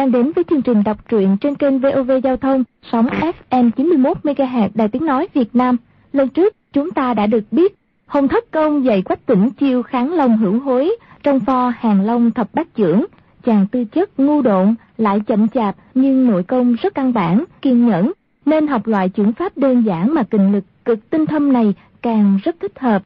đang 0.00 0.12
đến 0.12 0.32
với 0.32 0.44
chương 0.50 0.62
trình 0.62 0.82
đọc 0.82 1.08
truyện 1.08 1.36
trên 1.40 1.54
kênh 1.54 1.78
VOV 1.78 2.10
Giao 2.24 2.36
thông, 2.36 2.64
sóng 2.92 3.06
FM 3.50 3.70
91 3.70 4.16
MHz 4.22 4.68
Đài 4.74 4.88
Tiếng 4.88 5.06
Nói 5.06 5.28
Việt 5.34 5.56
Nam. 5.56 5.76
Lần 6.12 6.28
trước, 6.28 6.56
chúng 6.72 6.90
ta 6.90 7.14
đã 7.14 7.26
được 7.26 7.44
biết 7.50 7.74
Hồng 8.06 8.28
Thất 8.28 8.50
Công 8.50 8.84
dạy 8.84 9.02
quách 9.02 9.26
tỉnh 9.26 9.50
chiêu 9.50 9.82
kháng 9.82 10.12
long 10.12 10.38
hữu 10.38 10.60
hối 10.60 10.96
trong 11.22 11.40
pho 11.40 11.72
hàng 11.78 12.00
long 12.00 12.30
thập 12.30 12.54
bát 12.54 12.74
trưởng. 12.74 13.06
Chàng 13.44 13.66
tư 13.72 13.84
chất 13.84 14.20
ngu 14.20 14.42
độn, 14.42 14.74
lại 14.98 15.20
chậm 15.20 15.48
chạp 15.48 15.76
nhưng 15.94 16.26
nội 16.26 16.42
công 16.42 16.76
rất 16.82 16.94
căn 16.94 17.12
bản, 17.12 17.44
kiên 17.62 17.86
nhẫn, 17.86 18.12
nên 18.46 18.66
học 18.66 18.86
loại 18.86 19.10
chưởng 19.16 19.32
pháp 19.32 19.58
đơn 19.58 19.82
giản 19.86 20.14
mà 20.14 20.22
kình 20.22 20.52
lực 20.52 20.64
cực 20.84 21.10
tinh 21.10 21.26
thâm 21.26 21.52
này 21.52 21.74
càng 22.02 22.38
rất 22.44 22.56
thích 22.60 22.78
hợp. 22.78 23.02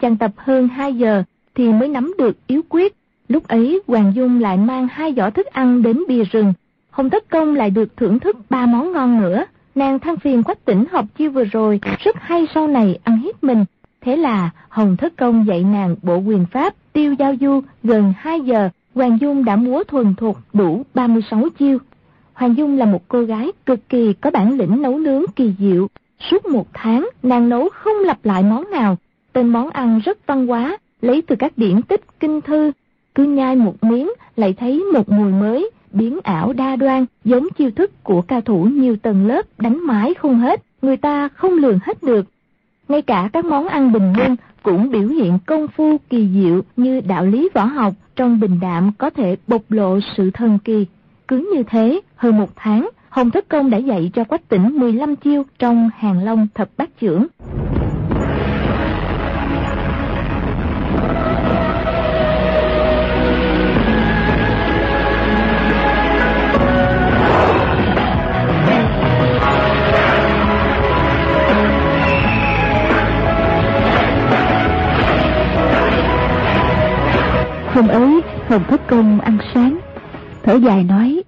Chàng 0.00 0.16
tập 0.16 0.30
hơn 0.36 0.68
2 0.68 0.94
giờ 0.94 1.22
thì 1.54 1.72
mới 1.72 1.88
nắm 1.88 2.14
được 2.18 2.36
yếu 2.46 2.60
quyết. 2.68 2.94
Lúc 3.32 3.48
ấy 3.48 3.80
Hoàng 3.86 4.12
Dung 4.14 4.40
lại 4.40 4.56
mang 4.56 4.88
hai 4.90 5.14
giỏ 5.16 5.30
thức 5.30 5.46
ăn 5.46 5.82
đến 5.82 6.02
bìa 6.08 6.24
rừng. 6.24 6.52
Hồng 6.90 7.10
Thất 7.10 7.30
Công 7.30 7.54
lại 7.54 7.70
được 7.70 7.96
thưởng 7.96 8.18
thức 8.18 8.36
ba 8.50 8.66
món 8.66 8.92
ngon 8.92 9.20
nữa. 9.20 9.44
Nàng 9.74 9.98
than 9.98 10.16
phiền 10.16 10.42
quách 10.42 10.64
tỉnh 10.64 10.84
học 10.92 11.04
chiêu 11.18 11.30
vừa 11.30 11.44
rồi, 11.44 11.80
rất 11.98 12.16
hay 12.20 12.46
sau 12.54 12.68
này 12.68 12.98
ăn 13.04 13.16
hiếp 13.16 13.44
mình. 13.44 13.64
Thế 14.00 14.16
là 14.16 14.50
Hồng 14.68 14.96
Thất 14.96 15.16
Công 15.16 15.46
dạy 15.46 15.64
nàng 15.64 15.96
bộ 16.02 16.16
quyền 16.16 16.46
pháp, 16.46 16.74
tiêu 16.92 17.14
giao 17.18 17.34
du 17.40 17.60
gần 17.82 18.12
2 18.16 18.40
giờ, 18.40 18.68
Hoàng 18.94 19.18
Dung 19.20 19.44
đã 19.44 19.56
múa 19.56 19.84
thuần 19.84 20.14
thuộc 20.14 20.38
đủ 20.52 20.82
36 20.94 21.48
chiêu. 21.58 21.78
Hoàng 22.34 22.56
Dung 22.56 22.78
là 22.78 22.86
một 22.86 23.08
cô 23.08 23.22
gái 23.22 23.52
cực 23.66 23.88
kỳ 23.88 24.12
có 24.12 24.30
bản 24.30 24.58
lĩnh 24.58 24.82
nấu 24.82 24.98
nướng 24.98 25.22
kỳ 25.36 25.54
diệu. 25.58 25.88
Suốt 26.30 26.46
một 26.46 26.66
tháng, 26.72 27.08
nàng 27.22 27.48
nấu 27.48 27.68
không 27.68 27.96
lặp 27.98 28.24
lại 28.24 28.42
món 28.42 28.70
nào. 28.70 28.96
Tên 29.32 29.48
món 29.48 29.70
ăn 29.70 30.00
rất 30.04 30.26
văn 30.26 30.46
hóa, 30.46 30.76
lấy 31.00 31.22
từ 31.22 31.36
các 31.36 31.52
điển 31.58 31.82
tích 31.82 32.20
kinh 32.20 32.40
thư. 32.40 32.72
Cứ 33.14 33.24
nhai 33.24 33.56
một 33.56 33.84
miếng, 33.84 34.10
lại 34.36 34.52
thấy 34.52 34.84
một 34.92 35.08
mùi 35.08 35.32
mới, 35.32 35.70
biến 35.92 36.20
ảo 36.22 36.52
đa 36.52 36.76
đoan, 36.76 37.06
giống 37.24 37.48
chiêu 37.58 37.70
thức 37.70 38.04
của 38.04 38.22
cao 38.22 38.40
thủ 38.40 38.64
nhiều 38.64 38.96
tầng 38.96 39.26
lớp 39.26 39.46
đánh 39.58 39.86
mãi 39.86 40.14
không 40.14 40.38
hết, 40.38 40.62
người 40.82 40.96
ta 40.96 41.28
không 41.28 41.52
lường 41.52 41.78
hết 41.82 42.02
được. 42.02 42.26
Ngay 42.88 43.02
cả 43.02 43.30
các 43.32 43.44
món 43.44 43.68
ăn 43.68 43.92
bình 43.92 44.12
dân 44.18 44.36
cũng 44.62 44.90
biểu 44.90 45.08
hiện 45.08 45.38
công 45.46 45.68
phu 45.68 45.96
kỳ 46.10 46.28
diệu 46.34 46.60
như 46.76 47.00
đạo 47.00 47.26
lý 47.26 47.48
võ 47.54 47.64
học 47.64 47.94
trong 48.16 48.40
bình 48.40 48.58
đạm 48.60 48.92
có 48.98 49.10
thể 49.10 49.36
bộc 49.46 49.62
lộ 49.68 49.98
sự 50.16 50.30
thần 50.30 50.58
kỳ. 50.64 50.86
Cứ 51.28 51.50
như 51.54 51.62
thế, 51.62 52.00
hơn 52.16 52.36
một 52.36 52.50
tháng, 52.56 52.88
Hồng 53.08 53.30
Thất 53.30 53.48
Công 53.48 53.70
đã 53.70 53.78
dạy 53.78 54.10
cho 54.14 54.24
Quách 54.24 54.48
Tỉnh 54.48 54.78
15 54.78 55.16
chiêu 55.16 55.42
trong 55.58 55.90
hàng 55.96 56.24
long 56.24 56.48
thập 56.54 56.68
bát 56.76 56.90
trưởng. 57.00 57.26
Thở 80.52 80.58
dài 80.58 80.84
nói. 80.84 81.22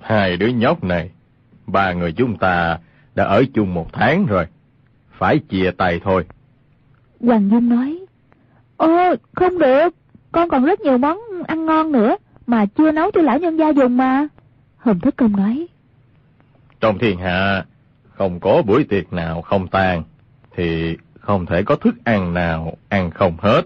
Hai 0.00 0.36
đứa 0.36 0.46
nhóc 0.46 0.84
này, 0.84 1.10
ba 1.66 1.92
người 1.92 2.12
chúng 2.12 2.36
ta 2.36 2.78
đã 3.14 3.24
ở 3.24 3.44
chung 3.54 3.74
một 3.74 3.86
tháng 3.92 4.26
rồi, 4.26 4.46
phải 5.18 5.38
chia 5.38 5.70
tay 5.70 6.00
thôi. 6.04 6.24
Hoàng 7.20 7.50
Dung 7.50 7.68
nói, 7.68 7.98
Ồ, 8.76 9.14
không 9.32 9.58
được, 9.58 9.94
con 10.32 10.48
còn 10.48 10.64
rất 10.64 10.80
nhiều 10.80 10.98
món 10.98 11.18
ăn 11.46 11.66
ngon 11.66 11.92
nữa, 11.92 12.16
mà 12.46 12.66
chưa 12.66 12.92
nấu 12.92 13.10
cho 13.10 13.22
lão 13.22 13.38
nhân 13.38 13.56
gia 13.56 13.68
dùng 13.68 13.96
mà. 13.96 14.28
Hồng 14.76 15.00
Thất 15.00 15.16
Công 15.16 15.36
nói, 15.36 15.66
Trong 16.80 16.98
thiên 16.98 17.18
hạ, 17.18 17.64
không 18.10 18.40
có 18.40 18.62
buổi 18.66 18.84
tiệc 18.84 19.12
nào 19.12 19.42
không 19.42 19.68
tàn, 19.68 20.02
thì 20.56 20.96
không 21.20 21.46
thể 21.46 21.62
có 21.62 21.76
thức 21.76 21.94
ăn 22.04 22.34
nào 22.34 22.76
ăn 22.88 23.10
không 23.10 23.36
hết. 23.38 23.62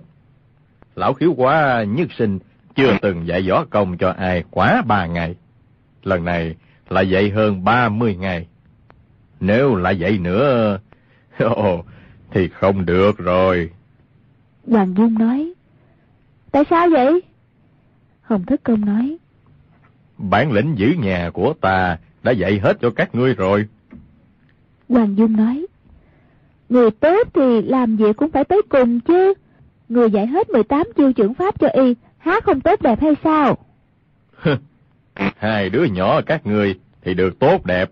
Lão 0.94 1.14
khiếu 1.14 1.34
quá 1.36 1.84
nhất 1.88 2.08
sinh 2.18 2.38
chưa 2.78 2.96
từng 3.02 3.26
dạy 3.26 3.48
võ 3.48 3.64
công 3.64 3.98
cho 3.98 4.10
ai 4.10 4.44
quá 4.50 4.82
ba 4.86 5.06
ngày. 5.06 5.34
Lần 6.02 6.24
này 6.24 6.56
là 6.88 7.00
dạy 7.00 7.30
hơn 7.30 7.64
ba 7.64 7.88
mươi 7.88 8.16
ngày. 8.16 8.46
Nếu 9.40 9.74
lại 9.74 9.98
dạy 9.98 10.18
nữa, 10.18 10.78
ồ, 11.38 11.84
thì 12.30 12.48
không 12.48 12.86
được 12.86 13.18
rồi. 13.18 13.70
Hoàng 14.66 14.94
Dung 14.96 15.18
nói, 15.18 15.52
Tại 16.50 16.64
sao 16.70 16.88
vậy? 16.90 17.22
Hồng 18.22 18.44
Thất 18.46 18.62
Công 18.62 18.84
nói, 18.84 19.16
Bản 20.18 20.52
lĩnh 20.52 20.78
giữ 20.78 20.94
nhà 20.98 21.30
của 21.34 21.54
ta 21.60 21.98
đã 22.22 22.32
dạy 22.32 22.58
hết 22.58 22.76
cho 22.80 22.90
các 22.90 23.14
ngươi 23.14 23.34
rồi. 23.34 23.68
Hoàng 24.88 25.16
Dung 25.16 25.36
nói, 25.36 25.66
Người 26.68 26.90
tốt 26.90 27.28
thì 27.34 27.62
làm 27.62 27.96
gì 27.96 28.12
cũng 28.16 28.30
phải 28.30 28.44
tới 28.44 28.62
cùng 28.68 29.00
chứ. 29.00 29.34
Người 29.88 30.10
dạy 30.10 30.26
hết 30.26 30.50
18 30.50 30.86
chiêu 30.96 31.12
trưởng 31.12 31.34
pháp 31.34 31.60
cho 31.60 31.68
y, 31.68 31.94
há 32.28 32.40
không 32.40 32.60
tốt 32.60 32.82
đẹp 32.82 33.00
hay 33.00 33.14
sao? 33.24 33.58
Hai 35.38 35.70
đứa 35.70 35.84
nhỏ 35.84 36.20
các 36.26 36.46
ngươi 36.46 36.78
thì 37.02 37.14
được 37.14 37.38
tốt 37.38 37.64
đẹp, 37.64 37.90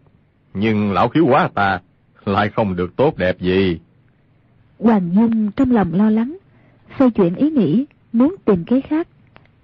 nhưng 0.55 0.93
lão 0.93 1.09
khiếu 1.09 1.27
quá 1.27 1.49
ta 1.55 1.81
lại 2.25 2.49
không 2.49 2.77
được 2.77 2.97
tốt 2.97 3.17
đẹp 3.17 3.41
gì. 3.41 3.79
Hoàng 4.79 5.11
Dung 5.15 5.51
trong 5.51 5.71
lòng 5.71 5.95
lo 5.95 6.11
lắng, 6.11 6.37
xoay 6.99 7.11
chuyển 7.11 7.35
ý 7.35 7.51
nghĩ, 7.51 7.87
muốn 8.13 8.37
tìm 8.45 8.65
cái 8.65 8.81
khác, 8.81 9.09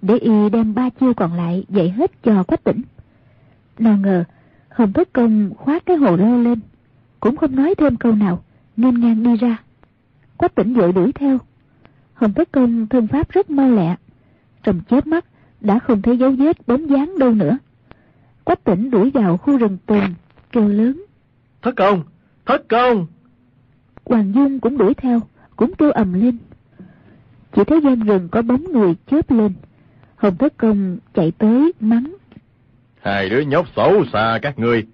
để 0.01 0.17
y 0.17 0.49
đem 0.49 0.73
ba 0.73 0.89
chiêu 0.89 1.13
còn 1.13 1.33
lại 1.33 1.65
dạy 1.69 1.89
hết 1.89 2.11
cho 2.23 2.43
quách 2.43 2.63
tỉnh. 2.63 2.81
Nào 3.79 3.97
ngờ, 3.97 4.23
Hồng 4.69 4.93
Thất 4.93 5.13
Công 5.13 5.53
khoát 5.55 5.85
cái 5.85 5.97
hồ 5.97 6.15
lô 6.15 6.37
lên, 6.37 6.59
cũng 7.19 7.35
không 7.35 7.55
nói 7.55 7.75
thêm 7.77 7.95
câu 7.95 8.15
nào, 8.15 8.43
nên 8.77 8.99
ngang 8.99 9.23
đi 9.23 9.35
ra. 9.35 9.57
Quách 10.37 10.55
tỉnh 10.55 10.73
vội 10.73 10.93
đuổi 10.93 11.11
theo. 11.11 11.37
Hồng 12.13 12.33
Thất 12.33 12.51
Công 12.51 12.87
thân 12.87 13.07
pháp 13.07 13.29
rất 13.29 13.49
mau 13.49 13.71
lẹ, 13.71 13.95
trong 14.63 14.81
chớp 14.89 15.07
mắt 15.07 15.25
đã 15.61 15.79
không 15.79 16.01
thấy 16.01 16.17
dấu 16.17 16.31
vết 16.31 16.67
bóng 16.67 16.89
dáng 16.89 17.19
đâu 17.19 17.31
nữa. 17.31 17.57
Quách 18.43 18.63
tỉnh 18.63 18.89
đuổi 18.89 19.11
vào 19.11 19.37
khu 19.37 19.57
rừng 19.57 19.77
tùng, 19.85 20.13
kêu 20.51 20.67
lớn. 20.67 21.03
Thất 21.61 21.75
công! 21.75 22.03
Thất 22.45 22.67
công! 22.69 23.07
Hoàng 24.05 24.33
Dung 24.35 24.59
cũng 24.59 24.77
đuổi 24.77 24.93
theo, 24.93 25.21
cũng 25.55 25.73
kêu 25.75 25.91
ầm 25.91 26.13
lên. 26.13 26.37
Chỉ 27.55 27.63
thấy 27.63 27.81
gian 27.81 27.99
rừng 27.99 28.29
có 28.31 28.41
bóng 28.41 28.63
người 28.71 28.95
chớp 29.11 29.31
lên. 29.31 29.53
Hồng 30.15 30.37
Thất 30.37 30.57
Công 30.57 30.97
chạy 31.13 31.31
tới 31.31 31.71
mắng. 31.79 32.15
Hai 33.01 33.29
đứa 33.29 33.39
nhóc 33.41 33.67
xấu 33.75 34.05
xa 34.13 34.39
các 34.41 34.59
ngươi, 34.59 34.85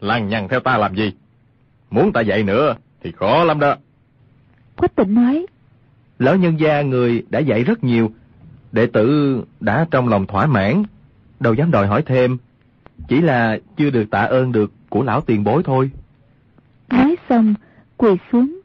lăng 0.00 0.28
nhăng 0.28 0.48
theo 0.48 0.60
ta 0.60 0.78
làm 0.78 0.94
gì? 0.94 1.12
Muốn 1.90 2.12
ta 2.12 2.20
dạy 2.20 2.42
nữa 2.42 2.76
thì 3.02 3.12
khó 3.12 3.44
lắm 3.44 3.60
đó. 3.60 3.76
Quách 4.76 4.96
tỉnh 4.96 5.14
nói. 5.14 5.46
Lão 6.18 6.36
nhân 6.36 6.60
gia 6.60 6.82
người 6.82 7.24
đã 7.30 7.38
dạy 7.38 7.64
rất 7.64 7.84
nhiều, 7.84 8.12
đệ 8.72 8.86
tử 8.86 9.38
đã 9.60 9.86
trong 9.90 10.08
lòng 10.08 10.26
thỏa 10.26 10.46
mãn, 10.46 10.82
đâu 11.40 11.54
dám 11.54 11.70
đòi 11.70 11.86
hỏi 11.86 12.02
thêm. 12.06 12.38
Chỉ 13.08 13.20
là 13.20 13.58
chưa 13.76 13.90
được 13.90 14.04
tạ 14.10 14.20
ơn 14.20 14.52
được 14.52 14.72
của 14.88 15.02
lão 15.02 15.20
tiền 15.20 15.44
bối 15.44 15.62
thôi. 15.64 15.90
Nói 16.88 17.16
xong, 17.28 17.54
quỳ 17.96 18.10
xuống, 18.32 18.60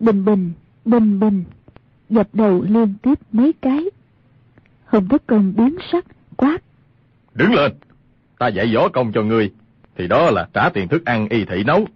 bình 0.00 0.24
bình, 0.24 0.52
bình 0.84 1.20
bình, 1.20 1.44
dập 2.10 2.28
đầu 2.32 2.62
liên 2.68 2.94
tiếp 3.02 3.18
mấy 3.32 3.52
cái. 3.62 3.84
Hồng 4.84 5.08
Thất 5.08 5.26
Công 5.26 5.52
biến 5.56 5.76
sắc, 5.92 6.04
quát. 6.36 6.58
Đứng 7.34 7.54
lên, 7.54 7.72
ta 8.38 8.48
dạy 8.48 8.74
võ 8.74 8.88
công 8.88 9.12
cho 9.12 9.22
ngươi, 9.22 9.52
thì 9.96 10.08
đó 10.08 10.30
là 10.30 10.48
trả 10.52 10.68
tiền 10.68 10.88
thức 10.88 11.04
ăn 11.04 11.28
y 11.28 11.44
thị 11.44 11.64
nấu. 11.64 11.86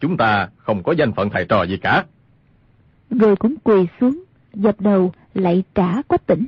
Chúng 0.00 0.16
ta 0.16 0.48
không 0.56 0.82
có 0.82 0.92
danh 0.92 1.12
phận 1.12 1.30
thầy 1.30 1.44
trò 1.44 1.62
gì 1.62 1.76
cả. 1.76 2.04
Rồi 3.10 3.36
cũng 3.36 3.54
quỳ 3.64 3.86
xuống, 4.00 4.24
dập 4.54 4.80
đầu 4.80 5.12
lại 5.34 5.64
trả 5.74 6.02
quách 6.02 6.26
tỉnh. 6.26 6.46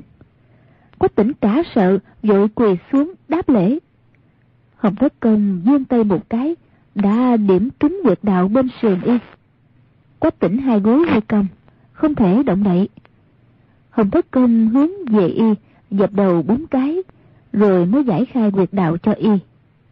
Quách 0.99 1.15
tỉnh 1.15 1.31
trả 1.41 1.53
sợ, 1.75 1.97
vội 2.23 2.47
quỳ 2.55 2.75
xuống 2.91 3.13
đáp 3.27 3.49
lễ. 3.49 3.79
Hồng 4.75 4.95
Thất 4.95 5.13
Công 5.19 5.61
vươn 5.65 5.85
tay 5.85 6.03
một 6.03 6.29
cái, 6.29 6.55
đã 6.95 7.37
điểm 7.37 7.69
trúng 7.79 7.99
quyệt 8.03 8.19
đạo 8.23 8.47
bên 8.47 8.67
sườn 8.81 9.01
y. 9.01 9.13
Quách 10.19 10.39
tỉnh 10.39 10.57
hai 10.57 10.79
gối 10.79 11.05
hai 11.07 11.21
cầm, 11.21 11.47
không 11.91 12.15
thể 12.15 12.43
động 12.43 12.63
đậy. 12.63 12.89
Hồng 13.89 14.11
Thất 14.11 14.31
Công 14.31 14.67
hướng 14.67 15.05
về 15.11 15.27
y, 15.27 15.45
dập 15.91 16.11
đầu 16.13 16.41
bốn 16.41 16.67
cái, 16.67 16.97
rồi 17.53 17.85
mới 17.85 18.03
giải 18.03 18.25
khai 18.25 18.51
quyệt 18.51 18.69
đạo 18.71 18.97
cho 18.97 19.11
y. 19.11 19.29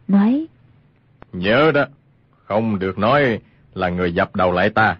Nói, 0.08 0.46
Nhớ 1.32 1.72
đó, 1.74 1.84
không 2.44 2.78
được 2.78 2.98
nói 2.98 3.40
là 3.74 3.88
người 3.88 4.12
dập 4.12 4.36
đầu 4.36 4.52
lại 4.52 4.70
ta, 4.70 4.96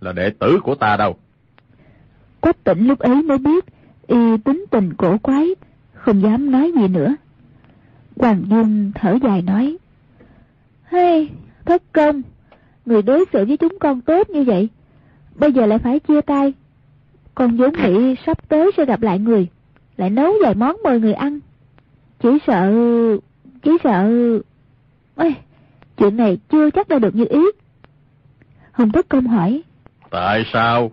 là 0.00 0.12
đệ 0.12 0.30
tử 0.30 0.60
của 0.62 0.74
ta 0.74 0.96
đâu. 0.96 1.16
Quách 2.40 2.64
tỉnh 2.64 2.86
lúc 2.86 2.98
ấy 2.98 3.22
mới 3.22 3.38
biết, 3.38 3.64
y 4.08 4.36
tính 4.44 4.64
tình 4.70 4.94
cổ 4.94 5.18
quái, 5.18 5.54
không 5.92 6.22
dám 6.22 6.50
nói 6.50 6.72
gì 6.76 6.88
nữa. 6.88 7.14
Hoàng 8.16 8.44
Dung 8.50 8.92
thở 8.94 9.18
dài 9.22 9.42
nói, 9.42 9.76
Hey, 10.84 11.30
thất 11.64 11.82
công, 11.92 12.22
người 12.86 13.02
đối 13.02 13.24
xử 13.32 13.44
với 13.44 13.56
chúng 13.56 13.78
con 13.80 14.00
tốt 14.00 14.30
như 14.30 14.42
vậy, 14.42 14.68
bây 15.34 15.52
giờ 15.52 15.66
lại 15.66 15.78
phải 15.78 15.98
chia 15.98 16.20
tay. 16.20 16.52
Con 17.34 17.56
vốn 17.56 17.72
nghĩ 17.72 18.14
sắp 18.26 18.48
tới 18.48 18.70
sẽ 18.76 18.84
gặp 18.84 19.02
lại 19.02 19.18
người, 19.18 19.48
lại 19.96 20.10
nấu 20.10 20.32
vài 20.42 20.54
món 20.54 20.76
mời 20.84 21.00
người 21.00 21.12
ăn. 21.12 21.40
Chỉ 22.20 22.28
sợ... 22.46 22.72
Chỉ 23.62 23.70
sợ... 23.84 24.10
Ê, 25.16 25.34
chuyện 25.96 26.16
này 26.16 26.38
chưa 26.48 26.70
chắc 26.70 26.88
đã 26.88 26.98
được 26.98 27.14
như 27.14 27.24
ý. 27.30 27.42
Hồng 28.72 28.90
Tất 28.92 29.08
Công 29.08 29.26
hỏi. 29.26 29.62
Tại 30.10 30.44
sao? 30.52 30.90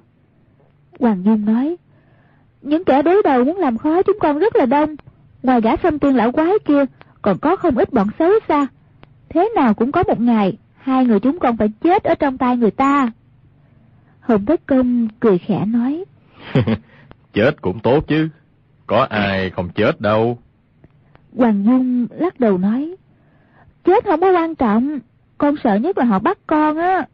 Hoàng 1.00 1.24
Dung 1.24 1.46
nói. 1.46 1.76
Những 2.66 2.84
kẻ 2.86 3.02
đối 3.02 3.24
đầu 3.24 3.44
muốn 3.44 3.58
làm 3.58 3.78
khó 3.78 4.02
chúng 4.04 4.20
con 4.20 4.40
rất 4.40 4.56
là 4.56 4.66
đông. 4.66 4.96
Ngoài 5.44 5.62
gã 5.62 5.76
xâm 5.84 6.00
tiên 6.00 6.16
lão 6.16 6.32
quái 6.32 6.54
kia, 6.66 6.86
còn 7.22 7.38
có 7.38 7.56
không 7.56 7.78
ít 7.78 7.94
bọn 7.94 8.08
xấu 8.20 8.32
xa. 8.48 8.68
Thế 9.30 9.50
nào 9.56 9.74
cũng 9.74 9.92
có 9.92 10.04
một 10.04 10.20
ngày, 10.20 10.58
hai 10.78 11.06
người 11.06 11.20
chúng 11.20 11.40
con 11.40 11.58
phải 11.58 11.70
chết 11.82 12.04
ở 12.04 12.16
trong 12.16 12.38
tay 12.38 12.58
người 12.58 12.72
ta. 12.72 13.12
Hồng 14.20 14.46
Tất 14.46 14.62
Công 14.66 15.08
cười 15.20 15.38
khẽ 15.38 15.66
nói. 15.66 16.06
chết 17.34 17.62
cũng 17.62 17.80
tốt 17.80 18.08
chứ, 18.08 18.30
có 18.88 19.08
ai 19.10 19.50
không 19.50 19.70
chết 19.70 20.02
đâu. 20.02 20.38
Hoàng 21.38 21.64
Dung 21.66 22.08
lắc 22.10 22.40
đầu 22.40 22.58
nói. 22.58 22.96
Chết 23.84 24.06
không 24.06 24.22
có 24.22 24.32
quan 24.32 24.56
trọng, 24.56 25.00
con 25.38 25.56
sợ 25.64 25.76
nhất 25.76 25.98
là 25.98 26.06
họ 26.06 26.20
bắt 26.20 26.38
con 26.48 26.78
á. 26.78 27.08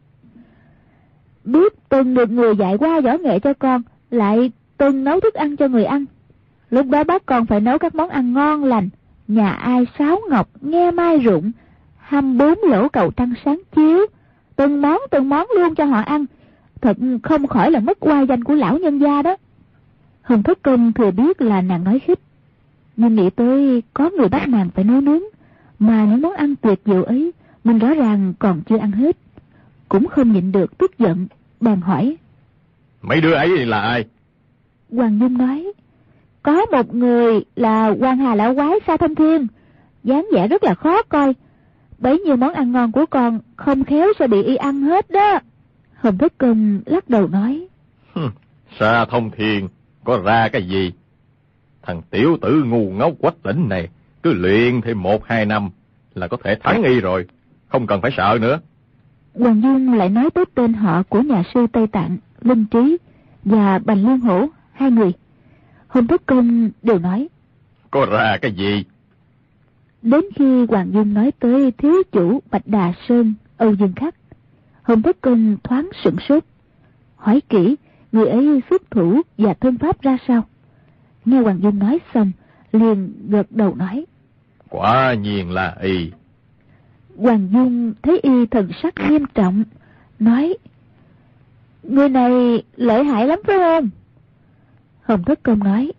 Biết 1.44 1.72
từng 1.88 2.14
được 2.14 2.30
người 2.30 2.56
dạy 2.56 2.78
qua 2.78 3.00
võ 3.00 3.12
nghệ 3.12 3.38
cho 3.38 3.52
con, 3.54 3.82
lại 4.10 4.50
từng 4.82 5.04
nấu 5.04 5.20
thức 5.20 5.34
ăn 5.34 5.56
cho 5.56 5.68
người 5.68 5.84
ăn. 5.84 6.04
Lúc 6.70 6.86
đó 6.86 7.04
bác 7.04 7.26
còn 7.26 7.46
phải 7.46 7.60
nấu 7.60 7.78
các 7.78 7.94
món 7.94 8.08
ăn 8.08 8.32
ngon 8.32 8.64
lành, 8.64 8.88
nhà 9.28 9.50
ai 9.50 9.86
sáo 9.98 10.20
ngọc, 10.30 10.48
nghe 10.60 10.90
mai 10.90 11.18
rụng, 11.18 11.52
hăm 11.96 12.38
bốn 12.38 12.58
lỗ 12.62 12.88
cầu 12.88 13.10
trăng 13.10 13.34
sáng 13.44 13.60
chiếu, 13.76 14.06
từng 14.56 14.82
món 14.82 15.00
từng 15.10 15.28
món 15.28 15.46
luôn 15.56 15.74
cho 15.74 15.84
họ 15.84 16.00
ăn. 16.00 16.24
Thật 16.80 16.96
không 17.22 17.46
khỏi 17.46 17.70
là 17.70 17.80
mất 17.80 18.06
oai 18.06 18.26
danh 18.26 18.44
của 18.44 18.54
lão 18.54 18.78
nhân 18.78 18.98
gia 18.98 19.22
đó. 19.22 19.36
Hồng 20.22 20.42
Thất 20.42 20.62
Công 20.62 20.92
thừa 20.92 21.10
biết 21.10 21.40
là 21.40 21.60
nàng 21.60 21.84
nói 21.84 21.98
khích, 21.98 22.20
nhưng 22.96 23.14
nghĩ 23.14 23.30
tới 23.30 23.82
có 23.94 24.10
người 24.10 24.28
bắt 24.28 24.48
nàng 24.48 24.70
phải 24.70 24.84
nấu 24.84 25.00
nướng, 25.00 25.22
mà 25.78 26.04
những 26.04 26.22
món 26.22 26.32
ăn 26.32 26.56
tuyệt 26.56 26.80
diệu 26.86 27.02
ấy 27.02 27.32
mình 27.64 27.78
rõ 27.78 27.94
ràng 27.94 28.34
còn 28.38 28.62
chưa 28.62 28.78
ăn 28.78 28.92
hết. 28.92 29.16
Cũng 29.88 30.08
không 30.08 30.32
nhịn 30.32 30.52
được 30.52 30.78
tức 30.78 30.98
giận, 30.98 31.26
bèn 31.60 31.80
hỏi. 31.80 32.16
Mấy 33.02 33.20
đứa 33.20 33.32
ấy 33.32 33.66
là 33.66 33.80
ai? 33.80 34.04
Hoàng 34.92 35.18
Nhung 35.18 35.38
nói, 35.38 35.72
có 36.42 36.66
một 36.72 36.94
người 36.94 37.44
là 37.56 37.88
quan 38.00 38.16
hà 38.18 38.34
lão 38.34 38.54
quái 38.54 38.72
sa 38.86 38.96
thông 38.96 39.14
thiên, 39.14 39.46
dáng 40.04 40.26
vẻ 40.32 40.48
rất 40.48 40.64
là 40.64 40.74
khó 40.74 41.02
coi. 41.02 41.34
Bấy 41.98 42.18
nhiêu 42.18 42.36
món 42.36 42.52
ăn 42.52 42.72
ngon 42.72 42.92
của 42.92 43.06
con 43.06 43.38
không 43.56 43.84
khéo 43.84 44.08
sẽ 44.18 44.26
bị 44.26 44.42
y 44.42 44.56
ăn 44.56 44.80
hết 44.80 45.10
đó. 45.10 45.40
Hồng 45.94 46.18
Thất 46.18 46.38
Công 46.38 46.80
lắc 46.86 47.08
đầu 47.08 47.28
nói. 47.28 47.66
sa 48.80 49.04
thông 49.04 49.30
thiên, 49.30 49.68
có 50.04 50.20
ra 50.24 50.48
cái 50.52 50.68
gì? 50.68 50.92
Thằng 51.82 52.02
tiểu 52.10 52.36
tử 52.42 52.64
ngu 52.66 52.90
ngốc 52.90 53.12
quách 53.20 53.42
tỉnh 53.42 53.68
này, 53.68 53.88
cứ 54.22 54.32
luyện 54.32 54.80
thêm 54.80 55.02
một 55.02 55.24
hai 55.24 55.46
năm 55.46 55.70
là 56.14 56.28
có 56.28 56.36
thể 56.44 56.56
thắng 56.60 56.82
y 56.82 57.00
rồi, 57.00 57.26
không 57.68 57.86
cần 57.86 58.00
phải 58.00 58.10
sợ 58.16 58.38
nữa. 58.40 58.60
Hoàng 59.34 59.62
Dung 59.62 59.92
lại 59.94 60.08
nói 60.08 60.30
tới 60.30 60.44
tên 60.54 60.72
họ 60.72 61.02
của 61.02 61.20
nhà 61.20 61.42
sư 61.54 61.66
Tây 61.72 61.86
Tạng, 61.86 62.18
Linh 62.40 62.66
Trí 62.66 62.98
và 63.44 63.78
Bành 63.78 64.06
Liên 64.06 64.20
Hổ, 64.20 64.48
hai 64.72 64.90
người. 64.90 65.12
Hồng 65.88 66.06
Thất 66.06 66.26
Công 66.26 66.70
đều 66.82 66.98
nói. 66.98 67.28
Có 67.90 68.06
ra 68.06 68.38
cái 68.42 68.52
gì? 68.52 68.84
Đến 70.02 70.24
khi 70.36 70.66
Hoàng 70.68 70.90
Dung 70.92 71.14
nói 71.14 71.32
tới 71.40 71.70
thiếu 71.70 72.02
chủ 72.12 72.40
Bạch 72.50 72.66
Đà 72.66 72.92
Sơn, 73.08 73.34
Âu 73.56 73.74
Dương 73.74 73.92
Khắc, 73.96 74.14
Hồng 74.82 75.02
Thất 75.02 75.20
Công 75.20 75.56
thoáng 75.64 75.88
sửng 76.04 76.16
sốt. 76.28 76.44
Hỏi 77.16 77.40
kỹ, 77.48 77.76
người 78.12 78.26
ấy 78.26 78.60
xuất 78.70 78.90
thủ 78.90 79.20
và 79.38 79.54
thân 79.54 79.78
pháp 79.78 80.02
ra 80.02 80.16
sao? 80.28 80.44
Nghe 81.24 81.40
Hoàng 81.40 81.60
Dung 81.62 81.78
nói 81.78 81.98
xong, 82.14 82.32
liền 82.72 83.12
gật 83.28 83.46
đầu 83.50 83.74
nói. 83.74 84.04
Quả 84.68 85.14
nhiên 85.14 85.50
là 85.50 85.76
y. 85.82 86.10
Hoàng 87.16 87.48
Dung 87.52 87.94
thấy 88.02 88.20
y 88.22 88.46
thần 88.46 88.70
sắc 88.82 88.94
nghiêm 89.08 89.26
trọng, 89.34 89.64
nói 90.18 90.56
Người 91.82 92.08
này 92.08 92.62
lợi 92.76 93.04
hại 93.04 93.26
lắm 93.26 93.38
phải 93.46 93.56
không? 93.58 93.90
Hồng 95.02 95.24
Thất 95.24 95.42
Công 95.42 95.58
nói 95.58 95.92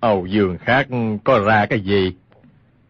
Âu 0.00 0.26
Dương 0.26 0.58
khác 0.58 0.88
có 1.24 1.38
ra 1.38 1.66
cái 1.66 1.80
gì? 1.80 2.14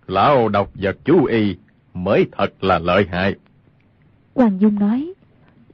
Lão 0.06 0.48
độc 0.48 0.70
vật 0.74 0.96
chú 1.04 1.24
y 1.24 1.56
mới 1.94 2.26
thật 2.32 2.64
là 2.64 2.78
lợi 2.78 3.06
hại. 3.10 3.34
Hoàng 4.34 4.60
Dung 4.60 4.78
nói 4.78 5.12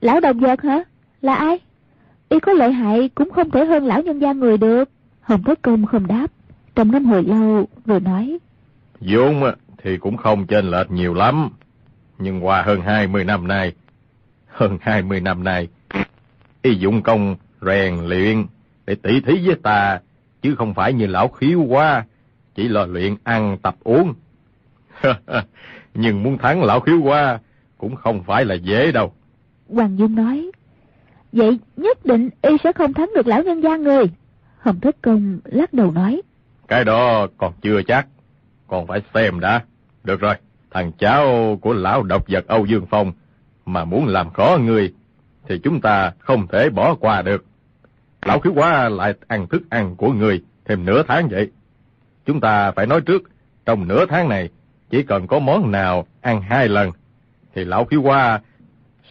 Lão 0.00 0.20
độc 0.20 0.37
vật 0.40 0.62
hả? 0.62 0.84
Là 1.22 1.34
ai? 1.34 1.58
Y 2.28 2.40
có 2.40 2.52
lợi 2.52 2.72
hại 2.72 3.08
cũng 3.14 3.31
không 3.31 3.50
thể 3.50 3.64
hơn 3.64 3.84
lão 3.84 4.02
nhân 4.02 4.19
gia 4.19 4.32
người 4.32 4.58
được. 4.58 4.90
Hồng 5.20 5.43
Thất 5.43 5.62
Công 5.62 5.87
không 5.87 6.06
đáp, 6.06 6.26
trầm 6.75 6.90
ngâm 6.90 7.05
hồi 7.05 7.25
lâu 7.25 7.69
rồi 7.84 8.00
nói 8.00 8.38
Dung 9.00 9.43
thì 9.78 9.96
cũng 9.96 10.16
không 10.16 10.46
chênh 10.46 10.70
lệch 10.70 10.90
nhiều 10.90 11.14
lắm. 11.14 11.50
Nhưng 12.19 12.44
qua 12.44 12.62
hơn 12.62 12.81
hai 12.81 13.06
mươi 13.06 13.25
năm 13.25 13.49
nay, 13.49 13.72
hơn 14.46 14.78
hai 14.81 15.02
mươi 15.02 15.20
năm 15.20 15.44
nay, 15.44 15.69
y 16.62 16.75
dụng 16.75 17.02
công 17.02 17.37
rèn 17.61 17.94
luyện 18.05 18.46
để 18.86 18.94
tỉ 18.94 19.20
thí 19.20 19.46
với 19.46 19.56
ta, 19.62 20.00
chứ 20.42 20.54
không 20.54 20.75
phải 20.75 20.92
như 20.92 21.06
lão 21.06 21.28
khiếu 21.28 21.62
quá, 21.62 22.04
chỉ 22.54 22.69
là 22.69 22.86
luyện 22.86 23.16
ăn 23.25 23.58
tập 23.62 23.76
uống. 23.84 24.14
Nhưng 25.94 26.22
muốn 26.22 26.38
thắng 26.38 26.62
lão 26.62 26.81
khiếu 26.81 27.00
qua 27.02 27.38
cũng 27.78 27.96
không 27.96 28.22
phải 28.22 28.44
là 28.44 28.54
dễ 28.54 28.92
đâu. 28.92 29.12
Hoàng 29.69 29.98
Dung 29.98 30.14
nói, 30.14 30.50
vậy 31.32 31.58
nhất 31.76 32.06
định 32.06 32.31
y 32.42 32.56
sẽ 32.64 32.72
không 32.72 32.92
thắng 32.92 33.10
được 33.14 33.26
lão 33.26 33.42
nhân 33.42 33.60
gia 33.60 33.76
người. 33.76 34.04
Hồng 34.58 34.81
Thất 34.81 34.96
Công 35.02 35.38
lắc 35.44 35.72
đầu 35.72 35.90
nói, 35.90 36.22
Cái 36.69 36.84
đó 36.84 37.26
còn 37.37 37.52
chưa 37.62 37.82
chắc, 37.82 38.06
còn 38.66 38.87
phải 38.87 39.00
xem 39.14 39.40
đã. 39.40 39.62
Được 40.04 40.20
rồi, 40.20 40.34
thằng 40.70 40.92
cháu 40.98 41.58
của 41.60 41.72
lão 41.72 42.02
độc 42.02 42.25
vật 42.28 42.46
Âu 42.46 42.66
Dương 42.66 42.87
Phong 42.90 43.12
mà 43.66 43.84
muốn 43.84 44.06
làm 44.06 44.30
khó 44.30 44.58
người 44.60 44.94
thì 45.48 45.58
chúng 45.58 45.80
ta 45.80 46.12
không 46.19 46.46
thể 46.46 46.70
bỏ 46.70 46.94
qua 46.94 47.22
được. 47.22 47.44
Lão 48.25 48.41
khiếu 48.41 48.53
quá 48.53 48.88
lại 48.88 49.15
ăn 49.29 49.47
thức 49.47 49.62
ăn 49.71 49.97
của 49.97 50.12
người 50.12 50.43
thêm 50.65 50.85
nửa 50.85 51.03
tháng 51.09 51.29
vậy. 51.29 51.50
Chúng 52.26 52.40
ta 52.40 52.71
phải 52.71 52.87
nói 52.87 53.00
trước, 53.00 53.23
trong 53.66 53.88
nửa 53.88 54.07
tháng 54.07 54.28
này 54.28 54.49
chỉ 54.90 55.02
cần 55.02 55.26
có 55.26 55.38
món 55.38 55.71
nào 55.71 56.07
ăn 56.21 56.43
hai 56.43 56.69
lần 56.69 56.90
thì 57.54 57.64
lão 57.64 57.85
khiếu 57.85 58.02
qua 58.02 58.40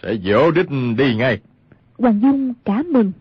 sẽ 0.01 0.15
dỗ 0.23 0.51
đích 0.51 0.67
đi 0.97 1.15
ngay. 1.15 1.39
Hoàng 1.97 2.21
Dung 2.21 2.53
cả 2.65 2.83
mừng, 2.89 3.11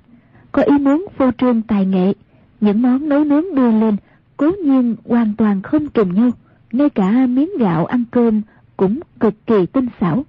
có 0.52 0.62
ý 0.62 0.78
muốn 0.78 1.06
phô 1.16 1.30
trương 1.38 1.62
tài 1.62 1.86
nghệ, 1.86 2.12
những 2.60 2.82
món 2.82 3.08
nấu 3.08 3.24
nướng 3.24 3.54
đưa 3.54 3.70
lên 3.70 3.96
cố 4.36 4.50
nhiên 4.64 4.96
hoàn 5.04 5.34
toàn 5.36 5.62
không 5.62 5.88
trùng 5.88 6.14
nhau, 6.14 6.30
ngay 6.72 6.90
cả 6.90 7.26
miếng 7.26 7.50
gạo 7.58 7.86
ăn 7.86 8.04
cơm 8.10 8.42
cũng 8.76 9.00
cực 9.20 9.34
kỳ 9.46 9.66
tinh 9.66 9.88
xảo, 10.00 10.24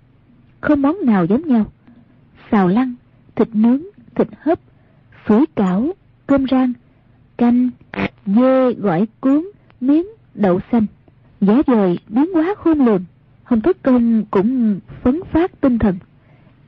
không 0.62 0.82
món 0.82 0.98
nào 1.06 1.26
giống 1.26 1.48
nhau. 1.48 1.66
Xào 2.52 2.68
lăn 2.68 2.96
thịt 3.36 3.48
nướng, 3.54 3.82
thịt 4.16 4.28
hấp, 4.40 4.60
phở 5.26 5.40
cảo, 5.56 5.88
cơm 6.28 6.46
rang, 6.52 6.74
canh, 7.38 7.70
dê 8.26 8.74
gỏi 8.74 9.08
cuốn, 9.20 9.44
miếng 9.82 10.06
đậu 10.34 10.60
xanh, 10.72 10.86
giá 11.42 11.62
dời 11.68 12.00
biến 12.08 12.34
hóa 12.34 12.56
khôn 12.58 12.86
lường. 12.86 13.04
Hồng 13.44 13.62
Thất 13.62 13.84
Công 13.84 14.26
cũng 14.32 14.80
phấn 15.04 15.20
phát 15.32 15.62
tinh 15.62 15.80
thần, 15.80 15.96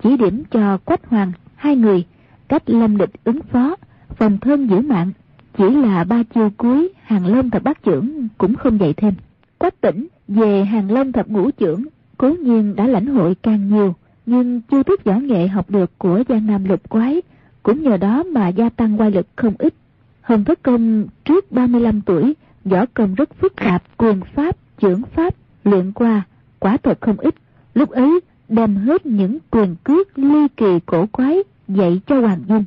chỉ 0.03 0.17
điểm 0.17 0.43
cho 0.51 0.77
Quách 0.77 1.05
Hoàng 1.05 1.31
hai 1.55 1.75
người 1.75 2.05
cách 2.47 2.69
lâm 2.69 2.97
địch 2.97 3.11
ứng 3.23 3.41
phó, 3.41 3.75
phòng 4.17 4.37
thân 4.37 4.67
giữ 4.67 4.79
mạng. 4.79 5.11
Chỉ 5.57 5.69
là 5.69 6.03
ba 6.03 6.23
chiêu 6.23 6.49
cuối 6.57 6.89
hàng 7.03 7.25
long 7.25 7.49
thập 7.49 7.63
bát 7.63 7.83
trưởng 7.83 8.27
cũng 8.37 8.55
không 8.55 8.79
dạy 8.79 8.93
thêm. 8.93 9.13
Quách 9.57 9.81
tỉnh 9.81 10.07
về 10.27 10.65
hàng 10.65 10.91
long 10.91 11.11
thập 11.11 11.27
ngũ 11.27 11.51
trưởng 11.51 11.83
cố 12.17 12.29
nhiên 12.29 12.75
đã 12.75 12.87
lãnh 12.87 13.05
hội 13.05 13.35
càng 13.35 13.69
nhiều, 13.69 13.95
nhưng 14.25 14.61
chưa 14.61 14.83
thức 14.83 15.03
võ 15.03 15.13
nghệ 15.13 15.47
học 15.47 15.69
được 15.69 15.97
của 15.97 16.23
Giang 16.29 16.47
Nam 16.47 16.65
lục 16.65 16.89
quái 16.89 17.21
cũng 17.65 17.83
nhờ 17.83 17.97
đó 17.97 18.23
mà 18.23 18.47
gia 18.47 18.69
tăng 18.69 19.01
quay 19.01 19.11
lực 19.11 19.27
không 19.35 19.53
ít. 19.59 19.73
Hồng 20.21 20.43
Thất 20.43 20.63
Công 20.63 21.07
trước 21.25 21.51
35 21.51 22.01
tuổi, 22.01 22.33
võ 22.65 22.85
công 22.93 23.15
rất 23.15 23.29
phức 23.35 23.55
tạp, 23.55 23.83
quyền 23.97 24.21
pháp, 24.35 24.57
trưởng 24.79 25.01
pháp, 25.15 25.35
luyện 25.63 25.91
qua, 25.91 26.21
quả 26.59 26.77
thật 26.77 27.01
không 27.01 27.17
ít. 27.17 27.35
Lúc 27.73 27.89
ấy 27.89 28.19
đem 28.49 28.75
hết 28.75 29.05
những 29.05 29.37
quyền 29.51 29.75
cước 29.83 30.19
ly 30.19 30.47
kỳ 30.57 30.79
cổ 30.85 31.05
quái 31.11 31.37
dạy 31.67 32.01
cho 32.07 32.21
Hoàng 32.21 32.39
Dung. 32.47 32.63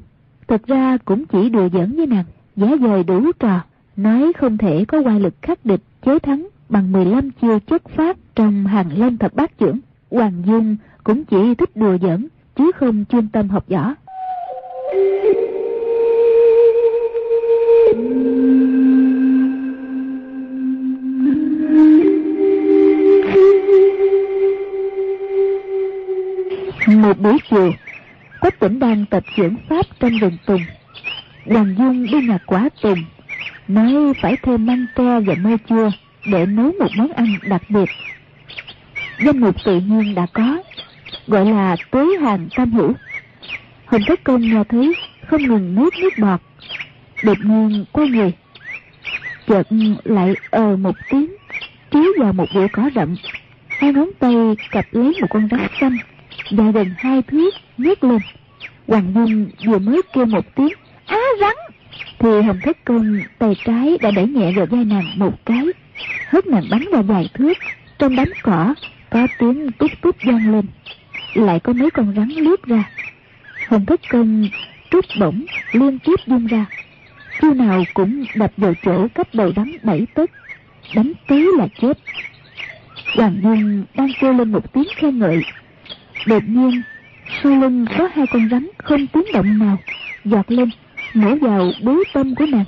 Thật 0.49 0.67
ra 0.67 0.97
cũng 1.05 1.27
chỉ 1.27 1.49
đùa 1.49 1.69
giỡn 1.73 1.97
với 1.97 2.07
nàng, 2.07 2.25
giá 2.57 2.69
dời 2.81 3.05
đủ 3.05 3.33
trò, 3.39 3.61
nói 3.97 4.33
không 4.33 4.59
thể 4.59 4.85
có 4.85 5.03
quay 5.03 5.21
lực 5.21 5.35
khắc 5.43 5.65
địch 5.65 5.83
chế 6.03 6.19
thắng 6.19 6.49
bằng 6.69 6.93
15 6.93 7.31
chiêu 7.31 7.59
chất 7.59 7.89
pháp 7.89 8.17
trong 8.35 8.67
hàng 8.67 8.99
long 8.99 9.19
thập 9.19 9.35
bát 9.35 9.59
trưởng. 9.59 9.79
Hoàng 10.11 10.43
Dung 10.47 10.77
cũng 11.05 11.25
chỉ 11.25 11.55
thích 11.55 11.77
đùa 11.77 11.99
giỡn, 12.03 12.29
chứ 12.57 12.73
không 12.73 13.05
chuyên 13.11 13.29
tâm 13.29 13.49
học 13.49 13.65
võ. 13.69 13.95
Một 14.89 14.97
buổi 27.19 27.39
chiều, 27.51 27.73
Quách 28.41 28.61
tỉnh 28.61 28.79
đang 28.79 29.05
tập 29.11 29.23
chuyển 29.37 29.57
pháp 29.69 29.87
trong 30.01 30.19
rừng 30.19 30.37
tùng. 30.47 30.61
Hoàng 31.47 31.75
Dung 31.79 32.07
đi 32.07 32.27
nhặt 32.27 32.43
quả 32.47 32.69
tùng, 32.83 33.05
nói 33.69 34.13
phải 34.23 34.37
thêm 34.43 34.67
măng 34.67 34.87
tre 34.97 35.21
và 35.21 35.35
mơ 35.35 35.57
chua 35.69 35.91
để 36.27 36.47
nấu 36.47 36.73
một 36.81 36.89
món 36.97 37.13
ăn 37.13 37.27
đặc 37.43 37.63
biệt. 37.69 37.89
Danh 39.25 39.41
mục 39.41 39.57
tự 39.65 39.81
nhiên 39.81 40.15
đã 40.15 40.27
có, 40.33 40.63
gọi 41.27 41.47
là 41.47 41.77
tối 41.91 42.17
hàng 42.21 42.49
tam 42.57 42.73
hữu. 42.73 42.93
Hồng 43.89 44.03
Thất 44.07 44.25
Công 44.25 44.41
nghe 44.41 44.65
thấy 44.69 44.95
không 45.27 45.43
ngừng 45.43 45.75
nuốt 45.75 45.95
nước 46.03 46.13
bọt, 46.19 46.41
đột 47.25 47.37
nhiên 47.45 47.85
quay 47.93 48.09
người. 48.09 48.33
Chợt 49.47 49.63
lại 50.05 50.35
ờ 50.51 50.77
một 50.77 50.97
tiếng, 51.11 51.37
trí 51.91 51.99
vào 52.19 52.33
một 52.33 52.47
bụi 52.55 52.69
cỏ 52.69 52.91
rậm. 52.95 53.15
Hai 53.69 53.93
ngón 53.93 54.11
tay 54.19 54.35
cặp 54.71 54.87
lấy 54.93 55.13
một 55.21 55.27
con 55.31 55.49
rắn 55.51 55.67
xanh, 55.81 55.97
dài 56.51 56.73
gần 56.73 56.91
hai 56.99 57.23
thước, 57.23 57.55
nhét 57.79 58.05
lên. 58.05 58.19
Hoàng 58.87 59.13
Dung 59.15 59.47
vừa 59.67 59.79
mới 59.79 60.03
kêu 60.15 60.27
một 60.27 60.45
tiếng, 60.55 60.73
á 61.07 61.19
rắn, 61.41 61.55
thì 62.19 62.43
Hồng 62.43 62.59
Thất 62.63 62.85
Công 62.85 63.21
tay 63.39 63.57
trái 63.65 63.99
đã 64.03 64.11
đẩy 64.11 64.27
nhẹ 64.27 64.53
vào 64.57 64.67
vai 64.67 64.85
nàng 64.85 65.07
một 65.17 65.35
cái, 65.45 65.67
hớt 66.29 66.47
nàng 66.47 66.65
bắn 66.71 66.85
ra 66.93 67.03
dài 67.03 67.29
thước, 67.35 67.59
trong 67.99 68.17
đám 68.17 68.29
cỏ 68.43 68.75
có 69.11 69.27
tiếng 69.39 69.73
tút 69.73 69.91
tút 70.03 70.17
vang 70.25 70.53
lên, 70.53 70.67
lại 71.35 71.61
có 71.61 71.73
mấy 71.73 71.91
con 71.91 72.15
rắn 72.17 72.29
lướt 72.29 72.63
ra. 72.67 72.85
Hồng 73.69 73.87
Thất 73.87 74.01
Công 74.09 74.49
trút 74.91 75.05
bổng 75.21 75.45
liên 75.73 75.99
tiếp 75.99 76.15
dung 76.27 76.47
ra, 76.47 76.67
chiêu 77.41 77.55
nào 77.55 77.85
cũng 77.95 78.25
đập 78.35 78.53
vào 78.57 78.75
chỗ 78.85 79.09
cách 79.15 79.35
đầu 79.35 79.53
rắn 79.57 79.73
bảy 79.83 80.07
tấc, 80.15 80.31
đánh 80.95 81.13
tí 81.29 81.45
là 81.59 81.67
chết. 81.81 81.99
Hoàng 83.17 83.37
Dung 83.43 83.85
đang 83.95 84.09
kêu 84.21 84.33
lên 84.33 84.53
một 84.53 84.73
tiếng 84.73 84.89
khen 84.97 85.19
ngợi, 85.19 85.43
đột 86.27 86.43
nhiên 86.47 86.83
sau 87.43 87.61
lưng 87.61 87.87
có 87.99 88.09
hai 88.15 88.27
con 88.27 88.49
rắn 88.51 88.69
không 88.79 89.07
tiếng 89.07 89.33
động 89.33 89.59
nào 89.59 89.79
giọt 90.25 90.51
lên 90.51 90.71
mổ 91.15 91.35
vào 91.35 91.71
bối 91.83 92.05
tâm 92.15 92.35
của 92.35 92.47
nàng. 92.47 92.65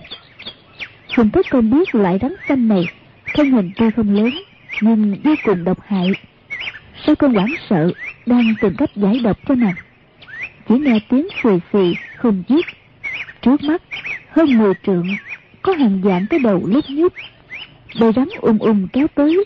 Hùng 1.17 1.31
Thất 1.31 1.47
Công 1.51 1.71
biết 1.71 1.95
loại 1.95 2.19
rắn 2.23 2.35
xanh 2.49 2.69
này 2.69 2.85
thân 3.35 3.51
hình 3.51 3.71
tuy 3.77 3.91
không 3.91 4.15
lớn 4.15 4.31
nhưng 4.81 5.17
vô 5.25 5.35
cùng 5.45 5.65
độc 5.65 5.79
hại. 5.87 6.11
Sau 7.07 7.15
cơn 7.15 7.35
hoảng 7.35 7.55
sợ 7.71 7.93
đang 8.27 8.55
tìm 8.61 8.75
cách 8.79 8.91
giải 8.97 9.21
độc 9.25 9.39
cho 9.49 9.55
nàng? 9.55 9.75
Chỉ 10.71 10.79
nghe 10.79 11.01
tiếng 11.09 11.29
xì 11.43 11.51
xì 11.73 11.95
không 12.17 12.43
dứt. 12.49 12.67
Trước 13.43 13.63
mắt, 13.63 13.83
hơn 14.31 14.59
mười 14.59 14.75
trượng, 14.87 15.07
có 15.63 15.73
hàng 15.73 16.01
dạng 16.05 16.27
cái 16.31 16.41
đầu 16.41 16.63
lúc 16.67 16.85
nhúc 16.89 17.13
bầy 18.01 18.13
rắn 18.13 18.29
ung 18.41 18.59
ung 18.59 18.89
kéo 18.93 19.07
tới. 19.15 19.45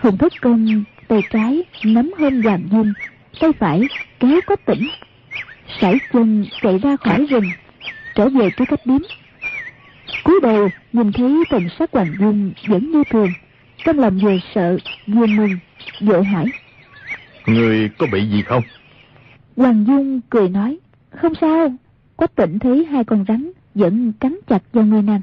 Hùng 0.00 0.18
thất 0.18 0.32
công, 0.40 0.84
tay 1.08 1.20
trái, 1.30 1.62
nắm 1.84 2.10
hơn 2.18 2.42
hoàng 2.42 2.62
dung 2.70 2.92
tay 3.40 3.50
phải, 3.58 3.82
kéo 4.20 4.40
có 4.46 4.56
tỉnh. 4.56 4.88
Sải 5.80 5.94
chân 6.12 6.44
chạy 6.62 6.78
ra 6.78 6.96
khỏi 6.96 7.26
rừng, 7.26 7.50
trở 8.14 8.28
về 8.28 8.50
cái 8.56 8.66
cách 8.66 8.80
điếm. 8.84 9.00
Cúi 10.24 10.40
đầu 10.42 10.68
nhìn 10.92 11.12
thấy 11.12 11.44
thần 11.50 11.68
sắc 11.78 11.92
hoàng 11.92 12.14
dung 12.20 12.52
vẫn 12.68 12.90
như 12.92 13.02
thường. 13.10 13.32
Trong 13.84 13.98
lòng 13.98 14.18
vừa 14.18 14.36
sợ, 14.54 14.76
vừa 15.06 15.26
mừng, 15.26 15.58
vội 16.00 16.24
hỏi. 16.24 16.44
Người 17.46 17.90
có 17.98 18.06
bị 18.12 18.28
gì 18.28 18.42
không? 18.42 18.62
Hoàng 19.56 19.84
dung 19.86 20.20
cười 20.30 20.48
nói, 20.48 20.78
không 21.10 21.32
sao 21.40 21.68
quách 22.16 22.34
tỉnh 22.34 22.58
thấy 22.58 22.84
hai 22.84 23.04
con 23.04 23.24
rắn 23.28 23.50
vẫn 23.74 24.12
cắn 24.12 24.38
chặt 24.46 24.62
vào 24.72 24.84
người 24.84 25.02
nàng. 25.02 25.20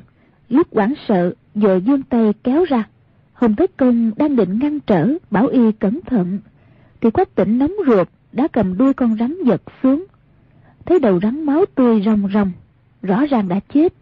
Lúc 0.49 0.67
quảng 0.69 0.93
sợ, 1.07 1.33
vội 1.55 1.79
vươn 1.79 2.03
tay 2.03 2.33
kéo 2.43 2.65
ra. 2.69 2.83
Hồng 3.33 3.55
thất 3.55 3.77
công 3.77 4.11
đang 4.17 4.35
định 4.35 4.59
ngăn 4.59 4.79
trở, 4.79 5.07
bảo 5.31 5.47
y 5.47 5.71
cẩn 5.71 5.99
thận, 6.05 6.39
thì 7.01 7.09
quách 7.11 7.35
tỉnh 7.35 7.57
nóng 7.57 7.73
ruột 7.87 8.07
đã 8.31 8.47
cầm 8.47 8.77
đuôi 8.77 8.93
con 8.93 9.17
rắn 9.19 9.35
giật 9.45 9.61
xuống. 9.83 10.05
Thấy 10.85 10.99
đầu 10.99 11.19
rắn 11.19 11.43
máu 11.45 11.65
tươi 11.75 12.01
ròng 12.05 12.29
ròng, 12.33 12.51
rõ 13.01 13.25
ràng 13.25 13.47
đã 13.47 13.59
chết. 13.73 13.93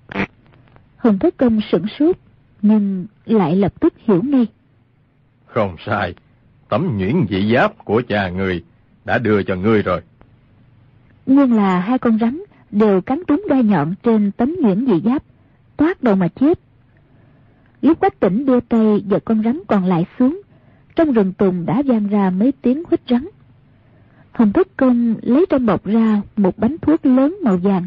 Hồng 0.98 1.20
thất 1.20 1.38
công 1.38 1.60
sửng 1.72 1.86
sốt, 2.00 2.18
nhưng 2.62 3.06
lại 3.26 3.56
lập 3.56 3.74
tức 3.80 3.94
hiểu 3.98 4.22
ngay. 4.24 4.48
Không 5.46 5.76
sai, 5.86 6.14
tấm 6.70 6.98
nhuyễn 6.98 7.26
dị 7.30 7.54
giáp 7.56 7.86
của 7.86 8.02
cha 8.08 8.30
người 8.30 8.64
đã 9.06 9.18
đưa 9.18 9.44
cho 9.44 9.56
ngươi 9.56 9.82
rồi 9.82 10.02
nhưng 11.30 11.54
là 11.54 11.80
hai 11.80 12.00
con 12.00 12.18
rắn 12.20 12.44
đều 12.72 13.02
cắn 13.02 13.24
trúng 13.28 13.46
đai 13.50 13.64
nhọn 13.64 13.94
trên 14.04 14.32
tấm 14.32 14.56
nhuyễn 14.62 14.86
dị 14.86 15.02
giáp, 15.06 15.24
toát 15.78 16.04
đầu 16.04 16.16
mà 16.16 16.28
chết. 16.28 16.60
Lúc 17.82 18.00
quách 18.00 18.20
tỉnh 18.20 18.46
đưa 18.46 18.60
tay 18.60 19.04
giật 19.06 19.26
con 19.26 19.44
rắn 19.44 19.60
còn 19.68 19.86
lại 19.86 20.06
xuống, 20.20 20.42
trong 20.96 21.12
rừng 21.12 21.34
tùng 21.34 21.66
đã 21.66 21.82
vang 21.86 22.08
ra 22.08 22.30
mấy 22.30 22.52
tiếng 22.62 22.84
huýt 22.88 23.02
rắn. 23.10 23.28
Hồng 24.32 24.54
thất 24.54 24.68
công 24.78 25.16
lấy 25.22 25.46
trong 25.50 25.66
bọc 25.66 25.86
ra 25.86 26.22
một 26.38 26.58
bánh 26.58 26.78
thuốc 26.82 27.06
lớn 27.06 27.38
màu 27.44 27.58
vàng, 27.58 27.84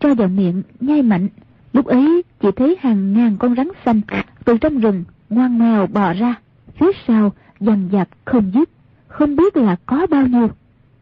cho 0.00 0.14
vào 0.14 0.28
miệng, 0.28 0.62
nhai 0.80 1.02
mạnh. 1.02 1.28
Lúc 1.72 1.86
ấy 1.86 2.22
chỉ 2.40 2.48
thấy 2.56 2.76
hàng 2.80 3.12
ngàn 3.12 3.36
con 3.38 3.54
rắn 3.54 3.68
xanh 3.84 4.00
từ 4.44 4.58
trong 4.58 4.80
rừng 4.80 5.04
ngoan 5.30 5.58
ngoèo 5.58 5.86
bò 5.86 6.12
ra, 6.12 6.34
phía 6.80 6.90
sau 7.06 7.32
dằn 7.60 7.88
dặt 7.92 8.08
không 8.24 8.50
dứt, 8.54 8.70
không 9.08 9.36
biết 9.36 9.56
là 9.56 9.76
có 9.86 10.06
bao 10.10 10.26
nhiêu. 10.26 10.48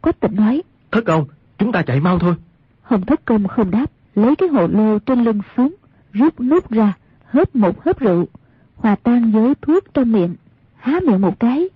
Quách 0.01 0.19
tịnh 0.19 0.35
nói, 0.35 0.61
thất 0.91 1.05
công 1.05 1.25
chúng 1.63 1.71
ta 1.71 1.81
chạy 1.81 1.99
mau 1.99 2.19
thôi. 2.19 2.35
Hồng 2.81 3.05
thất 3.05 3.25
công 3.25 3.47
không 3.47 3.71
đáp, 3.71 3.85
lấy 4.15 4.35
cái 4.35 4.49
hồ 4.49 4.67
lô 4.67 4.99
trên 4.99 5.23
lưng 5.23 5.39
xuống, 5.57 5.75
rút 6.13 6.39
nút 6.41 6.71
ra, 6.71 6.93
hớp 7.25 7.55
một 7.55 7.83
hớp 7.83 7.99
rượu. 7.99 8.27
Hòa 8.75 8.95
tan 8.95 9.31
với 9.31 9.53
thuốc 9.61 9.93
trong 9.93 10.11
miệng, 10.11 10.35
há 10.75 10.99
miệng 11.07 11.21
một 11.21 11.39
cái 11.39 11.69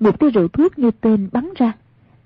một 0.00 0.20
tia 0.20 0.30
rượu 0.30 0.48
thuốc 0.48 0.78
như 0.78 0.90
tên 0.90 1.28
bắn 1.32 1.48
ra. 1.56 1.72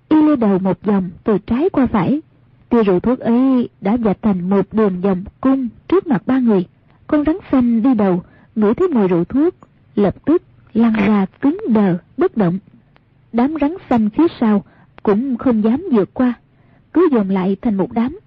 Y 0.09 0.23
lê 0.23 0.37
đầu 0.37 0.59
một 0.59 0.83
vòng 0.83 1.11
từ 1.25 1.39
trái 1.39 1.69
qua 1.69 1.87
phải. 1.87 2.21
Tia 2.69 2.83
rượu 2.83 3.01
thuốc 3.01 3.19
ấy 3.19 3.69
đã 3.81 3.97
dạch 4.05 4.19
thành 4.23 4.51
một 4.51 4.73
đường 4.73 5.01
vòng 5.01 5.25
cung 5.41 5.69
trước 5.89 6.07
mặt 6.07 6.23
ba 6.27 6.39
người. 6.39 6.67
Con 7.07 7.25
rắn 7.25 7.37
xanh 7.53 7.83
đi 7.83 7.95
đầu, 7.95 8.23
ngửi 8.55 8.75
thấy 8.75 8.89
mùi 8.89 9.09
rượu 9.09 9.25
thuốc, 9.25 9.55
lập 9.95 10.15
tức 10.25 10.43
lăn 10.75 10.93
ra 10.93 11.27
cứng 11.41 11.59
đờ, 11.69 11.99
bất 12.17 12.37
động. 12.37 12.59
Đám 13.33 13.55
rắn 13.61 13.75
xanh 13.91 14.11
phía 14.11 14.27
sau 14.41 14.65
cũng 15.03 15.37
không 15.37 15.65
dám 15.65 15.85
vượt 15.93 16.15
qua 16.15 16.35
cứ 16.99 17.09
dồn 17.12 17.28
lại 17.28 17.57
thành 17.62 17.76
một 17.76 17.93
đám. 17.93 18.19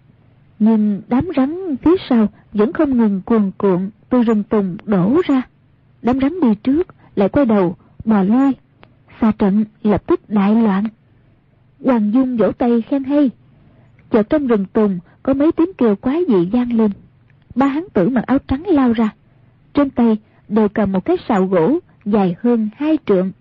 Nhưng 0.60 1.02
đám 1.08 1.28
rắn 1.36 1.76
phía 1.78 1.96
sau 2.10 2.28
vẫn 2.54 2.74
không 2.74 2.98
ngừng 2.98 3.22
cuồn 3.26 3.52
cuộn 3.58 3.90
từ 4.10 4.22
rừng 4.22 4.44
tùng 4.44 4.78
đổ 4.86 5.22
ra. 5.26 5.42
Đám 6.02 6.20
rắn 6.20 6.40
đi 6.42 6.56
trước, 6.64 6.88
lại 7.16 7.30
quay 7.30 7.46
đầu, 7.46 7.76
bò 8.06 8.24
lui. 8.24 8.52
Xa 9.22 9.32
trận 9.40 9.66
lập 9.84 10.04
tức 10.08 10.30
đại 10.30 10.56
loạn. 10.56 10.84
Hoàng 11.84 12.14
dung 12.14 12.38
vỗ 12.38 12.52
tay 12.52 12.82
khen 12.82 13.04
hay. 13.04 13.30
Chợt 14.12 14.30
trong 14.30 14.48
rừng 14.48 14.66
tùng 14.74 15.00
có 15.24 15.34
mấy 15.34 15.52
tiếng 15.52 15.74
kêu 15.78 15.96
quái 15.96 16.22
dị 16.28 16.50
vang 16.52 16.74
lên. 16.74 16.92
Ba 17.56 17.66
hán 17.66 17.84
tử 17.94 18.10
mặc 18.10 18.24
áo 18.28 18.38
trắng 18.48 18.64
lao 18.68 18.94
ra. 18.94 19.10
Trên 19.74 19.90
tay 19.90 20.18
đều 20.48 20.70
cầm 20.70 20.92
một 20.92 21.06
cái 21.06 21.18
sào 21.28 21.46
gỗ 21.46 21.80
dài 22.06 22.36
hơn 22.42 22.70
hai 22.78 22.98
trượng. 23.06 23.32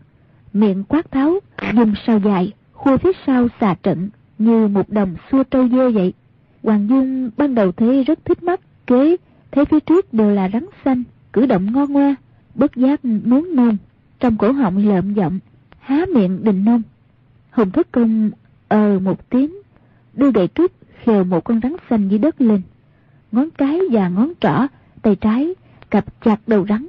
Miệng 0.53 0.85
quát 0.85 1.11
tháo, 1.11 1.39
dùng 1.75 1.95
sào 2.07 2.19
dài 2.19 2.53
khua 2.73 2.97
phía 2.97 3.13
sau 3.27 3.49
xà 3.61 3.75
trận 3.83 4.11
như 4.41 4.69
một 4.69 4.89
đồng 4.89 5.17
xua 5.33 5.43
trâu 5.43 5.69
dê 5.69 5.91
vậy. 5.91 6.13
Hoàng 6.63 6.89
dung 6.89 7.31
ban 7.37 7.55
đầu 7.55 7.73
thấy 7.73 8.05
rất 8.05 8.25
thích 8.25 8.43
mắt, 8.43 8.61
kế 8.87 9.17
thấy 9.51 9.65
phía 9.65 9.81
trước 9.81 10.15
đều 10.15 10.31
là 10.31 10.49
rắn 10.53 10.67
xanh, 10.85 11.03
cử 11.33 11.47
động 11.47 11.73
ngon 11.73 11.93
ngoe 11.93 12.15
bất 12.55 12.77
giác 12.77 13.05
muốn 13.05 13.57
nôn 13.57 13.77
trong 14.21 14.37
cổ 14.37 14.53
họng 14.53 14.77
lợm 14.77 15.15
giọng, 15.15 15.39
há 15.79 16.05
miệng 16.15 16.45
đình 16.45 16.65
nôn 16.65 16.83
hùng 17.51 17.71
thất 17.71 17.93
công 17.93 18.31
ờ 18.69 18.99
một 18.99 19.31
tiếng, 19.31 19.55
đưa 20.15 20.31
gậy 20.31 20.49
trúc 20.55 20.73
khều 21.05 21.25
một 21.25 21.45
con 21.45 21.61
rắn 21.63 21.77
xanh 21.91 22.09
dưới 22.09 22.19
đất 22.19 22.41
lên. 22.41 22.63
Ngón 23.33 23.51
cái 23.51 23.81
và 23.91 24.09
ngón 24.09 24.33
trỏ, 24.41 24.67
tay 25.03 25.17
trái, 25.17 25.55
cặp 25.91 26.05
chặt 26.25 26.41
đầu 26.47 26.67
rắn. 26.69 26.87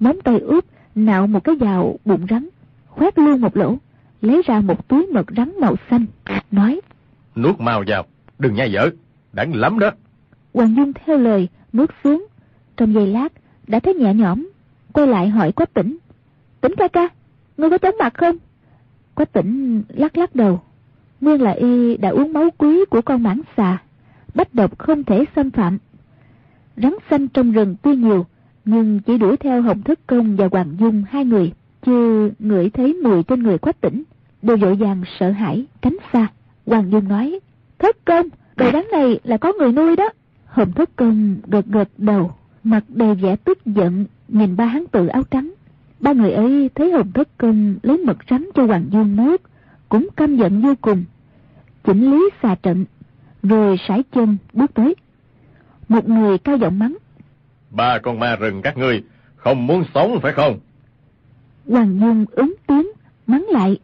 Móng 0.00 0.20
tay 0.24 0.38
úp 0.38 0.64
nạo 0.94 1.26
một 1.26 1.44
cái 1.44 1.54
vào 1.54 1.98
bụng 2.04 2.26
rắn, 2.30 2.48
khoét 2.88 3.18
luôn 3.18 3.40
một 3.40 3.56
lỗ 3.56 3.76
lấy 4.20 4.42
ra 4.46 4.60
một 4.60 4.88
túi 4.88 5.06
mật 5.06 5.26
rắn 5.36 5.52
màu 5.60 5.74
xanh 5.90 6.06
nói 6.50 6.80
nuốt 7.36 7.60
mau 7.60 7.84
vào 7.86 8.04
đừng 8.38 8.54
nhai 8.54 8.72
dở 8.72 8.90
đắng 9.32 9.54
lắm 9.54 9.78
đó. 9.78 9.90
Hoàng 10.54 10.74
dung 10.76 10.92
theo 10.92 11.18
lời 11.18 11.48
nuốt 11.72 11.90
xuống. 12.04 12.26
Trong 12.76 12.94
giây 12.94 13.06
lát 13.06 13.32
đã 13.66 13.80
thấy 13.80 13.94
nhẹ 13.94 14.14
nhõm 14.14 14.50
quay 14.92 15.06
lại 15.06 15.28
hỏi 15.28 15.52
quách 15.52 15.74
tỉnh 15.74 15.98
tỉnh 16.60 16.74
ca 16.76 16.88
ca 16.88 17.08
ngươi 17.56 17.70
có 17.70 17.78
chóng 17.78 17.94
mặt 17.98 18.14
không? 18.14 18.36
Quách 19.14 19.32
tỉnh 19.32 19.82
lắc 19.88 20.18
lắc 20.18 20.34
đầu. 20.34 20.60
Nguyên 21.20 21.42
là 21.42 21.50
y 21.50 21.96
đã 21.96 22.08
uống 22.08 22.32
máu 22.32 22.48
quý 22.58 22.84
của 22.90 23.02
con 23.02 23.22
mãng 23.22 23.40
xà 23.56 23.78
bách 24.34 24.54
độc 24.54 24.78
không 24.78 25.04
thể 25.04 25.24
xâm 25.36 25.50
phạm. 25.50 25.78
Rắn 26.76 26.94
xanh 27.10 27.28
trong 27.28 27.52
rừng 27.52 27.76
tuy 27.82 27.96
nhiều 27.96 28.26
nhưng 28.64 29.00
chỉ 29.00 29.18
đuổi 29.18 29.36
theo 29.36 29.62
hồng 29.62 29.82
thất 29.82 30.06
công 30.06 30.36
và 30.36 30.48
hoàng 30.52 30.76
dung 30.78 31.04
hai 31.10 31.24
người 31.24 31.52
chưa 31.86 32.30
ngửi 32.38 32.70
thấy 32.70 32.94
mùi 32.94 33.22
trên 33.22 33.42
người 33.42 33.58
quách 33.58 33.80
tỉnh, 33.80 34.02
đều 34.42 34.56
vội 34.56 34.74
vàng 34.74 35.02
sợ 35.18 35.30
hãi, 35.30 35.64
tránh 35.82 35.96
xa. 36.12 36.26
Hoàng 36.66 36.90
dung 36.90 37.08
nói, 37.08 37.40
thất 37.78 38.04
công, 38.04 38.28
đồ 38.56 38.72
đáng 38.72 38.88
này 38.92 39.20
là 39.24 39.36
có 39.36 39.52
người 39.58 39.72
nuôi 39.72 39.96
đó. 39.96 40.08
Hồng 40.46 40.72
thất 40.72 40.96
công 40.96 41.36
gật 41.46 41.66
gật 41.66 41.88
đầu, 41.98 42.34
mặt 42.64 42.84
đầy 42.88 43.14
vẻ 43.14 43.36
tức 43.36 43.66
giận, 43.66 44.06
nhìn 44.28 44.56
ba 44.56 44.64
hán 44.64 44.86
tự 44.86 45.06
áo 45.06 45.22
trắng. 45.30 45.54
Ba 46.00 46.12
người 46.12 46.32
ấy 46.32 46.70
thấy 46.74 46.92
hồng 46.92 47.12
thất 47.12 47.28
công 47.38 47.76
lấy 47.82 47.98
mật 47.98 48.16
rắn 48.30 48.46
cho 48.54 48.66
hoàng 48.66 48.86
dung 48.90 49.16
nuốt, 49.16 49.40
cũng 49.88 50.08
căm 50.16 50.36
giận 50.36 50.62
vô 50.62 50.74
cùng. 50.80 51.04
Chỉnh 51.84 52.10
lý 52.10 52.30
xà 52.42 52.54
trận, 52.54 52.84
rồi 53.42 53.76
sải 53.88 54.02
chân 54.12 54.36
bước 54.52 54.74
tới. 54.74 54.94
Một 55.88 56.08
người 56.08 56.38
cao 56.38 56.56
giọng 56.56 56.78
mắng, 56.78 56.96
ba 57.70 57.98
con 57.98 58.18
ma 58.18 58.36
rừng 58.36 58.62
các 58.62 58.78
ngươi, 58.78 59.02
không 59.36 59.66
muốn 59.66 59.84
sống 59.94 60.18
phải 60.22 60.32
không? 60.32 60.58
Hoàng 61.68 61.98
Dung 62.00 62.24
ứng 62.30 62.54
tiếng, 62.66 62.90
mắng 63.26 63.46
lại. 63.48 63.78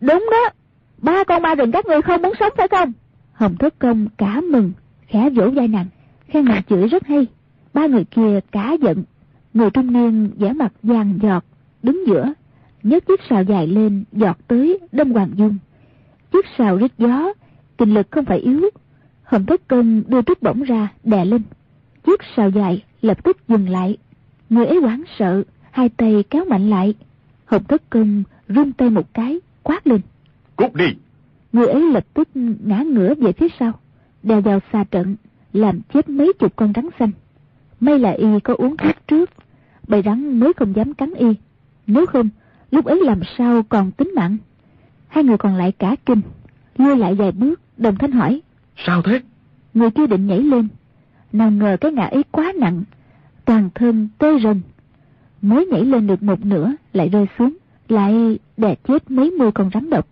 Đúng 0.00 0.28
đó, 0.30 0.50
ba 0.98 1.24
con 1.24 1.42
ma 1.42 1.54
rừng 1.54 1.72
các 1.72 1.86
ngươi 1.86 2.02
không 2.02 2.22
muốn 2.22 2.32
sống 2.40 2.52
phải 2.56 2.68
không? 2.68 2.92
Hồng 3.32 3.56
Thất 3.58 3.78
Công 3.78 4.06
cả 4.16 4.40
mừng, 4.40 4.72
khẽ 5.06 5.30
vỗ 5.30 5.50
vai 5.50 5.68
nàng, 5.68 5.86
khen 6.28 6.44
nàng 6.44 6.62
chửi 6.68 6.88
rất 6.88 7.06
hay. 7.06 7.26
Ba 7.74 7.86
người 7.86 8.04
kia 8.04 8.40
cả 8.52 8.72
giận, 8.80 9.04
người 9.54 9.70
trung 9.70 9.92
niên 9.92 10.30
vẻ 10.36 10.52
mặt 10.52 10.72
vàng 10.82 11.18
giọt, 11.22 11.44
đứng 11.82 12.06
giữa, 12.06 12.32
nhấc 12.82 13.06
chiếc 13.06 13.20
sào 13.30 13.42
dài 13.42 13.66
lên, 13.66 14.04
giọt 14.12 14.38
tới, 14.48 14.78
đâm 14.92 15.12
Hoàng 15.12 15.30
Dung. 15.36 15.58
Chiếc 16.32 16.46
sào 16.58 16.76
rít 16.76 16.92
gió, 16.98 17.32
kinh 17.78 17.94
lực 17.94 18.06
không 18.10 18.24
phải 18.24 18.38
yếu. 18.38 18.70
Hồng 19.22 19.46
Thất 19.46 19.68
Công 19.68 20.02
đưa 20.06 20.22
trúc 20.22 20.42
bổng 20.42 20.62
ra, 20.62 20.88
đè 21.04 21.24
lên. 21.24 21.42
Chiếc 22.06 22.20
sào 22.36 22.50
dài 22.50 22.84
lập 23.02 23.24
tức 23.24 23.36
dừng 23.48 23.68
lại. 23.68 23.96
Người 24.50 24.66
ấy 24.66 24.80
hoảng 24.80 25.02
sợ, 25.18 25.42
hai 25.70 25.88
tay 25.88 26.24
kéo 26.30 26.44
mạnh 26.44 26.70
lại. 26.70 26.94
Hồng 27.44 27.64
Thất 27.64 27.90
Công 27.90 28.22
run 28.48 28.72
tay 28.72 28.90
một 28.90 29.14
cái, 29.14 29.40
quát 29.62 29.86
lên. 29.86 30.00
Cút 30.56 30.74
đi! 30.74 30.86
Người 31.52 31.66
ấy 31.66 31.92
lập 31.92 32.04
tức 32.14 32.28
ngã 32.64 32.78
ngửa 32.78 33.14
về 33.14 33.32
phía 33.32 33.48
sau, 33.60 33.72
đè 34.22 34.40
vào 34.40 34.60
xa 34.72 34.84
trận, 34.90 35.16
làm 35.52 35.80
chết 35.94 36.08
mấy 36.08 36.32
chục 36.38 36.56
con 36.56 36.72
rắn 36.76 36.88
xanh. 36.98 37.10
May 37.80 37.98
là 37.98 38.10
y 38.10 38.40
có 38.44 38.54
uống 38.58 38.76
thuốc 38.76 38.96
trước, 39.06 39.30
bầy 39.88 40.02
rắn 40.02 40.40
mới 40.40 40.52
không 40.52 40.76
dám 40.76 40.94
cắn 40.94 41.14
y. 41.14 41.26
Nếu 41.86 42.06
không, 42.06 42.28
lúc 42.70 42.84
ấy 42.84 43.00
làm 43.04 43.20
sao 43.38 43.62
còn 43.62 43.90
tính 43.90 44.12
mạng. 44.16 44.36
Hai 45.08 45.24
người 45.24 45.38
còn 45.38 45.54
lại 45.54 45.72
cả 45.72 45.96
kinh, 46.06 46.20
lui 46.76 46.96
lại 46.96 47.14
vài 47.14 47.32
bước, 47.32 47.60
đồng 47.76 47.96
thanh 47.96 48.12
hỏi. 48.12 48.42
Sao 48.76 49.02
thế? 49.02 49.20
Người 49.74 49.90
kia 49.90 50.06
định 50.06 50.26
nhảy 50.26 50.42
lên, 50.42 50.68
nào 51.32 51.50
ngờ 51.50 51.76
cái 51.80 51.92
ngã 51.92 52.04
ấy 52.04 52.24
quá 52.30 52.52
nặng, 52.60 52.84
toàn 53.44 53.70
thân 53.74 54.08
tê 54.18 54.38
rần. 54.42 54.60
Mới 55.42 55.66
nhảy 55.66 55.84
lên 55.84 56.06
được 56.06 56.22
một 56.22 56.44
nửa, 56.44 56.72
lại 56.92 57.08
rơi 57.08 57.26
xuống, 57.38 57.56
lại 57.88 58.38
đè 58.56 58.74
chết 58.88 59.10
mấy 59.10 59.30
mươi 59.30 59.50
con 59.52 59.70
rắn 59.74 59.90
độc. 59.90 60.08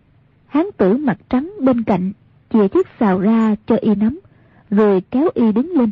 Hán 0.47 0.67
tử 0.77 0.97
mặt 0.97 1.19
trắng 1.29 1.53
bên 1.61 1.83
cạnh, 1.83 2.13
chìa 2.53 2.69
chiếc 2.69 2.87
xào 3.01 3.21
ra 3.21 3.57
cho 3.67 3.77
y 3.81 3.95
nắm, 3.95 4.21
rồi 4.71 5.03
kéo 5.11 5.29
y 5.35 5.53
đứng 5.53 5.73
lên. 5.73 5.91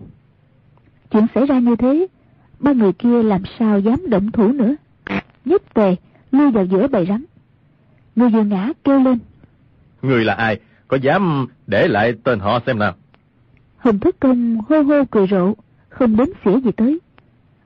Chuyện 1.11 1.27
xảy 1.35 1.47
ra 1.47 1.59
như 1.59 1.77
thế, 1.77 2.07
ba 2.61 2.73
người 2.73 2.93
kia 2.93 3.23
làm 3.23 3.43
sao 3.59 3.81
dám 3.81 4.11
động 4.11 4.31
thủ 4.33 4.53
nữa. 4.53 4.75
Nhất 5.45 5.75
tề, 5.75 5.97
lui 6.33 6.51
vào 6.51 6.65
giữa 6.65 6.89
bầy 6.89 7.07
rắn. 7.07 7.25
Người 8.17 8.29
vừa 8.29 8.43
ngã 8.43 8.73
kêu 8.85 9.03
lên. 9.03 9.19
Người 10.03 10.25
là 10.25 10.35
ai? 10.35 10.61
Có 10.89 10.97
dám 10.97 11.47
để 11.67 11.89
lại 11.89 12.13
tên 12.25 12.39
họ 12.39 12.61
xem 12.67 12.79
nào? 12.79 12.95
Hồng 13.77 13.99
Thất 13.99 14.21
Công 14.21 14.61
hô 14.69 14.83
hô 14.83 15.05
cười 15.11 15.27
rộ, 15.27 15.55
không 15.89 16.17
đếm 16.17 16.27
xỉa 16.45 16.61
gì 16.61 16.73
tới. 16.73 16.99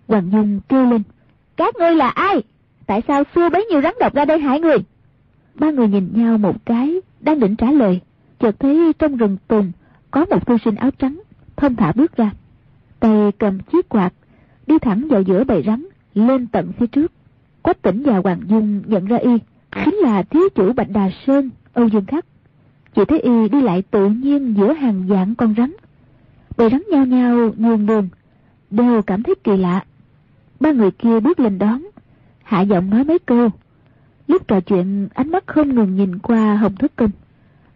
Hoàng 0.09 0.31
Dung 0.33 0.61
kêu 0.69 0.91
lên. 0.91 1.03
Các 1.57 1.77
ngươi 1.77 1.95
là 1.95 2.09
ai? 2.09 2.43
Tại 2.87 3.03
sao 3.09 3.23
xua 3.35 3.51
bấy 3.51 3.67
nhiêu 3.71 3.81
rắn 3.83 3.95
độc 4.01 4.15
ra 4.15 4.25
đây 4.25 4.39
hại 4.39 4.61
người? 4.61 4.79
Ba 5.55 5.71
người 5.71 5.89
nhìn 5.89 6.09
nhau 6.15 6.39
một 6.39 6.57
cái, 6.65 7.01
đang 7.21 7.41
định 7.41 7.57
trả 7.57 7.71
lời. 7.71 8.01
Chợt 8.41 8.61
thấy 8.61 8.93
trong 8.99 9.17
rừng 9.17 9.37
tùng 9.49 9.73
có 10.11 10.27
một 10.31 10.47
thư 10.47 10.57
sinh 10.65 10.75
áo 10.75 10.91
trắng, 10.91 11.23
thông 11.57 11.77
thả 11.77 11.93
bước 11.93 12.17
ra. 12.17 12.31
Tay 13.01 13.33
cầm 13.39 13.59
chiếc 13.59 13.89
quạt, 13.89 14.13
đi 14.67 14.79
thẳng 14.79 15.09
vào 15.09 15.23
giữa 15.23 15.45
bầy 15.45 15.63
rắn, 15.67 15.87
lên 16.15 16.47
tận 16.47 16.73
phía 16.79 16.87
trước. 16.87 17.13
Quách 17.63 17.83
tỉnh 17.83 18.03
và 18.03 18.19
Hoàng 18.19 18.41
Dung 18.49 18.83
nhận 18.87 19.05
ra 19.05 19.17
y, 19.17 19.31
chính 19.85 19.95
là 19.95 20.23
thiếu 20.23 20.49
chủ 20.55 20.73
Bạch 20.73 20.91
Đà 20.91 21.11
Sơn, 21.27 21.51
Âu 21.73 21.89
Dương 21.89 22.07
Khắc. 22.07 22.27
Chỉ 22.95 23.05
thấy 23.05 23.21
y 23.21 23.49
đi 23.49 23.63
lại 23.63 23.83
tự 23.83 24.09
nhiên 24.09 24.55
giữa 24.57 24.73
hàng 24.73 25.07
dạng 25.09 25.35
con 25.35 25.55
rắn. 25.57 25.73
Bầy 26.57 26.71
rắn 26.71 26.83
nhao 26.91 27.07
nhao 27.07 27.51
nhường 27.57 27.87
đường, 27.87 28.09
đều 28.71 29.03
cảm 29.03 29.23
thấy 29.23 29.35
kỳ 29.45 29.57
lạ. 29.57 29.85
Ba 30.63 30.73
người 30.73 30.91
kia 30.91 31.21
bước 31.21 31.41
lên 31.41 31.59
đón, 31.59 31.83
hạ 32.43 32.61
giọng 32.61 32.91
nói 32.91 33.05
mấy 33.05 33.19
câu. 33.19 33.49
Lúc 34.27 34.49
trò 34.49 34.61
chuyện 34.61 35.09
ánh 35.15 35.31
mắt 35.31 35.47
không 35.47 35.75
ngừng 35.75 35.97
nhìn 35.97 36.19
qua 36.19 36.57
Hồng 36.57 36.77
Thất 36.77 36.97
Công. 36.97 37.11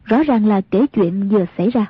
Rõ 0.05 0.23
ràng 0.23 0.47
là 0.47 0.61
kể 0.71 0.87
chuyện 0.93 1.29
vừa 1.29 1.45
xảy 1.59 1.71
ra. 1.71 1.87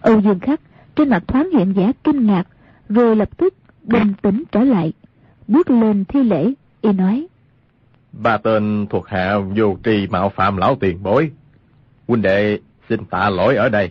Âu 0.00 0.20
Dương 0.20 0.40
Khắc 0.40 0.60
trên 0.96 1.08
mặt 1.08 1.22
thoáng 1.26 1.50
hiện 1.50 1.72
vẻ 1.72 1.92
kinh 2.04 2.26
ngạc, 2.26 2.44
rồi 2.88 3.16
lập 3.16 3.38
tức 3.38 3.54
bình 3.82 4.12
tĩnh 4.22 4.42
trở 4.52 4.64
lại, 4.64 4.92
bước 5.48 5.70
lên 5.70 6.04
thi 6.04 6.22
lễ, 6.22 6.52
y 6.80 6.92
nói. 6.92 7.26
Ba 8.12 8.36
tên 8.36 8.86
thuộc 8.90 9.08
hạ 9.08 9.38
vô 9.56 9.76
trì 9.82 10.06
mạo 10.10 10.28
phạm 10.28 10.56
lão 10.56 10.76
tiền 10.80 11.02
bối. 11.02 11.30
Huynh 12.08 12.22
đệ 12.22 12.58
xin 12.88 13.04
tạ 13.04 13.30
lỗi 13.30 13.56
ở 13.56 13.68
đây. 13.68 13.90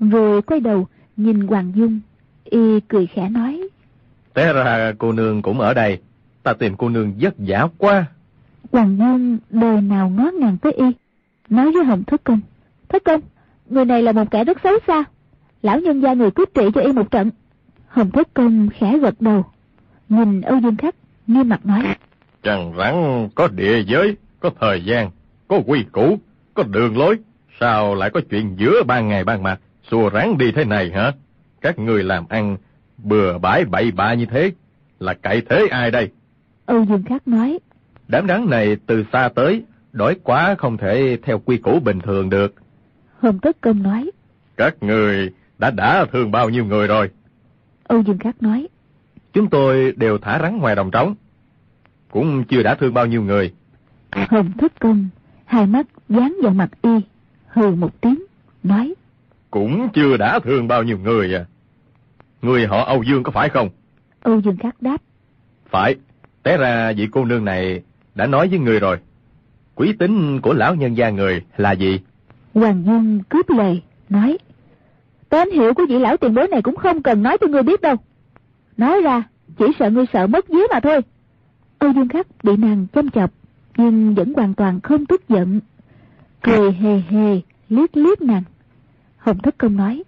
Rồi 0.00 0.42
quay 0.42 0.60
đầu, 0.60 0.86
nhìn 1.16 1.46
Hoàng 1.46 1.72
Dung, 1.74 2.00
y 2.44 2.80
cười 2.80 3.06
khẽ 3.06 3.28
nói. 3.28 3.68
Té 4.34 4.52
ra 4.52 4.92
cô 4.98 5.12
nương 5.12 5.42
cũng 5.42 5.60
ở 5.60 5.74
đây, 5.74 6.00
ta 6.42 6.52
tìm 6.52 6.76
cô 6.76 6.88
nương 6.88 7.14
vất 7.20 7.34
vả 7.38 7.68
quá. 7.78 8.04
Hoàng 8.72 8.96
Dung 8.98 9.38
đời 9.50 9.80
nào 9.80 10.08
ngó 10.08 10.30
ngàng 10.40 10.58
tới 10.58 10.72
y, 10.72 10.84
nói 11.48 11.72
với 11.72 11.84
Hồng 11.84 12.04
Thất 12.04 12.24
Công. 12.24 12.40
Thất 12.88 13.04
Công, 13.04 13.20
người 13.70 13.84
này 13.84 14.02
là 14.02 14.12
một 14.12 14.30
kẻ 14.30 14.44
rất 14.44 14.58
xấu 14.64 14.72
xa. 14.86 15.04
Lão 15.62 15.80
nhân 15.80 16.00
gia 16.00 16.12
người 16.12 16.30
cứu 16.30 16.46
trị 16.54 16.62
cho 16.74 16.80
y 16.80 16.92
một 16.92 17.10
trận. 17.10 17.30
Hồng 17.88 18.10
Thất 18.10 18.34
Công 18.34 18.68
khẽ 18.68 18.98
gật 18.98 19.20
đầu, 19.20 19.44
nhìn 20.08 20.40
Âu 20.40 20.58
Dương 20.60 20.76
Khắc, 20.76 20.94
nghiêm 21.26 21.48
mặt 21.48 21.66
nói. 21.66 21.82
Chẳng 22.42 22.72
rắn 22.78 23.28
có 23.34 23.48
địa 23.48 23.82
giới, 23.86 24.16
có 24.40 24.50
thời 24.60 24.84
gian, 24.84 25.10
có 25.48 25.60
quy 25.66 25.84
củ, 25.92 26.18
có 26.54 26.62
đường 26.62 26.98
lối. 26.98 27.18
Sao 27.60 27.94
lại 27.94 28.10
có 28.10 28.20
chuyện 28.30 28.56
giữa 28.56 28.82
ban 28.82 29.08
ngày 29.08 29.24
ban 29.24 29.42
mặt, 29.42 29.60
xua 29.90 30.10
rắn 30.10 30.38
đi 30.38 30.52
thế 30.52 30.64
này 30.64 30.90
hả? 30.90 31.12
Các 31.60 31.78
người 31.78 32.02
làm 32.02 32.24
ăn 32.28 32.56
bừa 32.98 33.38
bãi 33.38 33.64
bậy 33.64 33.90
bạ 33.90 34.14
như 34.14 34.26
thế, 34.26 34.52
là 35.00 35.14
cậy 35.14 35.42
thế 35.50 35.66
ai 35.70 35.90
đây? 35.90 36.10
Âu 36.66 36.84
Dương 36.84 37.02
Khắc 37.02 37.28
nói. 37.28 37.58
Đám 38.08 38.28
rắn 38.28 38.50
này 38.50 38.76
từ 38.86 39.04
xa 39.12 39.28
tới, 39.34 39.62
đói 39.92 40.16
quá 40.22 40.54
không 40.58 40.76
thể 40.76 41.18
theo 41.22 41.38
quy 41.38 41.56
củ 41.56 41.80
bình 41.80 42.00
thường 42.00 42.30
được. 42.30 42.54
Hồng 43.18 43.38
Tất 43.38 43.60
Công 43.60 43.82
nói. 43.82 44.10
Các 44.56 44.82
người 44.82 45.30
đã 45.58 45.70
đã 45.70 46.04
thương 46.12 46.30
bao 46.30 46.48
nhiêu 46.48 46.64
người 46.64 46.86
rồi? 46.86 47.10
Âu 47.84 48.02
Dương 48.02 48.18
Khắc 48.18 48.42
nói. 48.42 48.68
Chúng 49.32 49.50
tôi 49.50 49.92
đều 49.96 50.18
thả 50.18 50.38
rắn 50.42 50.58
ngoài 50.58 50.76
đồng 50.76 50.90
trống. 50.90 51.14
Cũng 52.10 52.44
chưa 52.44 52.62
đã 52.62 52.74
thương 52.74 52.94
bao 52.94 53.06
nhiêu 53.06 53.22
người. 53.22 53.52
Hồng 54.12 54.52
Thất 54.58 54.72
Công, 54.80 55.08
hai 55.44 55.66
mắt 55.66 55.86
dán 56.08 56.36
vào 56.42 56.52
mặt 56.52 56.70
y, 56.82 56.90
hừ 57.56 57.70
một 57.70 58.00
tiếng, 58.00 58.22
nói. 58.62 58.94
Cũng 59.50 59.88
chưa 59.92 60.16
đã 60.16 60.38
thương 60.38 60.68
bao 60.68 60.82
nhiêu 60.82 60.98
người 60.98 61.34
à. 61.34 61.44
Người 62.42 62.66
họ 62.66 62.84
Âu 62.84 63.02
Dương 63.02 63.22
có 63.22 63.32
phải 63.32 63.48
không? 63.48 63.68
Âu 64.20 64.40
Dương 64.40 64.56
Khắc 64.56 64.82
đáp. 64.82 64.96
Phải, 65.70 65.94
té 66.42 66.56
ra 66.56 66.92
vị 66.96 67.08
cô 67.12 67.24
nương 67.24 67.44
này 67.44 67.82
đã 68.14 68.26
nói 68.26 68.48
với 68.48 68.58
người 68.58 68.80
rồi. 68.80 68.98
Quý 69.74 69.92
tính 69.98 70.40
của 70.40 70.54
lão 70.54 70.74
nhân 70.74 70.96
gia 70.96 71.10
người 71.10 71.42
là 71.56 71.72
gì? 71.72 72.00
Hoàng 72.54 72.82
Dương 72.86 73.20
cướp 73.28 73.50
lời, 73.50 73.82
nói. 74.08 74.38
Tên 75.28 75.50
hiệu 75.50 75.74
của 75.74 75.86
vị 75.88 75.98
lão 75.98 76.16
tiền 76.16 76.34
bối 76.34 76.48
này 76.48 76.62
cũng 76.62 76.76
không 76.76 77.02
cần 77.02 77.22
nói 77.22 77.38
cho 77.40 77.46
ngươi 77.46 77.62
biết 77.62 77.80
đâu. 77.80 77.96
Nói 78.76 79.02
ra, 79.02 79.22
chỉ 79.58 79.64
sợ 79.78 79.90
ngươi 79.90 80.04
sợ 80.12 80.26
mất 80.26 80.48
vía 80.48 80.66
mà 80.70 80.80
thôi. 80.80 81.00
Âu 81.78 81.92
Dương 81.92 82.08
Khắc 82.08 82.26
bị 82.42 82.56
nàng 82.56 82.86
châm 82.94 83.10
chọc, 83.10 83.30
nhưng 83.76 84.14
vẫn 84.14 84.32
hoàn 84.36 84.54
toàn 84.54 84.80
không 84.80 85.06
tức 85.06 85.28
giận. 85.28 85.60
Cười 86.42 86.72
hề 86.72 87.00
hề, 87.10 87.40
liếc 87.68 87.96
liếc 87.96 88.22
nàng. 88.22 88.42
Hồng 89.16 89.38
Thất 89.38 89.58
Công 89.58 89.76
nói. 89.76 90.02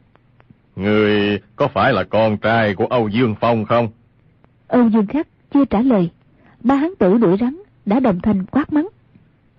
Người 0.77 1.41
có 1.57 1.69
phải 1.69 1.93
là 1.93 2.05
con 2.05 2.39
trai 2.39 2.75
của 2.75 2.87
Âu 2.87 3.09
Dương 3.09 3.35
Phong 3.41 3.65
không? 3.65 3.89
Âu 4.69 4.89
Dương 4.89 5.07
Khắc 5.07 5.29
chưa 5.55 5.65
trả 5.65 5.81
lời. 5.81 6.11
Ba 6.61 6.75
hán 6.75 6.91
tử 6.99 7.19
đuổi 7.19 7.37
rắn, 7.41 7.57
đã 7.87 8.01
đồng 8.01 8.21
thanh 8.21 8.47
quát 8.47 8.73
mắng. 8.73 8.89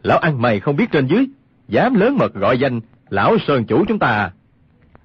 Lão 0.04 0.18
ăn 0.18 0.42
mày 0.42 0.60
không 0.60 0.76
biết 0.76 0.92
trên 0.92 1.08
dưới, 1.08 1.26
dám 1.68 1.94
lớn 1.94 2.18
mật 2.18 2.34
gọi 2.34 2.60
danh 2.60 2.82
lão 3.10 3.38
sơn 3.48 3.66
chủ 3.66 3.86
chúng 3.88 4.00
ta. 4.00 4.32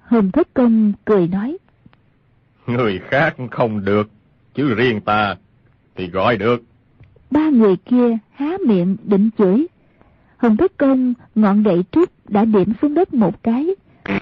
Hồng 0.01 0.31
Thất 0.31 0.47
Công 0.53 0.93
cười 1.05 1.27
nói. 1.27 1.57
Người 2.67 2.99
khác 3.09 3.35
không 3.51 3.85
được, 3.85 4.09
chứ 4.53 4.73
riêng 4.75 5.01
ta 5.01 5.35
thì 5.95 6.07
gọi 6.07 6.37
được. 6.37 6.63
Ba 7.31 7.49
người 7.49 7.75
kia 7.75 8.17
há 8.33 8.57
miệng 8.67 8.97
định 9.03 9.29
chửi. 9.37 9.67
Hồng 10.37 10.57
Thất 10.57 10.77
Công 10.77 11.13
ngọn 11.35 11.63
gậy 11.63 11.83
trúc 11.91 12.29
đã 12.29 12.45
điểm 12.45 12.73
xuống 12.81 12.93
đất 12.93 13.13
một 13.13 13.43
cái, 13.43 13.75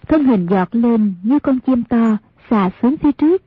thân 0.07 0.23
hình 0.23 0.47
giọt 0.49 0.75
lên 0.75 1.13
như 1.23 1.39
con 1.39 1.59
chim 1.59 1.83
to 1.83 2.17
xà 2.49 2.69
xuống 2.81 2.97
phía 2.97 3.11
trước. 3.11 3.41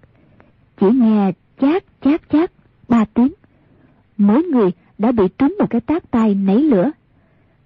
Chỉ 0.81 0.87
nghe 0.90 1.33
chát 1.61 1.85
chát 2.05 2.22
chát 2.33 2.50
ba 2.88 3.05
tiếng. 3.14 3.33
Mỗi 4.16 4.42
người 4.42 4.70
đã 4.98 5.12
bị 5.12 5.24
trúng 5.38 5.57
một 5.59 5.70
cái 5.70 5.81
tát 5.81 6.11
tay 6.11 6.35
nảy 6.35 6.57
lửa. 6.57 6.90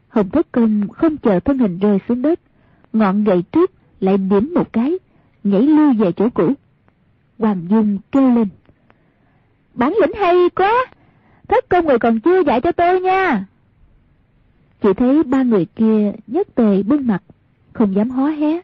Hồng 0.09 0.31
Thất 0.31 0.53
Công 0.53 0.89
không 0.89 1.17
chờ 1.17 1.41
thân 1.41 1.59
hình 1.59 1.79
rơi 1.79 1.99
xuống 2.09 2.23
đất, 2.23 2.41
ngọn 2.93 3.25
gậy 3.25 3.45
trúc 3.53 3.71
lại 4.01 4.19
điểm 4.19 4.55
một 4.55 4.73
cái, 4.73 4.99
nhảy 5.45 5.63
lưu 5.63 5.93
về 5.93 6.13
chỗ 6.13 6.29
cũ. 6.35 6.53
Hoàng 7.39 7.67
Dung 7.71 7.99
kêu 8.13 8.35
lên. 8.35 8.49
Bản 9.75 9.95
lĩnh 10.01 10.21
hay 10.21 10.51
quá! 10.55 10.87
Thất 11.49 11.69
công 11.69 11.87
người 11.87 11.99
còn 11.99 12.21
chưa 12.21 12.43
dạy 12.43 12.61
cho 12.61 12.73
tôi 12.73 13.01
nha! 13.01 13.45
Chỉ 14.83 14.89
thấy 14.97 15.23
ba 15.23 15.43
người 15.43 15.67
kia 15.77 16.13
nhất 16.27 16.49
tề 16.55 16.83
bưng 16.83 17.07
mặt, 17.07 17.23
không 17.73 17.95
dám 17.95 18.11
hó 18.11 18.27
hé. 18.27 18.61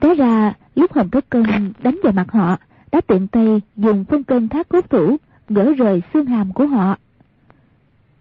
Té 0.00 0.14
ra, 0.14 0.54
lúc 0.74 0.92
Hồng 0.92 1.10
Thất 1.10 1.24
Công 1.30 1.72
đánh 1.82 2.00
vào 2.02 2.12
mặt 2.12 2.32
họ, 2.32 2.56
đã 2.92 3.00
tiện 3.00 3.28
tay 3.28 3.60
dùng 3.76 4.04
phân 4.04 4.24
cân 4.24 4.48
thác 4.48 4.68
cốt 4.68 4.90
thủ, 4.90 5.16
gỡ 5.48 5.72
rời 5.72 6.02
xương 6.14 6.26
hàm 6.26 6.52
của 6.52 6.66
họ. 6.66 6.96